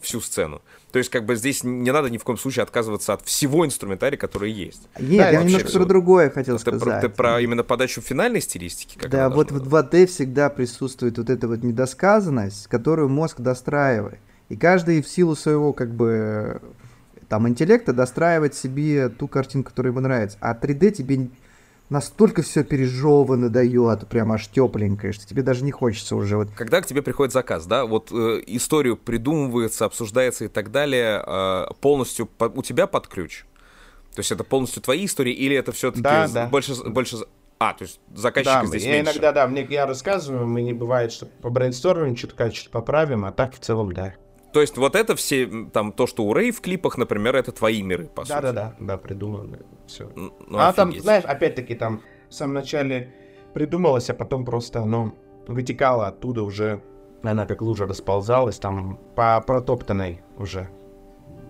[0.00, 0.62] всю сцену.
[0.90, 4.18] То есть, как бы здесь не надо ни в коем случае отказываться от всего инструментария,
[4.18, 4.88] который есть.
[4.98, 7.00] Нет, Да, я вообще немножко про другое хотел Ты про, сказать.
[7.00, 8.98] ты про именно подачу финальной стилистики?
[8.98, 9.72] Как Да, вот в быть?
[9.72, 14.18] 2D всегда присутствует вот эта вот недосказанность, которую мозг достраивает.
[14.50, 16.60] И каждый в силу своего как бы
[17.32, 20.36] там интеллекта достраивает себе ту картинку, которая ему нравится.
[20.42, 21.28] А 3D тебе
[21.88, 26.82] настолько все пережевано дает, прям аж тепленькое, что тебе даже не хочется уже вот Когда
[26.82, 32.26] к тебе приходит заказ, да, вот э, историю придумывается, обсуждается и так далее, э, полностью
[32.26, 33.46] по- у тебя под ключ?
[34.14, 36.46] То есть это полностью твои истории или это все-таки Да, да.
[36.48, 37.16] больше, больше...
[37.58, 39.12] А, то есть заказчика Да, здесь я меньше.
[39.12, 43.32] иногда, да, мне я рассказываю, мы не бывает, что по брейнстормим, что-то что поправим, а
[43.32, 44.12] так в целом, да.
[44.52, 47.82] То есть вот это все, там, то, что у Рэй в клипах, например, это твои
[47.82, 48.34] миры, по сути.
[48.34, 50.04] Да-да-да, да, придумано, все.
[50.16, 53.14] Н- ну, а там, знаешь, опять-таки там в самом начале
[53.54, 55.14] придумалось, а потом просто оно
[55.48, 56.82] вытекало оттуда уже.
[57.22, 60.68] Она как лужа расползалась, там по протоптанной уже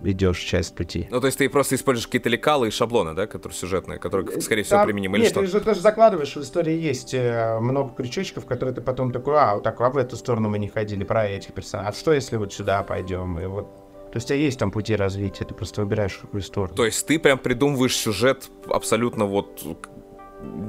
[0.03, 1.07] идешь часть пути.
[1.09, 4.63] Ну, то есть ты просто используешь какие-то лекалы и шаблоны, да, которые сюжетные, которые, скорее
[4.63, 5.41] всего, Там- применимы или Нет, что?
[5.41, 9.55] ты же тоже закладываешь, в истории есть э, много крючочков, которые ты потом такой, а,
[9.55, 11.91] вот так, а в эту сторону мы не ходили, про этих персонажей.
[11.91, 13.39] А что если вот сюда пойдем?
[13.39, 13.67] И вот.
[14.11, 16.75] То есть у тебя есть там пути развития, ты просто выбираешь какую сторону.
[16.75, 19.63] То есть ты прям придумываешь сюжет абсолютно вот...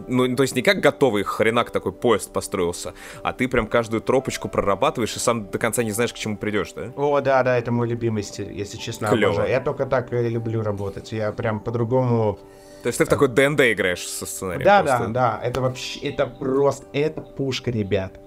[0.07, 4.49] Ну, то есть не как готовый хренак такой поезд построился, а ты прям каждую тропочку
[4.49, 6.93] прорабатываешь и сам до конца не знаешь, к чему придешь, да?
[6.97, 9.09] О, да, да, это мой любимый стиль, если честно.
[9.09, 9.35] Клёво.
[9.35, 9.51] обожаю.
[9.51, 11.12] Я только так и люблю работать.
[11.12, 12.39] Я прям по-другому
[12.83, 15.07] То есть ты в такой ДНД играешь со сценарием Да, просто.
[15.07, 18.20] да, да, это вообще, это просто, это пушка, ребят.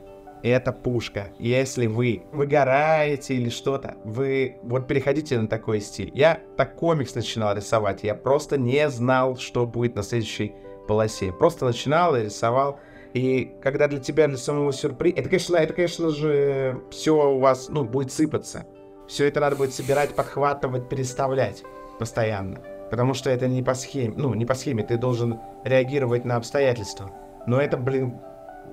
[0.44, 1.30] Это пушка.
[1.40, 6.12] Если вы выгораете или что-то, вы вот переходите на такой стиль.
[6.14, 10.54] Я так комикс начинал рисовать, я просто не знал, что будет на следующей
[10.88, 11.32] полосе.
[11.32, 12.80] Просто начинал и рисовал.
[13.14, 15.14] И когда для тебя, для самого сюрприз...
[15.16, 18.66] Это, конечно, это, конечно же, все у вас, ну, будет сыпаться.
[19.08, 21.64] Все это надо будет собирать, подхватывать, переставлять
[21.98, 22.60] постоянно.
[22.90, 27.12] Потому что это не по схеме, ну, не по схеме, ты должен реагировать на обстоятельства.
[27.46, 28.20] Но это, блин,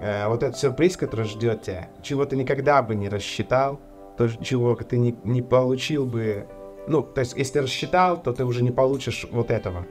[0.00, 3.80] э, вот этот сюрприз, который ждет тебя, чего ты никогда бы не рассчитал,
[4.16, 6.46] то, чего ты не, не получил бы...
[6.86, 9.86] Ну, то есть, если рассчитал, то ты уже не получишь вот этого.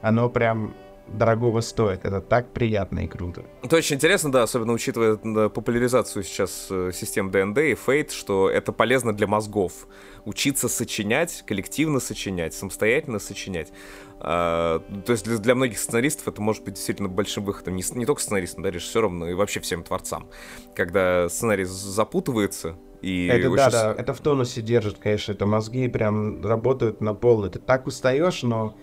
[0.00, 0.74] Оно прям
[1.08, 2.04] дорогого стоит.
[2.04, 3.44] Это так приятно и круто.
[3.62, 5.16] Это очень интересно, да, особенно учитывая
[5.48, 9.86] популяризацию сейчас э, систем ДНД и Фейт, что это полезно для мозгов.
[10.24, 13.72] Учиться сочинять, коллективно сочинять, самостоятельно сочинять.
[14.20, 17.76] А, то есть для, для многих сценаристов это может быть действительно большим выходом.
[17.76, 20.28] Не, не только сценаристам, да, режиссерам, но и вообще всем творцам.
[20.74, 25.88] Когда сценарий запутывается, и это очень да, да, это в тонусе держит, конечно, это мозги
[25.88, 27.50] прям работают на полную.
[27.50, 28.76] Ты так устаешь, но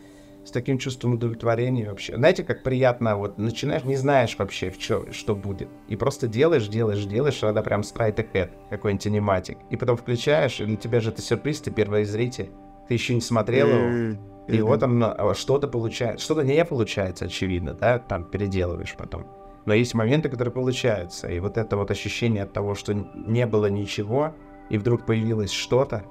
[0.46, 2.16] с таким чувством удовлетворения вообще.
[2.16, 5.70] Знаете, как приятно, вот начинаешь, не знаешь вообще, в чё, что будет.
[5.88, 9.58] И просто делаешь, делаешь, делаешь, тогда прям straight ahead, какой-нибудь аниматик.
[9.70, 12.50] И потом включаешь, и для тебя же это сюрприз, ты первый зритель.
[12.88, 14.18] Ты еще не смотрел его.
[14.48, 16.26] И вот он а, что-то получается.
[16.26, 19.28] Что-то не получается, очевидно, да, там переделываешь потом.
[19.66, 21.28] Но есть моменты, которые получаются.
[21.28, 24.34] И вот это вот ощущение от того, что не было ничего,
[24.72, 26.04] и вдруг появилось что-то,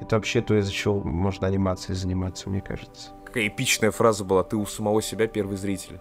[0.00, 3.10] это вообще то, из-за чего можно анимацией заниматься, мне кажется.
[3.28, 6.00] Какая эпичная фраза была, ты у самого себя первый зритель.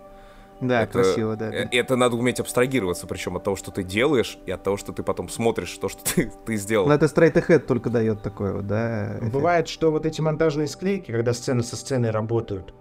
[0.61, 1.53] Да, это, красиво, да.
[1.53, 4.93] э, Это надо уметь абстрагироваться, причем от того, что ты делаешь, и от того, что
[4.93, 6.87] ты потом смотришь то, что ты, ты сделал.
[6.87, 9.17] Но это Straight Ahead только дает такое вот, да.
[9.17, 9.33] эффект.
[9.33, 12.73] Бывает, что вот эти монтажные склейки, когда сцены со сценой работают,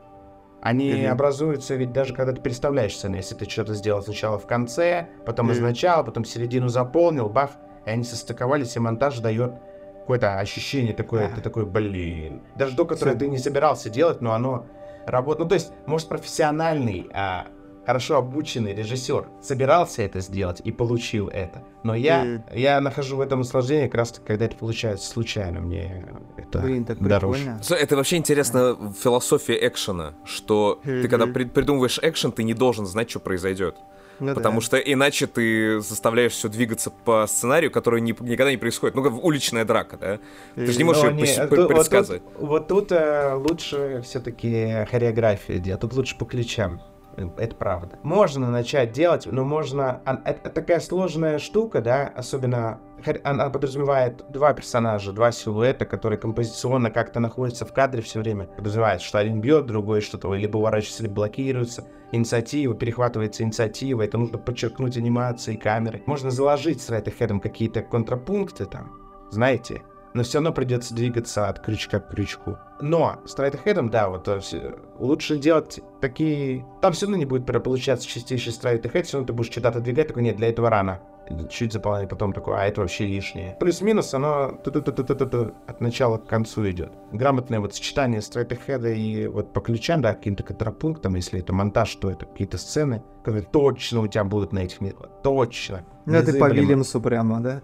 [0.63, 1.13] они Мгм.
[1.13, 3.17] образуются ведь даже когда ты переставляешь сцены.
[3.17, 5.67] Если ты что-то сделал сначала в конце, потом из Мгм.
[5.67, 7.51] начала, потом середину заполнил, бах,
[7.85, 9.53] и они состыковались, и монтаж дает
[10.07, 12.41] какое-то ощущение такое, ты такой, блин.
[12.55, 13.19] Даже то, которое Всё.
[13.19, 14.67] ты не собирался делать, но оно
[15.05, 15.41] работает.
[15.41, 17.49] Ну, то есть, может, профессиональный, а,
[17.85, 21.65] хорошо обученный режиссер собирался это сделать и получил это.
[21.83, 22.45] Но я, Мгм.
[22.55, 25.61] я нахожу в этом наслаждение как раз таки, когда это получается случайно.
[25.61, 26.05] Мне
[26.37, 27.41] это Блин, так дороже.
[27.43, 27.61] прикольно.
[27.83, 33.11] Это вообще интересно философия экшена, что ты когда при- придумываешь экшен, ты не должен знать,
[33.11, 33.77] что произойдет.
[34.19, 34.67] Ну Потому да.
[34.67, 38.95] что иначе ты заставляешь все двигаться по сценарию, который ни- никогда не происходит.
[38.97, 40.19] Ну, как уличная драка, да?
[40.55, 42.23] Ты же не можешь Но ее не, пос- тут- вот тут- предсказывать.
[42.39, 46.81] Вот тут, э, лучше все-таки хореография делать, тут лучше по ключам.
[47.17, 47.99] Э, Это правда.
[48.03, 50.01] Можно начать делать, но можно...
[50.25, 52.81] Это такая сложная штука, да, особенно...
[53.25, 58.47] Она подразумевает два персонажа, два силуэта, которые композиционно как-то находятся в кадре все время.
[58.47, 61.85] Подразумевает, что один бьет, другой что-то либо уворачивается, либо блокируется.
[62.13, 66.03] Инициатива, перехватывается инициатива, это нужно подчеркнуть анимацией, камерой.
[66.07, 68.93] Можно заложить straight ahead'ом какие-то контрапункты там,
[69.31, 69.83] знаете,
[70.17, 72.57] но все равно придется двигаться от крючка к крючку.
[72.81, 74.41] Но с straight ahead'ом, да, вот э,
[74.99, 76.65] лучше делать такие...
[76.81, 80.09] Там все равно не будет получаться чистейший straight ahead, все равно ты будешь что-то отодвигать,
[80.09, 81.01] такой, нет, для этого рано.
[81.51, 83.57] Чуть заполнять, потом такой, а это вообще лишнее.
[83.61, 86.93] Плюс-минус, оно от начала к концу идет.
[87.13, 92.11] Грамотное вот сочетание страйт-хеда и вот по ключам, да, каким-то контрапунктам, если это монтаж, то
[92.11, 95.11] это какие-то сцены, которые точно у тебя будут на этих метрах.
[95.23, 95.85] Точно.
[96.07, 96.55] Ну, это по Незыблемо.
[96.55, 97.63] Вильямсу прямо, да?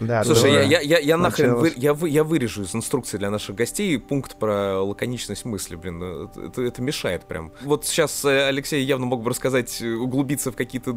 [0.00, 0.60] Да, Слушай, да.
[0.60, 3.98] я, я, я, я нахрен вы- я, вы- я вырежу из инструкции для наших гостей
[3.98, 7.52] пункт про лаконичность мысли, блин, это, это- мешает прям.
[7.62, 10.96] Вот сейчас э, Алексей явно мог бы рассказать, э, углубиться в какие-то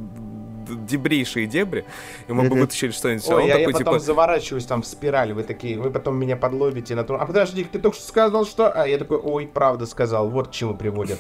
[0.70, 1.86] дебрейшие дебри,
[2.28, 3.28] и мы бы вытащили что-нибудь.
[3.30, 5.90] А Ой, он я, я такой, потом типа, заворачиваюсь там в спираль, вы такие, вы
[5.90, 7.16] потом меня подловите на то.
[7.16, 8.72] А подожди, ты только что сказал, что...
[8.72, 11.20] А я такой, ой, правда сказал, вот к чему приводят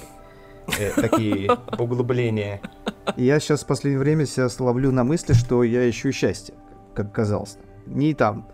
[0.79, 2.61] э, такие углубления.
[3.17, 6.53] Я сейчас в последнее время себя ловлю на мысли, что я ищу счастье,
[6.93, 7.57] как казалось.
[7.85, 8.47] Ни там,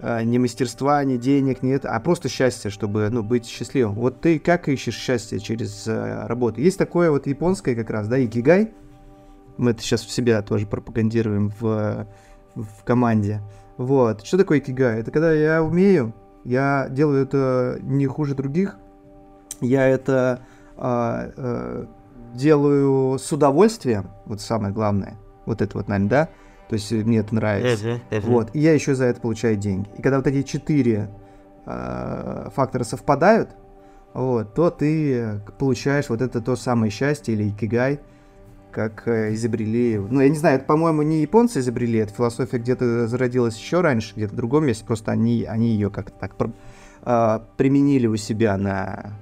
[0.00, 3.94] э, ни мастерства, ни денег, это, а просто счастье, чтобы, ну, быть счастливым.
[3.94, 6.60] Вот ты как ищешь счастье через э, работу?
[6.60, 8.72] Есть такое вот японское как раз, да, икигай.
[9.56, 12.06] Мы это сейчас в себя тоже пропагандируем в,
[12.54, 13.42] в команде.
[13.76, 14.24] Вот.
[14.24, 15.00] Что такое икигай?
[15.00, 16.14] Это когда я умею,
[16.44, 18.76] я делаю это не хуже других,
[19.60, 20.40] я это
[20.76, 21.86] а, э,
[22.34, 25.16] делаю с удовольствием, вот самое главное,
[25.46, 26.28] вот это вот, наверное, да,
[26.68, 29.88] то есть э, мне это нравится, вот, и я еще за это получаю деньги.
[29.96, 31.10] И когда вот эти четыре
[31.66, 33.50] э, фактора совпадают,
[34.14, 38.00] вот, то ты получаешь вот это то самое счастье или икигай,
[38.70, 43.08] как э, изобрели, ну, я не знаю, это, по-моему, не японцы изобрели, эта философия где-то
[43.08, 46.34] зародилась еще раньше, где-то в другом месте, просто они, они ее как-то так
[47.02, 49.18] а, применили у себя на,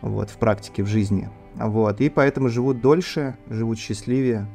[0.00, 4.48] вот, в практике, в жизни, вот, и поэтому живут дольше, живут счастливее,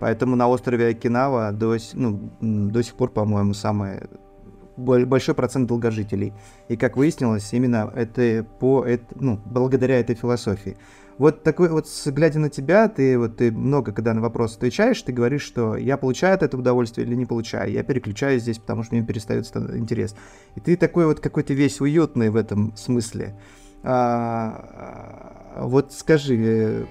[0.00, 4.00] поэтому на острове Окинава до, ну, до сих пор, по-моему, самый
[4.76, 6.32] боль- большой процент долгожителей.
[6.68, 10.76] И как выяснилось, именно это по это, ну, благодаря этой философии.
[11.18, 15.12] Вот такой вот, глядя на тебя, ты вот ты много, когда на вопрос отвечаешь, ты
[15.12, 17.70] говоришь, что я получаю от этого удовольствие или не получаю.
[17.70, 20.16] Я переключаюсь здесь, потому что мне перестает ста- интерес.
[20.54, 23.38] И ты такой вот какой-то весь уютный в этом смысле.
[23.82, 26.84] А, а, вот скажи, э,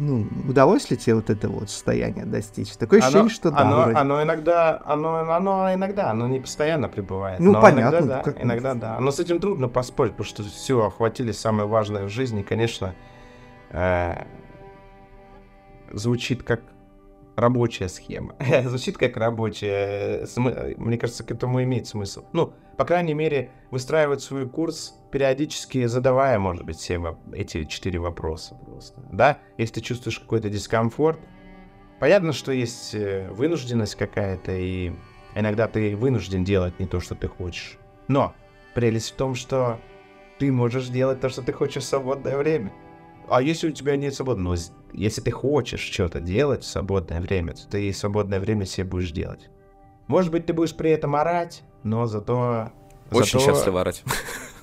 [0.00, 2.74] ну, удалось ли тебе вот это вот состояние достичь?
[2.76, 3.58] Такое ощущение, что да.
[3.58, 3.98] оно, вроде.
[3.98, 7.38] оно иногда, оно, оно иногда, оно не постоянно пребывает.
[7.38, 8.98] Ну, но понятно, Иногда, да, как- иногда да.
[8.98, 12.94] Но с этим трудно поспорить, потому что все охватили самое важное в жизни, конечно,
[13.72, 14.24] э,
[15.92, 16.62] звучит как
[17.36, 18.34] рабочая схема.
[18.64, 20.22] звучит как рабочая.
[20.22, 22.24] э, смы- Мне кажется, к этому имеет смысл.
[22.32, 28.54] Ну, по крайней мере, выстраивать свой курс, периодически задавая, может быть, все эти четыре вопроса
[28.66, 29.02] просто.
[29.12, 31.20] Да, если ты чувствуешь какой-то дискомфорт,
[31.98, 34.92] понятно, что есть э, вынужденность какая-то, и
[35.34, 37.78] иногда ты вынужден делать не то, что ты хочешь.
[38.08, 38.34] Но
[38.74, 39.78] прелесть в том, что
[40.38, 42.72] ты можешь делать то, что ты хочешь в свободное время.
[43.30, 47.54] А если у тебя нет свободного, с- если ты хочешь что-то делать в свободное время,
[47.54, 49.48] то ты свободное время себе будешь делать.
[50.08, 52.72] Может быть, ты будешь при этом орать, но зато...
[53.12, 54.02] очень зато- счастливо орать.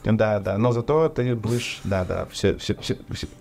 [0.04, 1.82] Да, да, но зато ты будешь...
[1.84, 2.96] Да, да, все, все, все,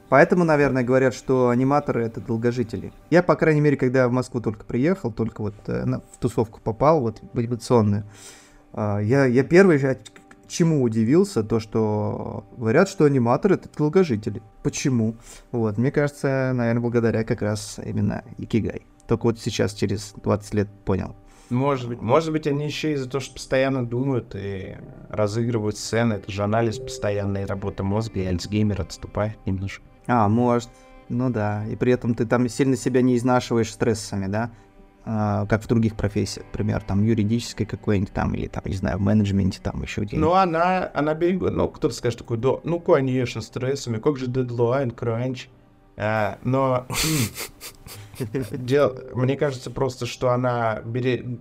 [0.09, 2.93] Поэтому, наверное, говорят, что аниматоры это долгожители.
[3.11, 6.61] Я, по крайней мере, когда в Москву только приехал, только вот э, на- в тусовку
[6.61, 8.03] попал, вот в анимационную,
[8.73, 9.97] а, я, я первый же
[10.49, 14.43] чему удивился, то что говорят, что аниматоры это долгожители.
[14.63, 15.17] Почему?
[15.53, 18.87] Вот, мне кажется, наверное, благодаря как раз именно Икигай.
[19.07, 21.15] Только вот сейчас, через 20 лет, понял.
[21.51, 22.01] Может быть.
[22.01, 24.77] Может быть, они еще из-за того, что постоянно думают и
[25.09, 26.15] разыгрывают сцены.
[26.15, 29.85] Это же анализ постоянной работы мозга, и Альцгеймер отступает немножко.
[30.07, 30.71] А, может.
[31.09, 31.65] Ну да.
[31.67, 34.51] И при этом ты там сильно себя не изнашиваешь стрессами, да?
[35.09, 39.01] А, как в других профессиях, например, там юридической какой-нибудь там, или там, не знаю, в
[39.01, 43.41] менеджменте там еще где Ну, она, она берегла, ну, кто-то скажет такой, да, ну, конечно,
[43.41, 45.49] стрессами, как же дедлайн, кранч.
[45.97, 46.89] А, но
[48.51, 48.99] Дел...
[49.15, 51.39] Мне кажется просто, что она бере...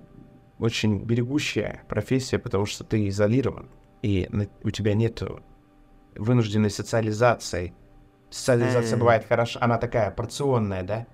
[0.60, 3.68] очень берегущая профессия, потому что ты изолирован,
[4.04, 4.30] и
[4.64, 5.24] у тебя нет
[6.14, 7.74] вынужденной социализации.
[8.30, 11.08] Социализация бывает хороша, она такая порционная, да?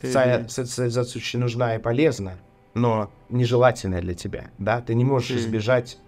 [0.00, 0.48] Соци...
[0.48, 2.38] Социализация очень нужна и полезна,
[2.74, 4.80] но нежелательная для тебя, да?
[4.80, 5.98] Ты не можешь избежать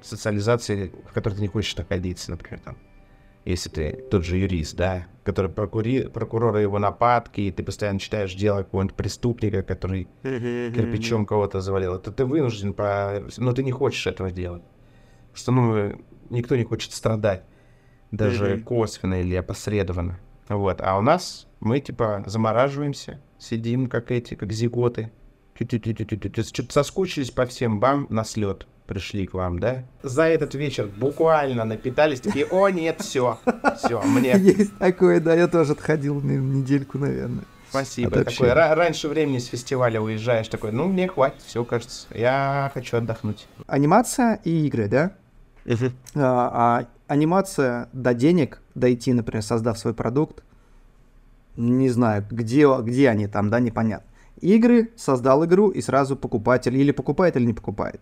[0.00, 2.76] социализации, в которой ты не хочешь находиться, например, там
[3.44, 8.34] если ты тот же юрист, да, который прокури, прокурора его нападки, и ты постоянно читаешь
[8.34, 13.24] дело какого-нибудь преступника, который кирпичом кого-то завалил, то ты вынужден, по...
[13.36, 14.62] но ты не хочешь этого делать.
[15.32, 17.42] Потому что, ну, никто не хочет страдать,
[18.10, 20.20] даже косвенно или опосредованно.
[20.48, 25.12] Вот, а у нас мы, типа, замораживаемся, сидим, как эти, как зиготы,
[25.54, 29.84] что-то соскучились по всем, бам, на слет пришли к вам, да?
[30.02, 33.38] За этот вечер буквально напитались, такие, о, нет, все,
[33.78, 34.32] все, мне...
[34.36, 37.44] Есть такое, да, я тоже отходил недельку, наверное.
[37.70, 38.16] Спасибо.
[38.16, 42.96] Это такой, раньше времени с фестиваля уезжаешь, такой, ну, мне хватит, все, кажется, я хочу
[42.96, 43.46] отдохнуть.
[43.66, 45.12] Анимация и игры, да?
[46.16, 50.42] А, а анимация до денег дойти, например, создав свой продукт,
[51.56, 54.08] не знаю, где, где они там, да, непонятно.
[54.40, 58.00] Игры, создал игру, и сразу покупатель или покупает, или не покупает.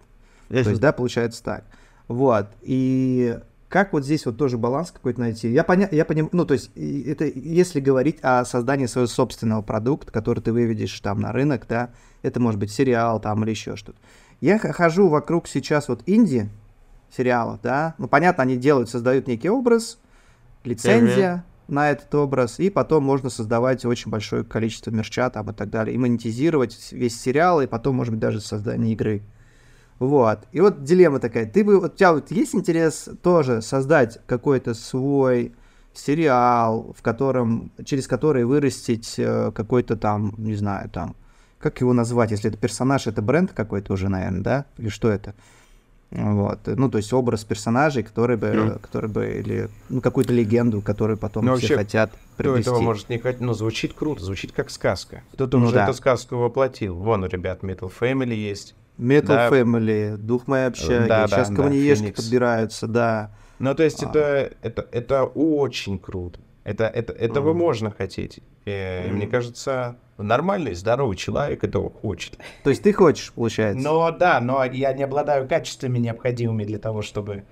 [0.48, 1.64] То есть, да, получается так.
[2.08, 2.48] Вот.
[2.62, 3.38] И
[3.68, 5.48] как вот здесь вот тоже баланс какой-то найти?
[5.48, 5.88] Я, поня...
[5.92, 10.52] я понимаю, ну, то есть, это если говорить о создании своего собственного продукта, который ты
[10.52, 11.90] выведешь там на рынок, да,
[12.22, 13.98] это может быть сериал там или еще что-то.
[14.40, 16.48] Я хожу вокруг сейчас вот инди
[17.14, 19.98] сериалов, да, ну, понятно, они делают, создают некий образ,
[20.64, 21.44] лицензия.
[21.70, 25.94] На этот образ, и потом можно создавать очень большое количество мерча там и так далее,
[25.94, 29.22] и монетизировать весь сериал, и потом, может быть, даже создание игры.
[29.98, 30.46] Вот.
[30.52, 31.46] И вот дилемма такая.
[31.46, 35.54] Ты бы, вот у тебя вот есть интерес тоже создать какой-то свой
[35.92, 41.16] сериал, в котором, через который вырастить э, какой-то там, не знаю, там,
[41.58, 44.66] как его назвать, если это персонаж, это бренд какой-то уже, наверное, да?
[44.78, 45.34] Или что это?
[46.10, 46.58] Вот.
[46.66, 48.78] Ну, то есть образ персонажей, который бы, mm.
[48.80, 52.62] который бы, или, ну, какую-то легенду, которую потом ну, все вообще, хотят приобрести.
[52.62, 53.40] Кто этого может не хотеть?
[53.40, 55.22] Ну, звучит круто, звучит как сказка.
[55.34, 55.84] Кто-то ну, уже да.
[55.84, 56.96] эту сказку воплотил.
[56.96, 58.74] Вон у ребят Metal Family есть.
[58.98, 59.48] Metal да.
[59.50, 63.30] Family, Дух моей общаги, да, сейчас да, камнеежки да, подбираются, да.
[63.60, 64.08] Ну, то есть а.
[64.08, 66.40] это, это, это очень круто.
[66.64, 67.56] Это, это, этого mm.
[67.56, 68.40] можно хотеть.
[68.70, 69.08] И, mm.
[69.08, 72.38] и мне кажется, нормальный, здоровый человек этого хочет.
[72.62, 73.82] То есть ты хочешь, получается?
[73.82, 77.44] Но да, но я не обладаю качествами, необходимыми для того, чтобы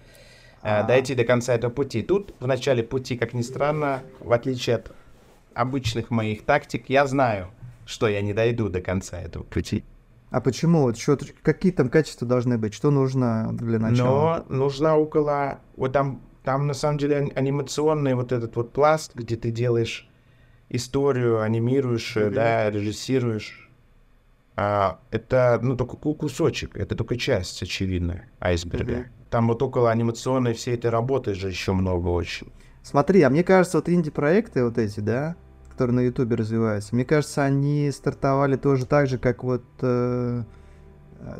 [0.62, 0.82] а.
[0.84, 2.02] дойти до конца этого пути.
[2.02, 4.92] Тут в начале пути, как ни странно, в отличие от
[5.54, 7.48] обычных моих тактик, я знаю,
[7.84, 9.84] что я не дойду до конца этого пути.
[10.30, 10.82] А почему?
[10.82, 12.74] Вот что, какие там качества должны быть?
[12.74, 14.44] Что нужно для начала?
[14.48, 15.60] Но нужно около...
[15.76, 20.07] Вот там, там на самом деле анимационный вот этот вот пласт, где ты делаешь
[20.70, 22.30] историю, анимируешь, mm-hmm.
[22.30, 23.70] да, режиссируешь.
[24.56, 28.92] А, это, ну, только кусочек, это только часть, очевидно, айсберга.
[28.92, 29.06] Mm-hmm.
[29.30, 32.52] Там вот около анимационной всей этой работы же еще много очень.
[32.82, 35.36] Смотри, а мне кажется, вот инди-проекты вот эти, да,
[35.70, 40.42] которые на Ютубе развиваются, мне кажется, они стартовали тоже так же, как вот э,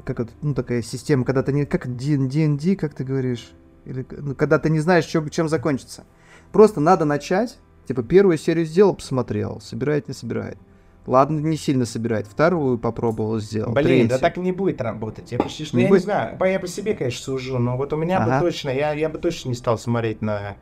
[0.05, 1.65] как вот, ну, такая система, когда ты не...
[1.65, 3.51] Как D&D, как ты говоришь?
[3.85, 6.05] Или, ну, когда ты не знаешь, чем, чем закончится.
[6.53, 7.59] Просто надо начать.
[7.89, 9.63] Типа, первую серию сделал, посмотрел.
[9.63, 10.59] Собирает, не собирает.
[11.07, 12.27] Ладно, не сильно собирает.
[12.27, 13.73] Вторую попробовал, сделал.
[13.73, 14.09] Блин, третью.
[14.11, 15.33] да так не будет работать.
[15.33, 16.01] Я почти что, не я будет...
[16.01, 18.41] не знаю, я по себе, конечно, сужу, но вот у меня ага.
[18.41, 20.59] бы точно, я, я бы точно не стал смотреть на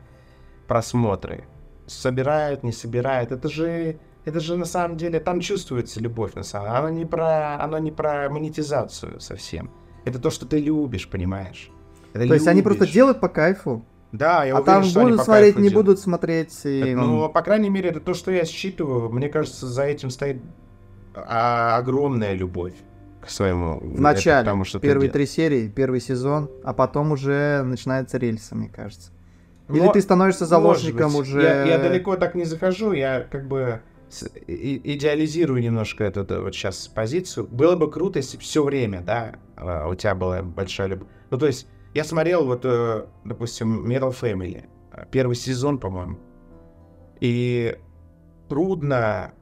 [0.69, 1.43] просмотры
[1.85, 3.33] собирают, не собирают.
[3.33, 6.77] Это же, это же на самом деле, там чувствуется любовь на самом деле.
[6.77, 9.69] Она не про, она не про монетизацию совсем.
[10.05, 11.71] Это то, что ты любишь, понимаешь?
[12.11, 12.35] Это то любишь.
[12.35, 13.85] есть они просто делают по кайфу?
[14.11, 15.85] Да, я а уверен, там что будут смотреть, не делают.
[15.85, 16.65] будут смотреть.
[16.65, 16.79] И...
[16.79, 19.09] Это, ну, по крайней мере, это то, что я считываю.
[19.09, 20.41] Мне кажется, за этим стоит
[21.13, 22.73] а, огромная любовь
[23.21, 23.79] к своему.
[23.79, 28.55] В начале, это, потому, что первые три серии, первый сезон, а потом уже начинается рельса,
[28.55, 29.11] мне кажется.
[29.69, 31.41] Или Но, ты становишься заложником уже...
[31.41, 33.81] Я, я далеко так не захожу, я как бы
[34.47, 37.47] идеализирую немножко эту, эту вот сейчас позицию.
[37.47, 41.09] Было бы круто, если все время, да, а, у тебя была большая любовь.
[41.29, 46.17] Ну, то есть, Я смотрел вот, э, допустим, Metal Family, э, первый сезон, по-моему.
[47.19, 47.77] И
[48.49, 49.33] трудно,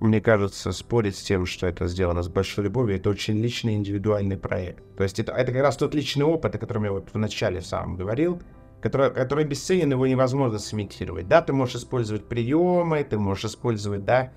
[0.00, 2.96] мне кажется, спорить с тем, что это сделано с большой любовью.
[2.96, 4.84] Это очень личный, индивидуальный проект.
[4.96, 7.96] То есть это, это как раз тот личный опыт, о котором я вот начале сам
[7.96, 8.40] говорил,
[8.80, 11.28] который, который бесценен, его невозможно сымитировать.
[11.28, 14.32] Да, ты можешь использовать приемы, ты можешь использовать, да,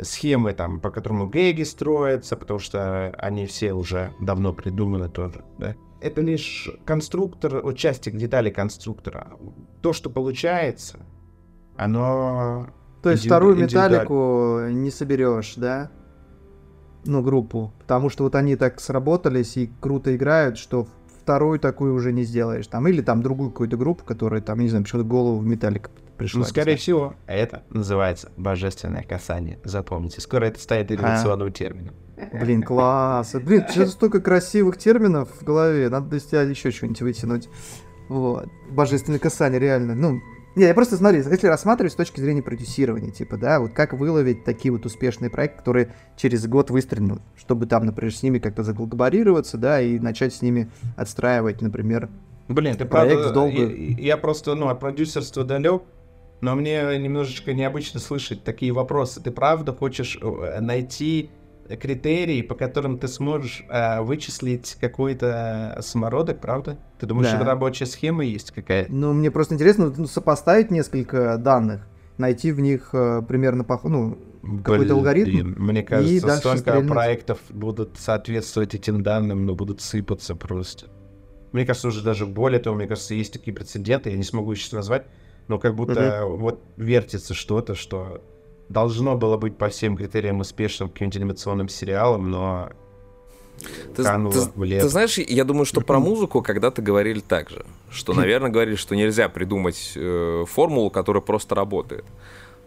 [0.00, 5.74] схемы, там, по которому гэги строятся, потому что они все уже давно придуманы тоже, да.
[6.00, 9.32] Это лишь конструктор, участник деталей конструктора.
[9.82, 11.00] То, что получается,
[11.76, 12.68] оно...
[13.02, 15.90] То есть вторую металлику не соберешь, да?
[17.04, 17.72] Ну, группу.
[17.80, 20.86] Потому что вот они так сработались и круто играют, что
[21.20, 22.66] вторую такую уже не сделаешь.
[22.66, 26.40] Там, или там другую какую-то группу, которая там, не знаю, почему-то голову в металлик пришла.
[26.40, 29.58] Ну, скорее всего, это называется божественное касание.
[29.64, 31.50] Запомните, скоро это станет инновационным а.
[31.50, 31.94] термином.
[32.32, 33.34] Блин, класс.
[33.34, 35.88] Блин, сейчас столько красивых терминов в голове.
[35.88, 37.48] Надо из тебя еще что-нибудь вытянуть.
[38.08, 38.48] Вот.
[38.70, 39.94] Божественное касание, реально.
[39.94, 40.20] Ну,
[40.56, 44.44] не, я просто смотри, если рассматривать с точки зрения продюсирования, типа, да, вот как выловить
[44.44, 49.56] такие вот успешные проекты, которые через год выстрелят, чтобы там, например, с ними как-то заколлаборироваться,
[49.56, 52.08] да, и начать с ними отстраивать, например,
[52.48, 53.66] Блин, ты проект правда, долго...
[53.66, 55.82] я, я просто, ну, от продюсерства далек,
[56.40, 59.22] но мне немножечко необычно слышать такие вопросы.
[59.22, 61.30] Ты правда хочешь э, найти
[61.76, 66.78] критерии, по которым ты сможешь э, вычислить какой-то самородок, правда?
[66.98, 67.36] Ты думаешь, да.
[67.36, 68.92] это рабочая схема есть какая-то?
[68.92, 73.84] Ну, мне просто интересно ну, сопоставить несколько данных, найти в них э, примерно пох...
[73.84, 74.18] ну,
[74.64, 75.54] какой-то алгоритм.
[75.56, 76.88] Мне кажется, столько стрельнуть.
[76.88, 80.86] проектов будут соответствовать этим данным, но будут сыпаться просто.
[81.52, 84.72] Мне кажется, уже даже более того, мне кажется, есть такие прецеденты, я не смогу сейчас
[84.72, 85.06] назвать,
[85.48, 86.36] но как будто угу.
[86.36, 88.22] вот вертится что-то, что
[88.68, 92.70] должно было быть по всем критериям успешным каким-нибудь анимационным сериалом, но
[93.96, 97.64] ты, ты, ты знаешь, я думаю, что про музыку когда-то говорили так же.
[97.90, 102.04] Что, наверное, говорили, что нельзя придумать э, формулу, которая просто работает.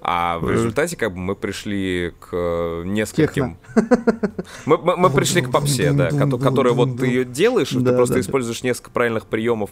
[0.04, 3.58] А в результате как бы мы пришли к э, нескольким...
[4.66, 8.64] Мы, мы, мы пришли к попсе, да, которая вот ты ее делаешь, ты просто используешь
[8.64, 9.70] несколько правильных приемов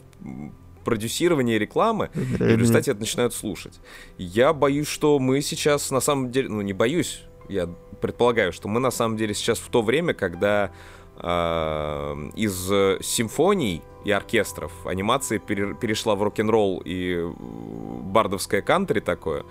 [0.84, 3.80] продюсирования рекламы, и в результате это начинают слушать.
[4.18, 7.68] Я боюсь, что мы сейчас на самом деле, ну не боюсь, я
[8.02, 10.72] предполагаю, что мы на самом деле сейчас в то время, когда
[11.18, 19.44] э, из симфоний и оркестров анимация пере, перешла в рок-н-ролл и бардовское кантри такое.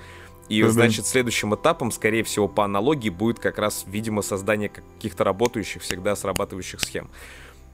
[0.48, 0.68] И, mm-hmm.
[0.68, 6.16] значит, следующим этапом, скорее всего, по аналогии будет как раз, видимо, создание каких-то работающих, всегда
[6.16, 7.10] срабатывающих схем.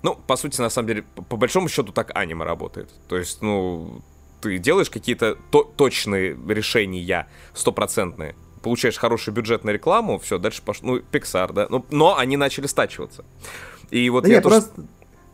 [0.04, 2.90] Ну, по сути, на самом деле, по большому счету так аниме работает.
[3.08, 4.02] То есть, ну,
[4.42, 10.88] ты делаешь какие-то то точные решения, стопроцентные, получаешь хороший бюджет на рекламу, все, дальше пошло,
[10.88, 13.24] ну, Pixar, да, ну, но они начали стачиваться.
[13.90, 14.56] И вот да я, я тоже...
[14.56, 14.82] просто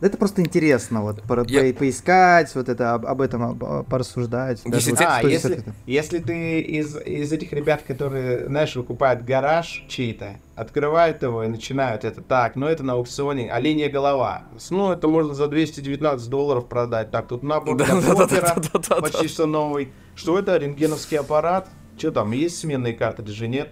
[0.01, 1.73] это просто интересно, вот, по, я...
[1.73, 4.61] поискать, вот это, об, об этом об, порассуждать.
[4.65, 10.37] Если, вот, а, если, если ты из, из этих ребят, которые, знаешь, выкупают гараж чей-то,
[10.55, 14.43] открывают его и начинают это так, ну это на аукционе, а линия голова.
[14.71, 17.11] Ну, это можно за 219 долларов продать.
[17.11, 19.91] Так, тут набор да, для да, да, да, да, почти что новый.
[20.15, 21.69] Что это, рентгеновский аппарат?
[21.97, 23.69] Что там, есть сменные картриджи, нет?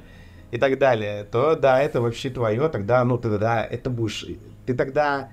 [0.52, 1.24] И так далее.
[1.24, 4.26] То, да, это вообще твое, тогда, ну, ты, да, это будешь...
[4.66, 5.30] Ты тогда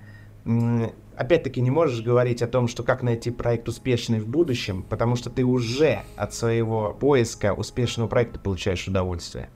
[1.17, 5.31] опять-таки не можешь говорить о том, что как найти проект успешный в будущем, потому что
[5.31, 9.49] ты уже от своего поиска успешного проекта получаешь удовольствие.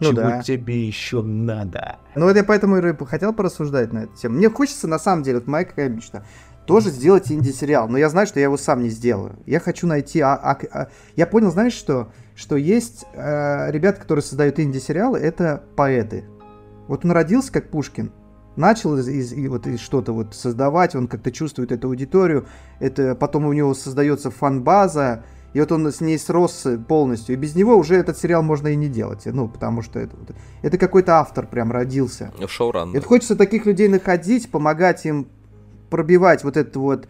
[0.00, 0.42] Ну Чего да.
[0.42, 1.98] тебе еще надо?
[2.14, 4.36] Ну вот я поэтому и хотел порассуждать на эту тему.
[4.36, 6.24] Мне хочется, на самом деле, вот моя какая мечта,
[6.66, 9.38] тоже сделать инди-сериал, но я знаю, что я его сам не сделаю.
[9.44, 10.20] Я хочу найти...
[10.20, 12.12] А, а, а, я понял, знаешь что?
[12.34, 16.24] Что есть э, ребята, которые создают инди-сериалы, это поэты.
[16.88, 18.12] Вот он родился как Пушкин,
[18.56, 22.46] начал из, из, из, вот, из что-то вот создавать, он как-то чувствует эту аудиторию,
[22.78, 27.34] это потом у него создается фан-база, и вот он с ней срос полностью.
[27.34, 29.22] И без него уже этот сериал можно и не делать.
[29.26, 30.16] Ну, потому что это,
[30.62, 32.32] это какой-то автор прям родился.
[32.46, 32.94] Шоуран.
[32.94, 35.26] Это хочется таких людей находить, помогать им
[35.90, 37.08] пробивать вот этот вот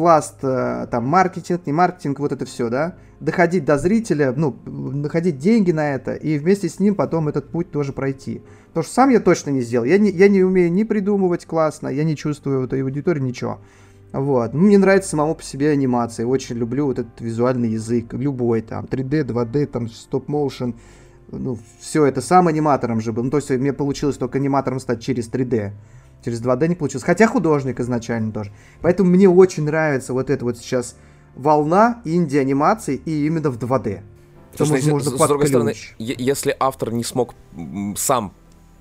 [0.00, 5.36] пласт, э, там, маркетинг, не маркетинг, вот это все, да, доходить до зрителя, ну, находить
[5.36, 8.40] деньги на это, и вместе с ним потом этот путь тоже пройти.
[8.68, 9.84] Потому что сам я точно не сделал.
[9.84, 13.58] Я не, я не умею ни придумывать классно, я не чувствую вот этой аудитории, ничего.
[14.10, 14.54] Вот.
[14.54, 16.24] Ну, мне нравится самому по себе анимация.
[16.24, 18.14] Очень люблю вот этот визуальный язык.
[18.14, 18.86] Любой там.
[18.86, 20.76] 3D, 2D, там, стоп-моушен.
[21.30, 23.22] Ну, все это сам аниматором же был.
[23.24, 25.72] Ну, то есть мне получилось только аниматором стать через 3D.
[26.24, 27.04] Через 2D не получилось.
[27.04, 28.52] Хотя художник изначально тоже.
[28.82, 30.96] Поэтому мне очень нравится вот эта вот сейчас
[31.34, 34.02] волна инди-анимации и именно в 2D.
[34.56, 37.34] Слушай, можно с, с другой стороны, если автор не смог
[37.96, 38.34] сам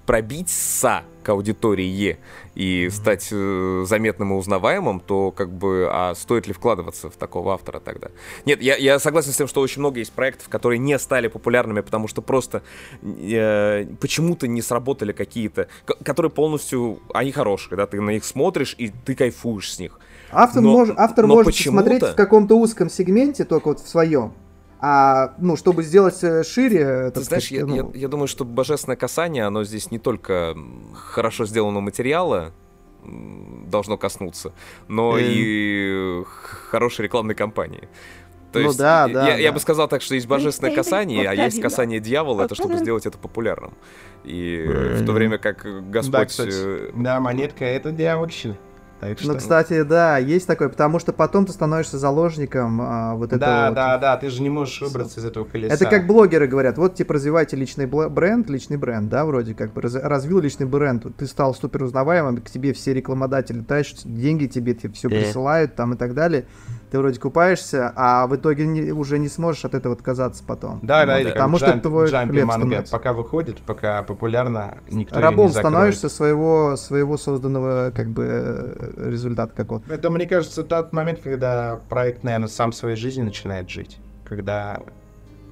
[0.06, 2.18] пробиться к аудитории
[2.56, 7.53] и стать э, заметным и узнаваемым, то как бы, а стоит ли вкладываться в такого
[7.53, 8.07] автора тогда?
[8.45, 11.81] Нет, я, я согласен с тем, что очень много есть проектов, которые не стали популярными,
[11.81, 12.64] потому что просто
[13.03, 15.68] э, почему-то не сработали какие-то,
[16.03, 19.99] которые полностью, они хорошие, да, ты на них смотришь и ты кайфуешь с них.
[20.31, 24.34] Автор, но, мож, автор но может смотреть в каком-то узком сегменте, только вот в своем.
[24.81, 27.11] А, ну, чтобы сделать э, шире...
[27.11, 27.91] Ты знаешь, сказать, я, ну...
[27.93, 30.56] я, я думаю, что божественное касание, оно здесь не только
[30.93, 32.53] хорошо сделанного материала
[33.03, 34.53] должно коснуться,
[34.88, 35.23] но mm.
[35.23, 36.23] и
[36.69, 37.88] хорошей рекламной кампании.
[38.51, 39.38] То ну, есть, да, да, я, да.
[39.38, 43.06] я бы сказал так, что есть божественное касание, а есть касание дьявола, это чтобы сделать
[43.06, 43.73] это популярным.
[44.23, 46.11] И в то время как Господь...
[46.14, 48.57] Да, кстати, э, да монетка— это дьявольщина.
[48.99, 49.30] Так что...
[49.30, 53.39] Ну, кстати, да, есть такое, потому что потом ты становишься заложником а, вот этого.
[53.39, 53.76] Да, вот...
[53.76, 55.73] да, да, ты же не можешь выбраться из этого колеса.
[55.73, 59.81] Это как блогеры говорят, вот типа развивайте личный бренд, личный бренд, да, вроде как бы
[59.81, 64.93] развил личный бренд, ты стал супер узнаваемым, к тебе все рекламодатели тащат, деньги тебе, тебе
[64.93, 66.45] все присылают там и так далее
[66.91, 70.80] ты вроде купаешься, а в итоге не, уже не сможешь от этого отказаться потом.
[70.82, 75.53] Да, да, вот, потому что твой хлеб манга, пока выходит, пока популярно, никто Рабом не
[75.53, 79.94] становишься своего, своего созданного как бы результата какого-то.
[79.94, 83.98] Это, мне кажется, тот момент, когда проект, наверное, сам своей жизнью начинает жить.
[84.26, 84.82] Когда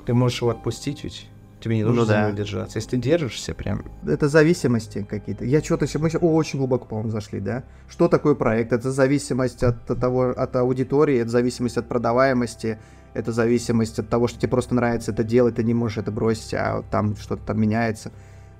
[0.05, 2.31] ты можешь его отпустить ведь Тебе не нужно ну, да.
[2.31, 2.77] держаться.
[2.77, 3.85] Если ты держишься, прям...
[4.05, 5.43] Это зависимости какие-то.
[5.43, 5.87] Я что-то...
[5.97, 7.63] Мы очень глубоко, по-моему, зашли, да?
[7.89, 8.73] Что такое проект?
[8.73, 12.77] Это зависимость от того, от аудитории, это зависимость от продаваемости,
[13.13, 16.53] это зависимость от того, что тебе просто нравится это делать, ты не можешь это бросить,
[16.53, 18.11] а там что-то там меняется.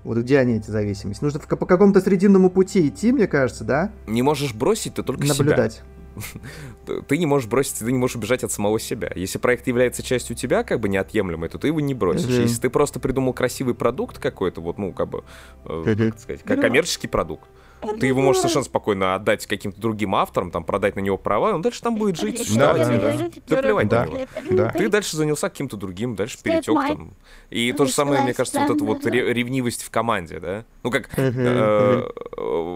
[0.03, 1.23] Вот где они, эти зависимости?
[1.23, 3.91] Нужно по какому-то срединному пути идти, мне кажется, да?
[4.07, 5.73] Не можешь бросить, ты только Наблюдать.
[5.73, 5.83] себя
[7.07, 9.11] ты не можешь бросить, ты не можешь убежать от самого себя.
[9.15, 12.29] Если проект является частью тебя, как бы неотъемлемой, то ты его не бросишь.
[12.29, 12.41] Mm-hmm.
[12.41, 15.23] Если ты просто придумал красивый продукт какой-то, вот, ну, как бы,
[15.65, 17.49] э, как сказать, коммерческий продукт,
[17.99, 21.53] ты его можешь совершенно спокойно отдать каким-то другим авторам, там, продать на него права, и
[21.53, 22.55] он дальше там будет жить.
[22.55, 23.29] Да, да, да.
[23.47, 24.27] Да плевать да, на него.
[24.51, 24.69] Да.
[24.71, 27.13] Ты дальше занялся каким-то другим, дальше перетек там.
[27.49, 30.65] И то же самое, мне кажется, вот эта вот ревнивость в команде, да?
[30.83, 32.09] Ну, как э,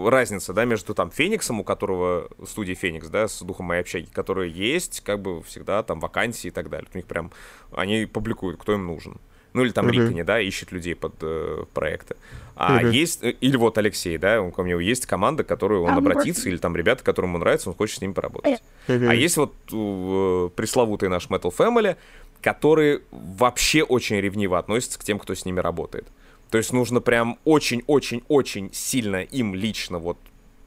[0.07, 4.51] разница, да, между там Фениксом, у которого студия Феникс, да, с Духом моей общаги, которые
[4.51, 6.87] есть, как бы всегда там вакансии и так далее.
[6.93, 7.31] У них прям,
[7.71, 9.19] они публикуют, кто им нужен.
[9.53, 9.91] Ну или там uh-huh.
[9.91, 12.15] Рикони, да, ищет людей под э, проекты.
[12.55, 12.91] А uh-huh.
[12.91, 16.57] есть, э, или вот Алексей, да, у него есть команда, к которой он обратится, или
[16.57, 18.61] там ребята, которым ему нравится, он хочет с ними поработать.
[18.87, 19.07] Uh-huh.
[19.09, 21.97] А есть вот э, пресловутый наш Metal Family,
[22.41, 26.07] которые вообще очень ревниво относятся к тем, кто с ними работает.
[26.49, 30.17] То есть нужно прям очень-очень-очень сильно им лично вот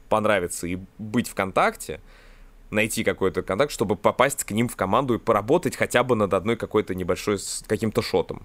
[0.09, 1.99] понравиться и быть в контакте,
[2.71, 6.55] найти какой-то контакт, чтобы попасть к ним в команду и поработать хотя бы над одной
[6.55, 8.43] какой-то небольшой с каким-то шотом.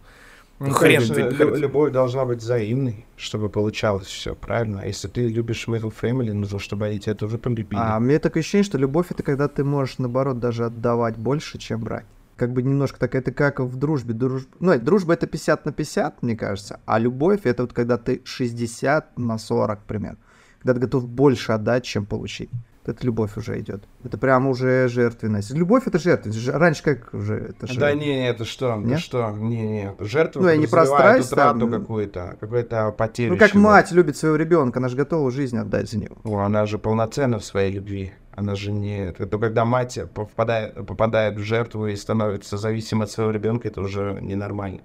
[0.60, 1.54] Ну, хрен конечно, ты, хрен.
[1.56, 4.82] любовь должна быть взаимной, чтобы получалось все, правильно?
[4.84, 7.80] Если ты любишь Metal Family, нужно, чтобы они тебя тоже полюбили.
[7.82, 11.80] А мне такое ощущение, что любовь это когда ты можешь, наоборот, даже отдавать больше, чем
[11.80, 12.04] брать.
[12.36, 14.12] Как бы немножко так, это как в дружбе.
[14.12, 14.48] Друж...
[14.60, 19.18] Ну, дружба это 50 на 50, мне кажется, а любовь это вот когда ты 60
[19.18, 20.18] на 40, примерно.
[20.58, 22.50] Когда ты готов больше отдать, чем получить
[22.90, 23.84] это любовь уже идет.
[24.04, 25.50] Это прям уже жертвенность.
[25.52, 26.48] Любовь это жертвенность.
[26.48, 27.78] Раньше как уже это же...
[27.78, 28.76] Да не, это что?
[28.76, 28.92] Нет?
[28.92, 29.30] Это что?
[29.30, 29.94] Не, не.
[30.00, 31.70] Жертва ну, я не про страсть, утрату там...
[31.70, 33.32] какую-то, какую-то потерю.
[33.32, 33.62] Ну как чего.
[33.62, 36.16] мать любит своего ребенка, она же готова жизнь отдать за него.
[36.24, 38.12] О, она же полноценна в своей любви.
[38.32, 39.08] Она же не...
[39.08, 44.18] Это когда мать попадает, попадает в жертву и становится зависима от своего ребенка, это уже
[44.20, 44.80] ненормально.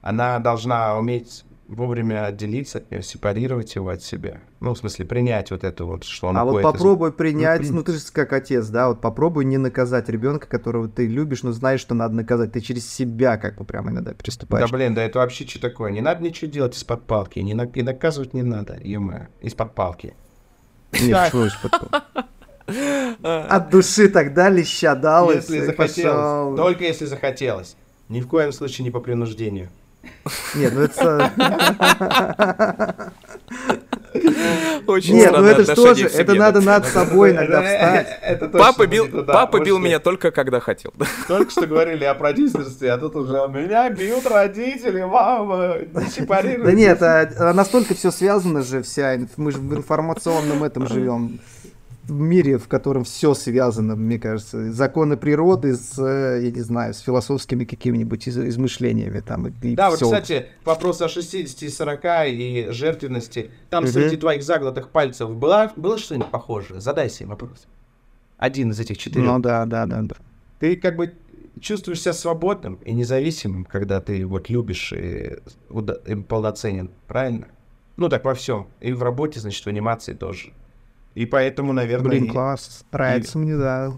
[0.00, 4.40] Она должна уметь вовремя отделиться от него, сепарировать его от себя.
[4.60, 7.14] Ну, в смысле, принять вот это вот, что он А вот попробуй из...
[7.14, 11.42] принять, ну, ты же как отец, да, вот попробуй не наказать ребенка, которого ты любишь,
[11.42, 12.52] но знаешь, что надо наказать.
[12.52, 14.70] Ты через себя как бы прямо иногда переступаешь.
[14.70, 15.90] Да, блин, да это вообще что такое?
[15.90, 17.64] Не надо ничего делать из-под палки, не на...
[17.64, 19.00] и наказывать не надо, ё
[19.40, 20.14] из-под палки.
[20.92, 22.24] Нет, что из-под палки?
[23.22, 25.30] От души тогда леща дал.
[25.30, 26.56] Если захотелось.
[26.56, 27.76] Только если захотелось.
[28.08, 29.70] Ни в коем случае не по принуждению.
[30.54, 31.32] Нет, ну это...
[34.86, 35.64] Очень Нет, ну это
[35.94, 38.52] же, это надо над собой иногда встать.
[38.52, 40.92] Папа бил, папа бил меня только когда хотел.
[41.26, 46.64] Только что говорили о продюсерстве, а тут уже меня бьют родители, мама, не.
[46.64, 51.40] Да нет, а, а настолько все связано же вся, мы же в информационном этом живем
[52.06, 57.00] в мире, в котором все связано, мне кажется, законы природы с, я не знаю, с
[57.00, 59.48] философскими какими-нибудь из измышлениями там.
[59.48, 60.06] И да, все.
[60.06, 63.50] вот, кстати, вопрос о 60 и 40 и жертвенности.
[63.70, 63.92] Там угу.
[63.92, 66.80] среди твоих заглотых пальцев было, было что-нибудь похожее?
[66.80, 67.66] Задай себе вопрос.
[68.36, 69.26] Один из этих четырех.
[69.26, 70.16] Ну да, да, да, да.
[70.58, 71.14] Ты как бы
[71.60, 75.38] чувствуешь себя свободным и независимым, когда ты вот любишь и,
[76.06, 77.48] и полноценен, правильно?
[77.96, 78.68] Ну так во всем.
[78.80, 80.52] И в работе, значит, в анимации тоже.
[81.14, 82.08] И поэтому, наверное...
[82.10, 82.84] Блин, и- класс.
[82.92, 83.92] Нравится мне, да.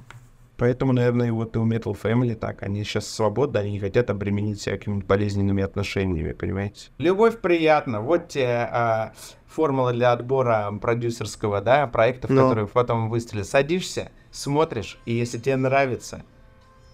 [0.59, 2.62] Поэтому, наверное, и вот и у Metal Family так.
[2.62, 6.88] Они сейчас свободны, они не хотят обременить всякими болезненными отношениями, понимаете?
[6.98, 8.01] Любовь приятна.
[8.01, 9.12] Вот тебе а,
[9.47, 12.43] формула для отбора продюсерского, да, проектов, Ну.
[12.43, 13.47] которые потом выстрелят.
[13.47, 16.22] Садишься, смотришь, и если тебе нравится,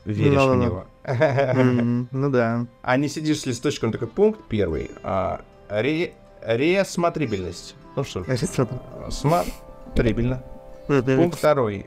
[0.05, 0.65] веришь в Ну-ну-ну.
[0.65, 2.07] него.
[2.11, 2.67] Ну да.
[2.83, 4.91] А не сидишь с листочком, такой пункт первый.
[5.05, 7.77] а, ре- Ресмотрибельность.
[7.95, 8.27] Ну что, ж,
[9.95, 10.43] смотрибельно.
[10.87, 11.87] Пункт второй.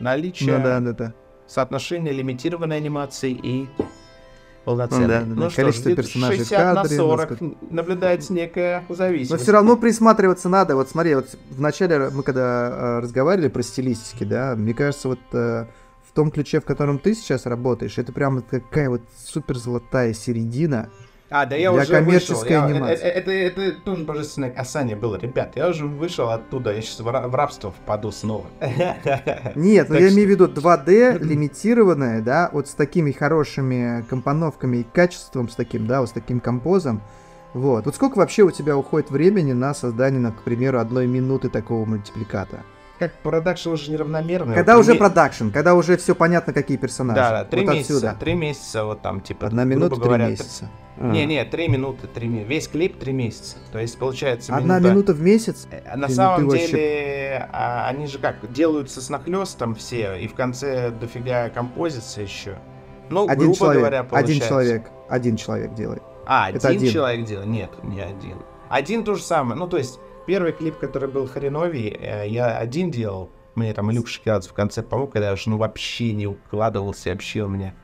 [0.00, 1.12] Наличие Ну да, да, да.
[1.46, 3.68] соотношение лимитированной анимации и
[4.64, 5.06] полноценной.
[5.06, 5.50] Ну да, да, да.
[5.50, 9.42] что Количество где-то персонажей в 60 на кадре, 40 насколько- наблюдается некая Но зависимость.
[9.42, 10.76] все равно присматриваться надо.
[10.76, 15.66] Вот смотри, вот вначале мы когда э, разговаривали про стилистики, да, мне кажется, вот э,
[16.08, 20.90] в том ключе, в котором ты сейчас работаешь, это прям такая вот супер золотая середина.
[21.32, 22.44] А, да я для уже вышел.
[22.44, 22.94] Я- анимации.
[23.04, 25.16] э- э- Это, это, тоже божественное касание было.
[25.16, 26.72] Ребят, я уже вышел оттуда.
[26.74, 28.46] Я сейчас в, ра- в рабство впаду снова.
[29.54, 34.04] Нет, ну Так я что- имею в виду 2D лимитированное, да, вот с такими хорошими
[34.08, 37.00] компоновками и качеством, с таким, да, вот с таким композом.
[37.54, 37.84] Вот.
[37.84, 41.84] Вот сколько вообще у тебя уходит времени на создание, на, к примеру, одной минуты такого
[41.84, 42.60] мультипликата?
[43.02, 44.54] Как production уже неравномерный.
[44.54, 47.16] Когда вот уже production, когда уже все понятно, какие персонажи.
[47.20, 47.94] Да, да, три вот месяца.
[47.94, 48.16] отсюда.
[48.20, 50.70] Три месяца, вот там, типа, Одна минута, три говоря, месяца.
[50.98, 52.48] Не, не, три минуты, три месяца.
[52.48, 53.56] Весь клип три месяца.
[53.72, 55.66] То есть получается Одна минута- минута в месяц?
[55.72, 60.14] Э, На Блин, самом ты вообще- деле, а, они же как, делаются с нахлестом все,
[60.14, 62.56] и в конце дофига композиция еще.
[63.10, 63.80] Ну, Один грубо человек.
[63.80, 64.48] говоря, один получается.
[64.48, 64.90] человек.
[65.08, 66.02] Один человек делает.
[66.24, 66.92] А, Это один, один.
[66.92, 67.48] человек делает?
[67.48, 68.36] Нет, не один.
[68.70, 69.58] Один то же самое.
[69.58, 73.30] Ну, то есть, первый клип, который был хреновий, э, я один делал.
[73.54, 77.42] Мне там Илюк Шоколадзе в конце помог, когда я уж ну вообще не укладывался, вообще
[77.42, 77.74] у меня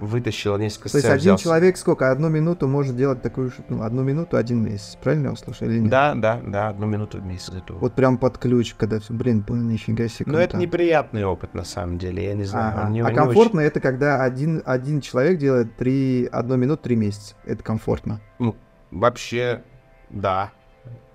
[0.00, 1.44] вытащил несколько То есть один взялся.
[1.44, 2.10] человек сколько?
[2.10, 4.96] Одну минуту может делать такую, ну, одну минуту, один месяц.
[5.02, 5.90] Правильно я услышал или нет?
[5.90, 7.80] Да, да, да, одну минуту в месяц готов.
[7.80, 10.32] Вот прям под ключ, когда все, блин, блин, нифига себе.
[10.32, 12.78] Но это неприятный опыт, на самом деле, я не знаю.
[12.78, 12.90] Ага.
[12.90, 17.34] не- а комфортно это когда один, один человек делает три, одну минуту, три месяца.
[17.44, 18.20] Это комфортно.
[18.38, 18.54] очень-
[18.90, 19.62] Вообще,
[20.10, 20.52] да.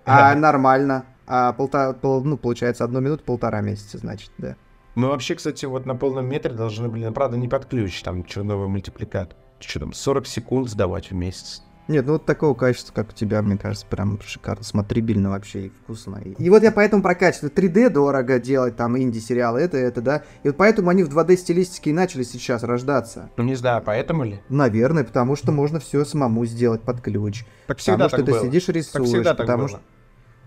[0.06, 1.06] А нормально.
[1.28, 4.56] А полтора, пол- ну, получается, одну минуту, полтора месяца, значит, да.
[4.96, 8.68] Мы вообще, кстати, вот на полном метре должны, блин, правда, не под ключ, там, черновой
[8.68, 9.36] мультипликат.
[9.60, 11.64] Что там, 40 секунд сдавать в месяц.
[11.92, 15.70] Нет, ну вот такого качества, как у тебя, мне кажется, прям шикарно, смотрибельно вообще и
[15.84, 16.22] вкусно.
[16.24, 17.48] И, и вот я поэтому про качество.
[17.48, 20.24] 3D дорого делать, там, инди-сериалы, это, это, да.
[20.44, 23.30] И вот поэтому они в 2D-стилистике и начали сейчас рождаться.
[23.36, 24.40] Ну, не знаю, поэтому ли?
[24.48, 27.44] Наверное, потому что можно все самому сделать под ключ.
[27.68, 28.46] Так всегда потому что так ты было.
[28.46, 29.08] сидишь и Так рисуешь.
[29.10, 29.68] всегда так потому было.
[29.70, 29.80] что...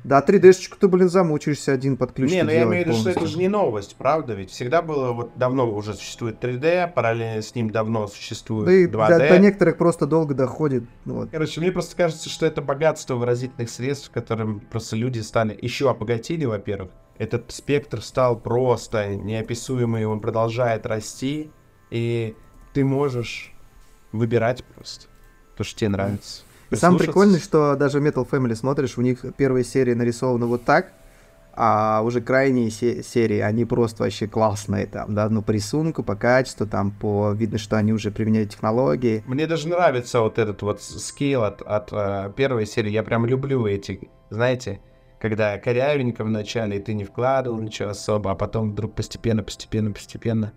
[0.04, 3.10] Да, 3D-шечку ты, блин, замучаешься один под ключ Не, ну я имею в виду, что
[3.10, 4.34] это же не новость, правда?
[4.34, 8.86] Ведь всегда было, вот давно уже существует 3D, параллельно с ним давно существует Да и
[8.86, 9.08] 2D.
[9.08, 10.84] до, до некоторых просто долго доходит.
[11.06, 11.30] ну Вот.
[11.30, 16.44] Короче, мне просто кажется, что это богатство выразительных средств, которым просто люди стали еще обогатили,
[16.44, 16.90] во-первых.
[17.16, 21.50] Этот спектр стал просто неописуемый, он продолжает расти,
[21.90, 22.36] и
[22.74, 23.54] ты можешь
[24.12, 25.06] выбирать просто
[25.56, 26.43] то, что тебе нравится.
[26.80, 27.06] Прислушаться.
[27.06, 30.92] прикольное, что даже Metal Family смотришь, у них первые серии нарисованы вот так,
[31.56, 36.16] а уже крайние се- серии, они просто вообще классные там, да, ну по рисунку, по
[36.16, 39.22] качеству, там по видно, что они уже применяют технологии.
[39.26, 42.90] Мне даже нравится вот этот вот скейл от, от э, первой серии.
[42.90, 44.80] Я прям люблю эти, знаете,
[45.20, 49.92] когда корявенько в начале, и ты не вкладывал ничего особо, а потом вдруг постепенно, постепенно,
[49.92, 50.52] постепенно.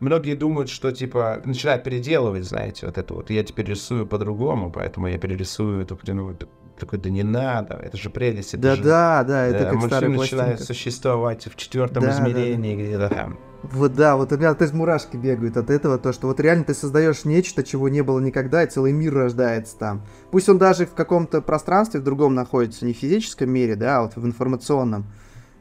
[0.00, 3.30] Многие думают, что типа начинают переделывать, знаете, вот это вот.
[3.30, 6.38] Я теперь рисую по-другому, поэтому я перерисую эту хреновую.
[6.78, 8.54] Такой, да не надо, это же прелесть.
[8.54, 10.64] это же- Да-да, да, это Да, как старая начинает пластинка.
[10.64, 12.22] существовать в четвертом Да, да, да.
[12.30, 13.38] измерении где-то там.
[13.62, 16.64] Вот да, вот у меня то есть мурашки бегают от этого, то, что вот реально
[16.64, 20.06] ты создаешь нечто, чего не было никогда, и целый мир рождается там.
[20.30, 24.02] Пусть он даже в каком-то пространстве в другом находится, не в физическом мире, да, а
[24.04, 25.04] вот в информационном.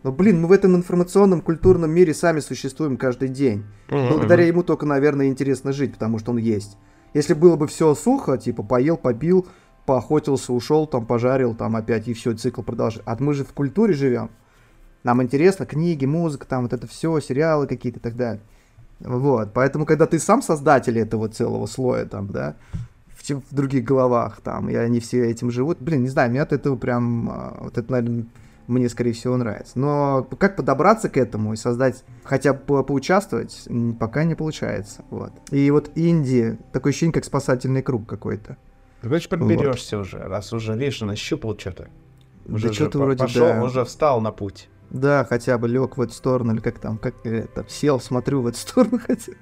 [0.03, 3.65] Но, блин, мы в этом информационном культурном мире сами существуем каждый день.
[3.89, 6.77] Благодаря ему только, наверное, интересно жить, потому что он есть.
[7.13, 9.47] Если было бы все сухо, типа поел, попил,
[9.85, 13.11] поохотился, ушел, там пожарил, там опять и все, цикл продолжается.
[13.11, 14.29] А мы же в культуре живем.
[15.03, 18.41] Нам интересно книги, музыка, там вот это все, сериалы какие-то и так далее.
[18.99, 22.55] Вот, поэтому, когда ты сам создатель этого целого слоя, там, да,
[23.07, 26.51] в, в других головах, там, и они все этим живут, блин, не знаю, мне от
[26.51, 28.25] этого прям, а, вот это, наверное,
[28.69, 29.77] мне, скорее всего, нравится.
[29.79, 33.67] Но как подобраться к этому и создать, хотя бы по- поучаствовать,
[33.99, 35.31] пока не получается, вот.
[35.51, 38.57] И вот Инди, такое ощущение, как спасательный круг какой-то.
[39.01, 41.89] Значит, подберешься уже, раз уже, видишь, нащупал что-то.
[42.47, 43.63] Уже Да что-то вроде, пошел, да.
[43.63, 44.69] уже встал на путь.
[44.91, 48.41] Да, хотя бы лег в эту сторону, или как там, как я там сел, смотрю
[48.41, 49.33] в эту сторону хотя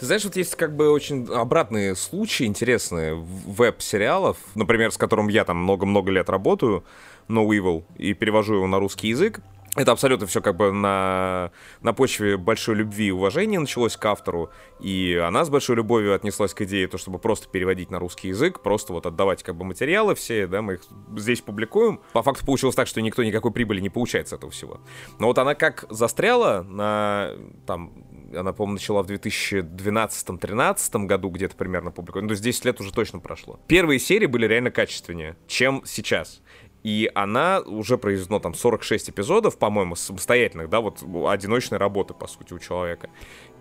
[0.00, 5.44] Ты знаешь, вот есть как бы очень обратные случаи интересные веб-сериалов, например, с которым я
[5.44, 6.84] там много-много лет работаю,
[7.28, 9.40] No Evil, и перевожу его на русский язык.
[9.78, 11.52] Это абсолютно все как бы на,
[11.82, 14.50] на почве большой любви и уважения началось к автору,
[14.80, 18.60] и она с большой любовью отнеслась к идее, то, чтобы просто переводить на русский язык,
[18.60, 20.80] просто вот отдавать как бы материалы все, да, мы их
[21.16, 22.00] здесь публикуем.
[22.12, 24.80] По факту получилось так, что никто никакой прибыли не получает с этого всего.
[25.20, 27.34] Но вот она как застряла на,
[27.64, 32.24] там, она, по-моему, начала в 2012-2013 году где-то примерно публиковать.
[32.24, 33.60] Ну, то есть 10 лет уже точно прошло.
[33.68, 36.42] Первые серии были реально качественнее, чем сейчас.
[36.82, 42.52] И она уже произведено там 46 эпизодов, по-моему, самостоятельных, да, вот одиночной работы, по сути,
[42.52, 43.10] у человека.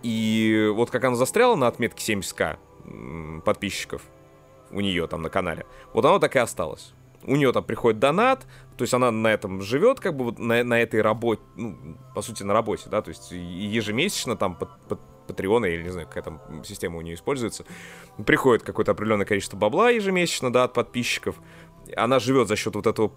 [0.04, 4.02] И вот как она застряла на отметке 70к подписчиков
[4.72, 6.94] у нее там на канале, вот она так и осталась.
[7.24, 8.46] У нее там приходит донат,
[8.78, 12.22] то есть она на этом живет, как бы вот на, на этой работе, ну, по
[12.22, 16.24] сути, на работе, да, то есть ежемесячно там под, под Патреона, или не знаю, какая
[16.24, 17.66] там система у нее используется,
[18.26, 21.36] приходит какое-то определенное количество бабла ежемесячно, да, от подписчиков,
[21.96, 23.12] она живет за счет вот этого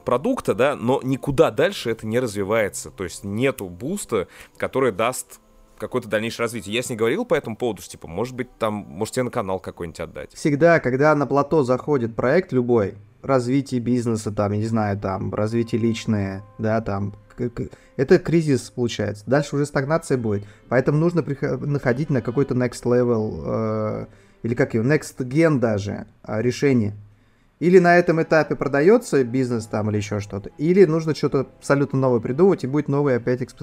[0.00, 2.90] продукта, да, но никуда дальше это не развивается.
[2.90, 5.40] То есть нету буста, который даст
[5.78, 6.74] какое-то дальнейшее развитие.
[6.74, 9.30] Я с ней говорил по этому поводу, что, типа, может быть, там, может, тебе на
[9.30, 10.34] канал какой-нибудь отдать.
[10.34, 15.80] Всегда, когда на плато заходит проект любой, развитие бизнеса, там, я не знаю, там, развитие
[15.80, 17.14] личное, да, там,
[17.96, 19.24] это кризис получается.
[19.26, 20.44] Дальше уже стагнация будет.
[20.68, 24.06] Поэтому нужно находить на какой-то next level, э,
[24.42, 26.94] или как его, next gen даже, э, решение.
[27.60, 32.20] Или на этом этапе продается бизнес там или еще что-то, или нужно что-то абсолютно новое
[32.20, 33.62] придумать, и будет новый опять эксп...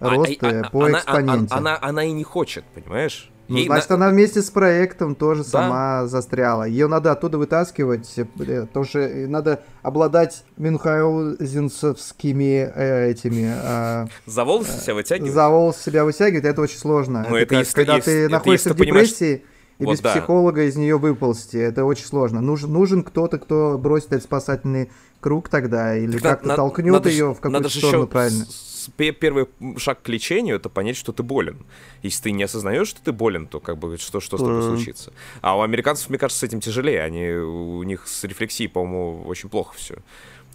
[0.00, 1.54] А, рост а, а, по она, экспоненте.
[1.54, 3.30] Она, она, она и не хочет, понимаешь?
[3.48, 3.96] Ну, Ей значит, на...
[3.96, 5.48] она вместе с проектом тоже да.
[5.48, 6.64] сама застряла.
[6.64, 13.54] Ее надо оттуда вытаскивать, потому что надо обладать мюнхгаузенсовскими э, этими...
[13.54, 15.32] Э, за волосы себя вытягивать?
[15.32, 17.24] За волосы себя вытягивать, это очень сложно.
[17.28, 19.44] Ну, это, это если, когда если, ты это находишься если в депрессии...
[19.82, 20.12] И вот без да.
[20.12, 21.56] психолога из нее выползти.
[21.56, 22.40] Это очень сложно.
[22.40, 24.90] Нужен, нужен кто-то, кто бросит этот спасательный
[25.20, 28.44] круг тогда, или Так как-то на- толкнет надо ж- ее в какую-то сторону еще правильно.
[28.44, 29.46] с- пе- первый
[29.76, 31.58] шаг к лечению это понять, что ты болен.
[32.02, 35.12] Если ты не осознаешь, что ты болен, то как бы что, что с тобой случится.
[35.40, 37.02] А у американцев, мне кажется, с этим тяжелее.
[37.02, 39.96] Они, у них с рефлексией, по-моему, очень плохо все.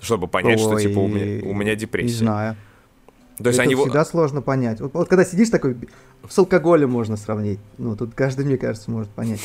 [0.02, 2.18] Чтобы понять, что типа у меня, у меня Не депрессия.
[2.18, 2.56] знаю.
[3.38, 4.82] То есть это они всегда сложно понять.
[4.82, 5.78] Вот, вот когда сидишь такой,
[6.28, 7.60] с алкоголем можно сравнить.
[7.78, 9.40] Ну, тут каждый, мне кажется, может понять.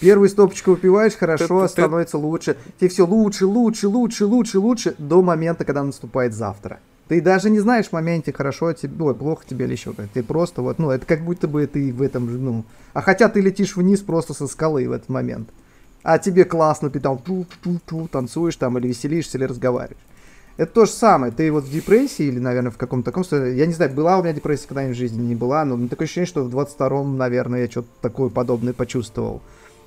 [0.00, 2.56] Первую стопочку выпиваешь, хорошо, Ты- ты- становится лучше.
[2.78, 6.80] Тебе все лучше, лучше, лучше, лучше, лучше, до момента, когда наступает завтра.
[7.08, 10.08] Ты даже не знаешь в моменте, хорошо тебе, ой, плохо тебе или еще как.
[10.08, 12.66] Ты просто вот, ну, это как будто бы ты в этом же, ну...
[12.92, 15.48] А хотя ты летишь вниз просто со скалы в этот момент.
[16.02, 20.02] А тебе классно, ты там ту-ту-ту, танцуешь там или веселишься, или разговариваешь.
[20.58, 21.32] Это то же самое.
[21.32, 23.24] Ты вот в депрессии или, наверное, в каком-то таком.
[23.30, 26.26] Я не знаю, была у меня депрессия когда-нибудь в жизни, не была, но такое ощущение,
[26.26, 29.40] что в 22-м, наверное, я что-то такое подобное почувствовал.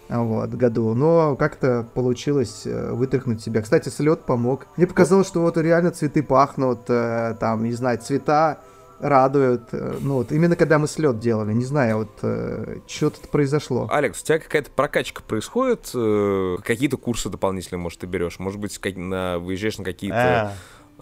[0.07, 0.93] Вот, году.
[0.93, 3.61] Но как-то получилось э, вытряхнуть себя.
[3.61, 4.65] Кстати, слет помог.
[4.77, 8.59] Мне показалось, что вот реально цветы пахнут, э, там, не знаю, цвета
[9.01, 9.69] радуют.
[9.73, 13.87] э, Ну вот, именно когда мы слет делали, не знаю, вот что-то произошло.
[13.91, 15.91] Алекс, у тебя какая-то прокачка происходит?
[15.93, 18.39] э, Какие-то курсы дополнительные, может, ты берешь?
[18.39, 20.53] Может быть, как- на, выезжаешь на какие-то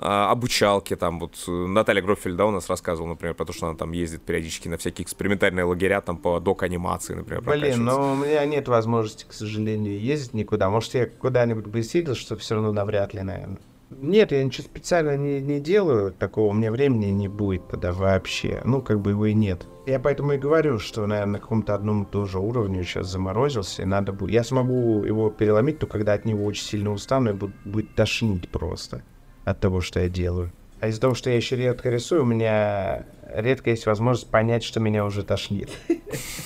[0.01, 3.67] а, обучалки, там вот э, Наталья Грофель, да, у нас рассказывала, например, про то, что
[3.67, 8.15] она там ездит периодически на всякие экспериментальные лагеря, там по док-анимации, например, Блин, но у
[8.15, 10.69] меня нет возможности, к сожалению, ездить никуда.
[10.69, 13.57] Может, я куда-нибудь бы съездил, что все равно навряд ли, наверное.
[13.91, 18.61] Нет, я ничего специально не, не делаю такого, у меня времени не будет тогда вообще.
[18.63, 19.65] Ну, как бы его и нет.
[19.87, 24.13] Я поэтому и говорю, что, наверное, на каком-то одном тоже уровне сейчас заморозился, и надо
[24.13, 24.31] будет...
[24.31, 28.49] Я смогу его переломить, только когда от него очень сильно устану, и буд- будет тошнить
[28.49, 29.01] просто
[29.45, 30.51] от того, что я делаю.
[30.79, 34.79] А из-за того, что я еще редко рисую, у меня редко есть возможность понять, что
[34.79, 35.69] меня уже тошнит.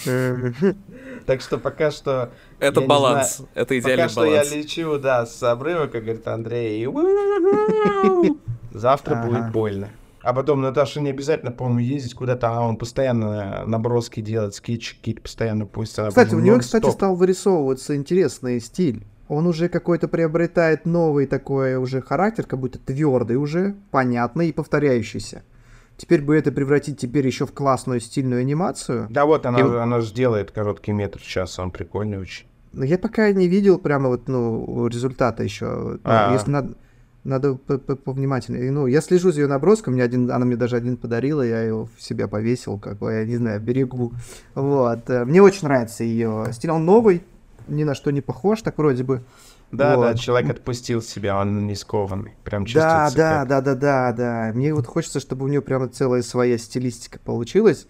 [1.26, 2.32] Так что пока что...
[2.60, 4.48] Это баланс, знаю, это идеальный Пока баланс.
[4.48, 6.84] что я лечу, да, с обрыва, как говорит Андрей.
[6.86, 8.32] и
[8.72, 9.28] Завтра Ага.
[9.28, 9.90] будет больно.
[10.22, 15.22] А потом Наташа не обязательно, по-моему, ездить куда-то, а он постоянно наброски делает, скетчи какие-то
[15.22, 16.00] постоянно пусть.
[16.00, 19.06] она Кстати, у него, кстати, стал вырисовываться интересный стиль.
[19.28, 25.44] Он уже какой-то приобретает новый такой уже характер, как будто твердый уже, понятный и повторяющийся.
[26.04, 29.08] Теперь бы это превратить теперь еще в классную стильную анимацию.
[29.10, 32.46] Да вот она, И- она же делает короткий метр в час, он прикольный очень.
[32.74, 35.66] Но я пока не видел прямо вот, ну, результата еще.
[35.66, 36.34] Ну, А.
[36.34, 36.74] Если надо,
[37.24, 38.70] надо по- по- повнимательнее.
[38.70, 41.88] Ну, я слежу за ее наброском, мне один, она мне даже один подарила, я его
[41.96, 44.12] в себя повесил, как бы, я не знаю, берегу.
[44.56, 45.10] Вот.
[45.10, 46.72] э, Мне очень нравится ее стиль.
[46.72, 47.24] Он новый,
[47.70, 49.24] ни на что не похож, так вроде бы.
[49.74, 50.04] Да, Вот.
[50.04, 52.34] да, человек отпустил себя, он не скованный.
[52.44, 53.18] Прям Да, чувствуется.
[53.18, 54.52] да, как- да, да, да, да.
[54.54, 57.88] Мне вот хочется, чтобы у нее прямо целая своя стилистика получилась,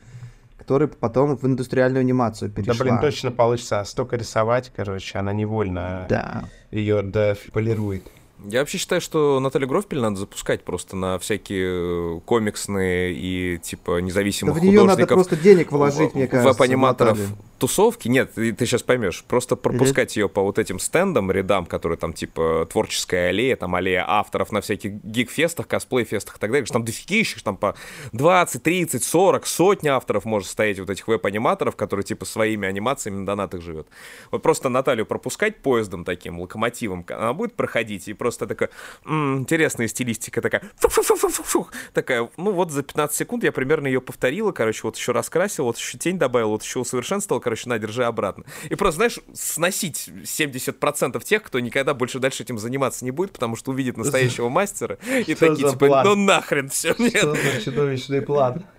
[0.57, 2.85] которая потом в индустриальную анимацию Да, перешла.
[2.85, 3.81] блин, точно получится.
[3.81, 6.45] А столько рисовать, короче, она невольно Да.
[6.71, 7.03] ее
[7.51, 8.03] полирует.
[8.45, 13.95] Я вообще считаю, что Наталью Грофпель надо запускать просто на всякие э, комиксные и, типа,
[13.95, 15.15] Да независимых в нее надо художников.
[15.15, 16.51] просто денег вложить, мне кажется.
[16.51, 17.37] веб-аниматоров Наталью.
[17.63, 18.09] Тусовки.
[18.09, 19.23] Нет, ты, ты сейчас поймешь.
[19.25, 24.03] Просто пропускать ее по вот этим стендам, рядам, которые там типа творческая аллея, там аллея
[24.05, 26.65] авторов на всяких гик-фестах, косплей-фестах и так далее.
[26.65, 27.75] что Там дофигища, там по
[28.11, 33.25] 20, 30, 40, сотни авторов может стоять вот этих веб-аниматоров, которые типа своими анимациями на
[33.25, 33.87] донатах живет.
[34.29, 38.71] Вот просто Наталью пропускать поездом таким, локомотивом, она будет проходить и просто такая,
[39.05, 41.71] «М, интересная стилистика такая, фух-фух-фух-фух-фух».
[41.93, 45.77] такая, ну вот за 15 секунд я примерно ее повторила, короче, вот еще раскрасил, вот
[45.77, 48.43] еще тень добавил, вот еще усовершенствовал, короче, на, держи обратно.
[48.69, 53.55] И просто, знаешь, сносить 70% тех, кто никогда больше дальше этим заниматься не будет, потому
[53.55, 54.97] что увидит настоящего мастера
[55.27, 56.05] и Что такие, типа, план?
[56.07, 57.21] ну нахрен все, нет.
[57.23, 58.65] За чудовищный план?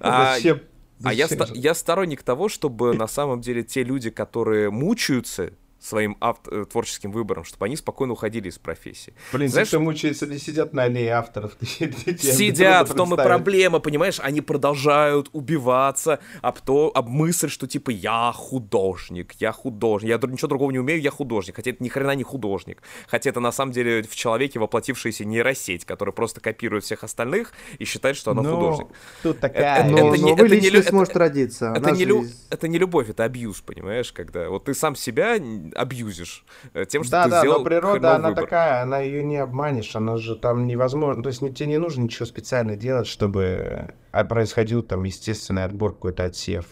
[0.00, 0.60] А, Зачем?
[1.04, 6.16] А я, ста- я сторонник того, чтобы на самом деле те люди, которые мучаются своим
[6.20, 9.14] авт- э, творческим выбором, чтобы они спокойно уходили из профессии.
[9.32, 11.56] Блин, Знаешь, те, кто мучается, не сидят на аллее авторов.
[11.60, 17.90] Сидят, в том и проблема, понимаешь, они продолжают убиваться об, то, об мысль, что типа
[17.90, 22.14] я художник, я художник, я ничего другого не умею, я художник, хотя это ни хрена
[22.14, 27.04] не художник, хотя это на самом деле в человеке воплотившаяся нейросеть, которая просто копирует всех
[27.04, 28.88] остальных и считает, что она художник.
[29.22, 29.84] Тут такая...
[29.84, 31.72] Это- Но это не- новая это не личность это- может родиться.
[31.76, 35.36] Это не, лю- это не любовь, это абьюз, понимаешь, когда вот ты сам себя
[35.74, 38.44] абьюзишь э, тем, что Да, ты да, сделал но природа, она выбор.
[38.44, 42.02] такая, она ее не обманешь, она же там невозможно, то есть не- тебе не нужно
[42.02, 46.66] ничего специально делать, чтобы а, происходил там естественный отбор, какой-то отсев.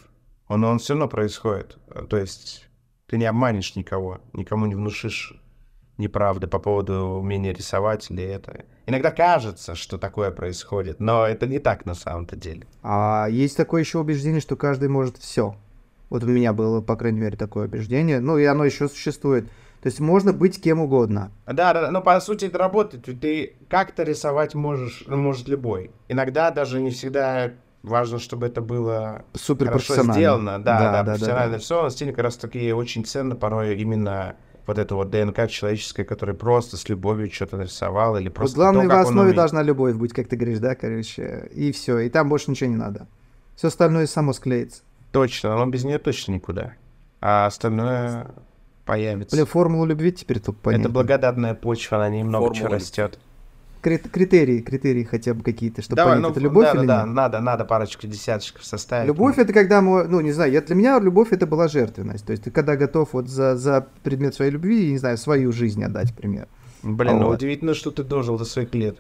[0.49, 1.79] Он, он все равно происходит,
[2.09, 2.69] то есть
[3.07, 5.35] ты не обманешь никого, никому не внушишь
[5.99, 8.65] неправды по поводу умения рисовать или это.
[8.87, 12.67] Иногда кажется, что такое происходит, но это не так на самом-то деле.
[12.83, 15.57] А есть такое еще убеждение, что каждый может все.
[16.11, 18.21] Вот у меня было, по крайней мере, такое убеждение.
[18.21, 19.47] Ну, и оно еще существует.
[19.83, 21.31] То есть можно быть кем угодно.
[21.47, 23.07] Да, да, но по сути это работает.
[23.07, 25.91] ведь Ты как-то рисовать можешь, ну, может любой.
[26.09, 27.53] Иногда даже не всегда
[27.83, 30.59] важно, чтобы это было Супер хорошо сделано.
[30.63, 31.59] Да, да, да, да, профессионально да.
[31.59, 31.91] рисовано.
[31.91, 36.77] Стиль как раз таки очень ценно порой именно вот это вот ДНК человеческое, которое просто
[36.77, 40.27] с любовью что-то нарисовал или Вот просто главное то, в основе должна любовь быть, как
[40.27, 41.49] ты говоришь, да, короче.
[41.55, 41.99] И все.
[42.01, 43.07] И там больше ничего не надо.
[43.55, 44.83] Все остальное само склеится.
[45.17, 46.75] Точно, но без нее точно никуда.
[47.23, 48.27] А остальное
[48.85, 49.35] появится.
[49.35, 50.81] Блин, формулу любви теперь только понять.
[50.83, 53.19] это благодатная почва, на ней много чего растет.
[53.81, 56.97] Крит- критерии, критерии хотя бы какие-то, чтобы Давай, понять, ну, это любовь да, или да,
[56.99, 57.07] нет.
[57.07, 59.07] да, надо, надо парочку десяточков составить.
[59.07, 62.27] Любовь это когда мы, ну не знаю, я, для меня любовь это была жертвенность.
[62.27, 65.83] То есть ты когда готов вот за, за предмет своей любви, не знаю, свою жизнь
[65.83, 66.49] отдать, к примеру.
[66.83, 67.37] Блин, ну Вот.
[67.39, 68.99] удивительно, что ты дожил до своих лет.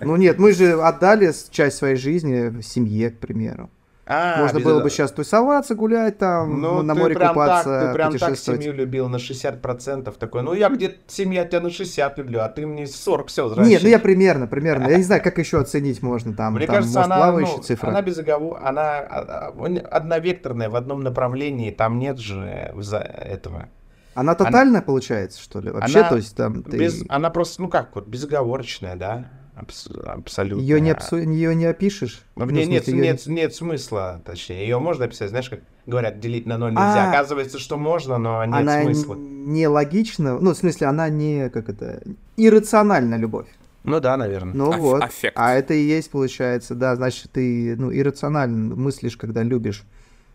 [0.00, 3.68] Ну нет, мы же отдали часть своей жизни семье, к примеру.
[4.10, 7.88] А, Можно без было бы сейчас тусоваться, гулять там, Ну, на море прям купаться, так,
[7.88, 10.16] ты прям так семью любил на 60%.
[10.18, 13.82] Такой, ну я где-то семья тебя на 60 люблю, а ты мне 40 все Нет,
[13.82, 14.88] ну я примерно, примерно.
[14.88, 16.54] Я не знаю, как еще оценить можно там.
[16.54, 17.88] Мне там, кажется, может, она, плавающая ну, цифра.
[17.88, 18.58] она без оговор...
[18.64, 23.68] она а, а, одновекторная в одном направлении, там нет же этого.
[24.14, 25.70] Она тотальная получается, что ли?
[25.70, 26.78] Вообще, Она то есть там ты...
[26.78, 29.26] Без, она просто, ну как, вот безоговорочная, да?
[29.58, 30.62] Абс- абсолютно.
[30.62, 32.22] Ее не, обсу- ее не опишешь?
[32.36, 34.62] В Ну, ней в нет, смысле, её нет, нет смысла, точнее.
[34.62, 37.06] Ее можно описать, знаешь, как говорят, делить на ноль нельзя.
[37.06, 37.10] А.
[37.10, 39.14] Оказывается, что можно, но нет Она смысла.
[39.16, 42.02] не логична, ну, в смысле, она не, как это,
[42.36, 43.46] иррациональна любовь.
[43.84, 44.54] Ну да, наверное.
[44.54, 45.02] Ну Аф- вот.
[45.02, 45.34] аффект.
[45.38, 49.84] А это и есть, получается, да, значит, ты, ну, иррационально мыслишь, когда любишь.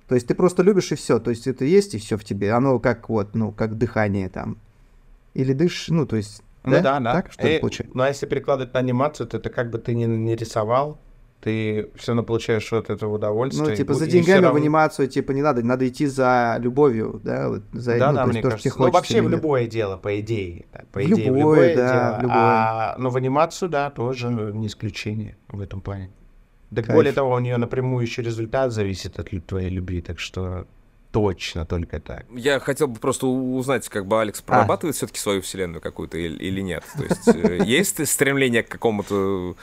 [0.08, 1.20] То есть ты просто любишь и все.
[1.20, 2.52] То есть это есть и все в тебе.
[2.52, 4.58] Оно как вот, ну, как дыхание там.
[5.34, 6.42] Или дышишь, ну, то есть.
[6.64, 7.14] Ну да, да.
[7.14, 7.96] Так что ли Э, получается?
[7.98, 11.00] Ну а если перекладывать на анимацию, то это как бы ты не, не рисовал,
[11.42, 13.68] ты все равно получаешь от этого удовольствие.
[13.68, 16.06] Ну, и типа, за и всё деньгами в равно- анимацию, типа, не надо, надо идти
[16.06, 18.70] за любовью, да, вот, за, Да, ну, да, мне то, что кажется.
[18.70, 20.66] тебе Ну, вообще в любое дело, по идее.
[20.72, 21.42] да, по В идее, в любое,
[21.74, 22.18] любое да, дело.
[22.20, 22.38] в любое.
[22.38, 26.12] А, но в анимацию, да, тоже не исключение в этом плане.
[26.72, 30.66] Да более того, у нее напрямую еще результат зависит от твоей любви, так что
[31.14, 32.26] точно только так.
[32.36, 34.22] Я хотел бы просто узнать, как бы А.
[34.22, 36.84] Алекс прорабатывает все-таки свою вселенную какую-то или, или нет.
[36.98, 39.56] То есть э, есть стремление к какому-то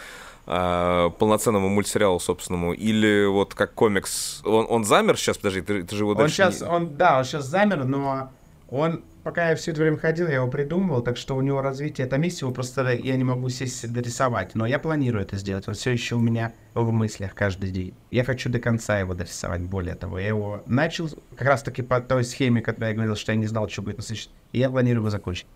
[0.47, 5.95] а, полноценному мультсериалу собственному, или вот как комикс, он, он замер сейчас, подожди, ты, ты
[5.97, 8.31] же его Он дальше сейчас, не- он, да, он сейчас замер, но
[8.69, 12.07] он, пока я все это время ходил, я его придумывал, так что у него развитие
[12.07, 15.75] там есть, его просто я не могу сесть дорисовать, но я планирую это сделать, он
[15.75, 17.95] все еще у меня в мыслях каждый день.
[18.11, 22.01] Я хочу до конца его дорисовать, более того, я его начал как раз таки по
[22.01, 24.71] той схеме, когда я говорил, что я не знал, что будет на следующий И я
[24.71, 25.47] планирую его закончить.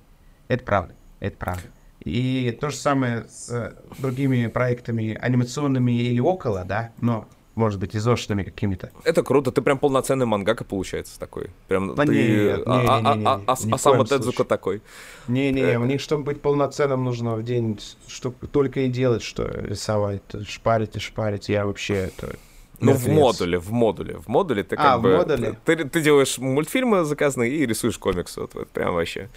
[0.48, 0.94] Это правда.
[1.20, 1.62] Это правда.
[2.00, 7.94] И то же самое с э, другими проектами анимационными или около, да, но может быть,
[7.94, 8.90] изошными какими-то.
[9.04, 11.50] Это круто, ты прям полноценный мангака получается такой.
[11.68, 12.12] Прям Да ты...
[12.12, 14.44] нет, а, не, а- не, а- а- а в сам случае.
[14.44, 14.82] такой.
[15.28, 20.22] Не-не, у них, чтобы быть полноценным, нужно в день что только и делать, что рисовать,
[20.46, 21.48] шпарить и шпарить.
[21.48, 22.36] Я вообще это...
[22.80, 23.14] Ну, в мертвец.
[23.14, 24.16] модуле, в модуле.
[24.18, 25.16] В модуле ты как А, в бы...
[25.16, 25.58] модуле?
[25.64, 28.40] Ты, ты делаешь мультфильмы заказанные и рисуешь комиксы.
[28.40, 29.30] Вот, вот прям вообще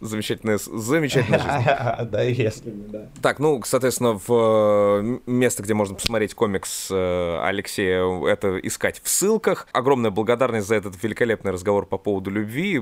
[0.00, 2.10] замечательная, замечательная жизнь.
[2.10, 3.08] Да, если да.
[3.22, 9.08] Так, ну, соответственно, в э, место, где можно посмотреть комикс э, Алексея, это искать в
[9.08, 9.68] ссылках.
[9.72, 12.80] Огромная благодарность за этот великолепный разговор по поводу любви.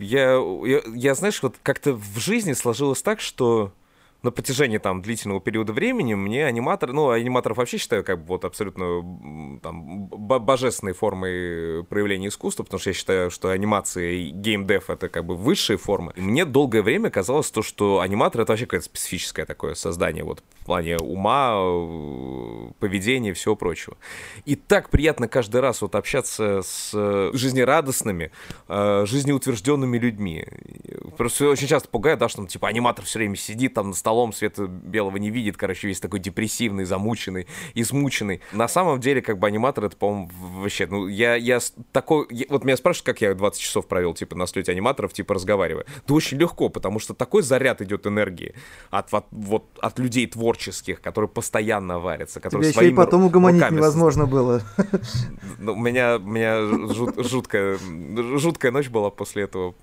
[0.00, 3.72] Я, я, я, знаешь, вот как-то в жизни сложилось так, что
[4.24, 8.44] на протяжении там длительного периода времени мне аниматор, ну, аниматоров вообще считаю как бы вот
[8.44, 15.08] абсолютно там божественной формой проявления искусства, потому что я считаю, что анимация и геймдев это
[15.08, 16.12] как бы высшие формы.
[16.16, 20.42] И мне долгое время казалось то, что аниматор это вообще какое-то специфическое такое создание вот
[20.60, 23.96] в плане ума, э, поведения и всего прочего.
[24.46, 28.30] И так приятно каждый раз вот общаться с жизнерадостными,
[28.68, 30.46] э, жизнеутвержденными людьми.
[31.18, 34.32] Просто очень часто пугает, да, что там, типа, аниматор все время сидит там за столом,
[34.32, 38.40] света белого не видит, короче, весь такой депрессивный, замученный, измученный.
[38.52, 40.30] На самом деле, как бы, аниматор, это, по-моему,
[40.60, 41.58] вообще, ну, я, я
[41.90, 45.34] такой, я- вот меня спрашивают, как я 20 часов провел, типа, на слете аниматоров, типа,
[45.34, 45.84] разговаривая.
[46.06, 48.54] Да очень легко, потому что такой заряд идет энергии
[48.90, 53.24] от, вот, вот, от людей творческих, которые постоянно варятся, которые Тебя еще и своими потом
[53.24, 54.62] угомонить невозможно было.
[55.58, 56.60] ну, у меня, у меня
[56.94, 57.78] жут- жуткая,
[58.38, 59.74] жуткая ночь была после этого.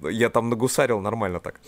[0.00, 1.60] Я там нагусарил нормально так.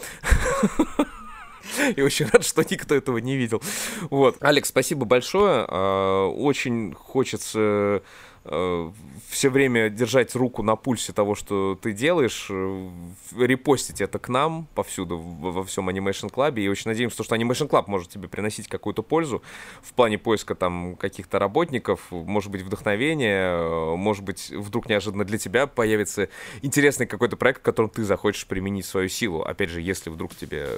[1.97, 3.62] И очень рад, что никто этого не видел.
[4.11, 4.36] Вот.
[4.40, 5.65] Алекс, спасибо большое.
[5.69, 8.03] А, Очень хочется
[8.44, 12.90] все время держать руку на пульсе того, что ты делаешь, э,
[13.39, 17.85] репостить это к нам повсюду, во всем Animation Club, и очень надеемся, что Animation Club
[17.86, 19.43] может тебе приносить какую-то пользу
[19.81, 25.39] в плане поиска там каких-то работников, может быть, вдохновения, э, может быть, вдруг неожиданно для
[25.39, 26.28] тебя появится
[26.62, 29.43] интересный какой-то проект, в котором ты захочешь применить свою силу.
[29.43, 30.69] Опять же, если вдруг тебе,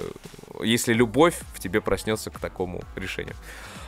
[0.61, 3.35] если любовь в тебе проснется к такому решению.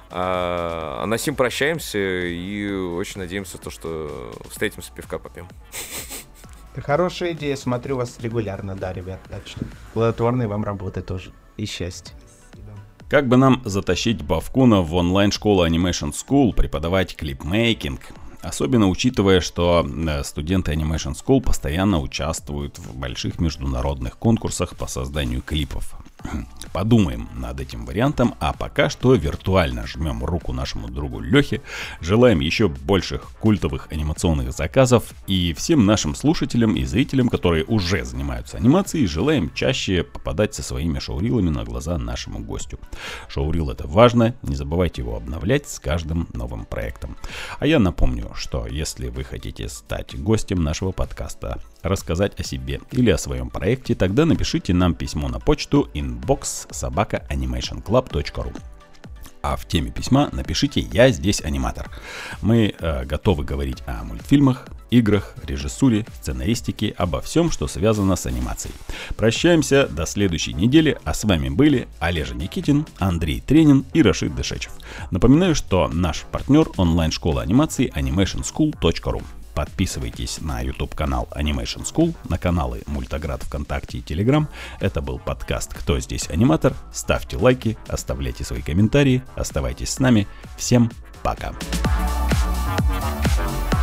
[0.09, 5.47] А, а на сим прощаемся и очень надеемся, то, что встретимся, пивка попьем.
[6.73, 9.19] Это хорошая идея, смотрю вас регулярно, да, ребят.
[9.29, 9.59] Так что
[9.93, 11.31] плодотворной вам работы тоже.
[11.57, 12.15] И счастья.
[13.09, 18.01] Как бы нам затащить Бавкуна в онлайн-школу Animation School преподавать клипмейкинг?
[18.41, 25.41] Особенно учитывая, что э, студенты Animation School постоянно участвуют в больших международных конкурсах по созданию
[25.41, 25.95] клипов.
[26.73, 31.61] Подумаем над этим вариантом, а пока что виртуально жмем руку нашему другу Лехе,
[32.01, 38.57] желаем еще больших культовых анимационных заказов и всем нашим слушателям и зрителям, которые уже занимаются
[38.57, 42.79] анимацией, желаем чаще попадать со своими шоурилами на глаза нашему гостю.
[43.27, 47.17] Шоурил это важно, не забывайте его обновлять с каждым новым проектом.
[47.59, 53.09] А я напомню, что если вы хотите стать гостем нашего подкаста, рассказать о себе или
[53.09, 58.55] о своем проекте, тогда напишите нам письмо на почту inbox собака animationclub.ru
[59.47, 61.89] а в теме письма напишите «Я здесь аниматор».
[62.41, 68.75] Мы э, готовы говорить о мультфильмах, играх, режиссуре, сценаристике, обо всем, что связано с анимацией.
[69.15, 74.73] Прощаемся до следующей недели, а с вами были Олежа Никитин, Андрей Тренин и Рашид Дышечев.
[75.11, 79.23] Напоминаю, что наш партнер онлайн-школа анимации animationschool.ru.
[79.57, 84.47] Подписывайтесь на YouTube канал Animation School, на каналы Мультоград ВКонтакте и Телеграм.
[84.79, 86.75] Это был подкаст «Кто здесь аниматор?».
[86.93, 90.27] Ставьте лайки, оставляйте свои комментарии, оставайтесь с нами.
[90.57, 90.91] Всем
[91.23, 91.55] пока!
[93.39, 93.76] Thank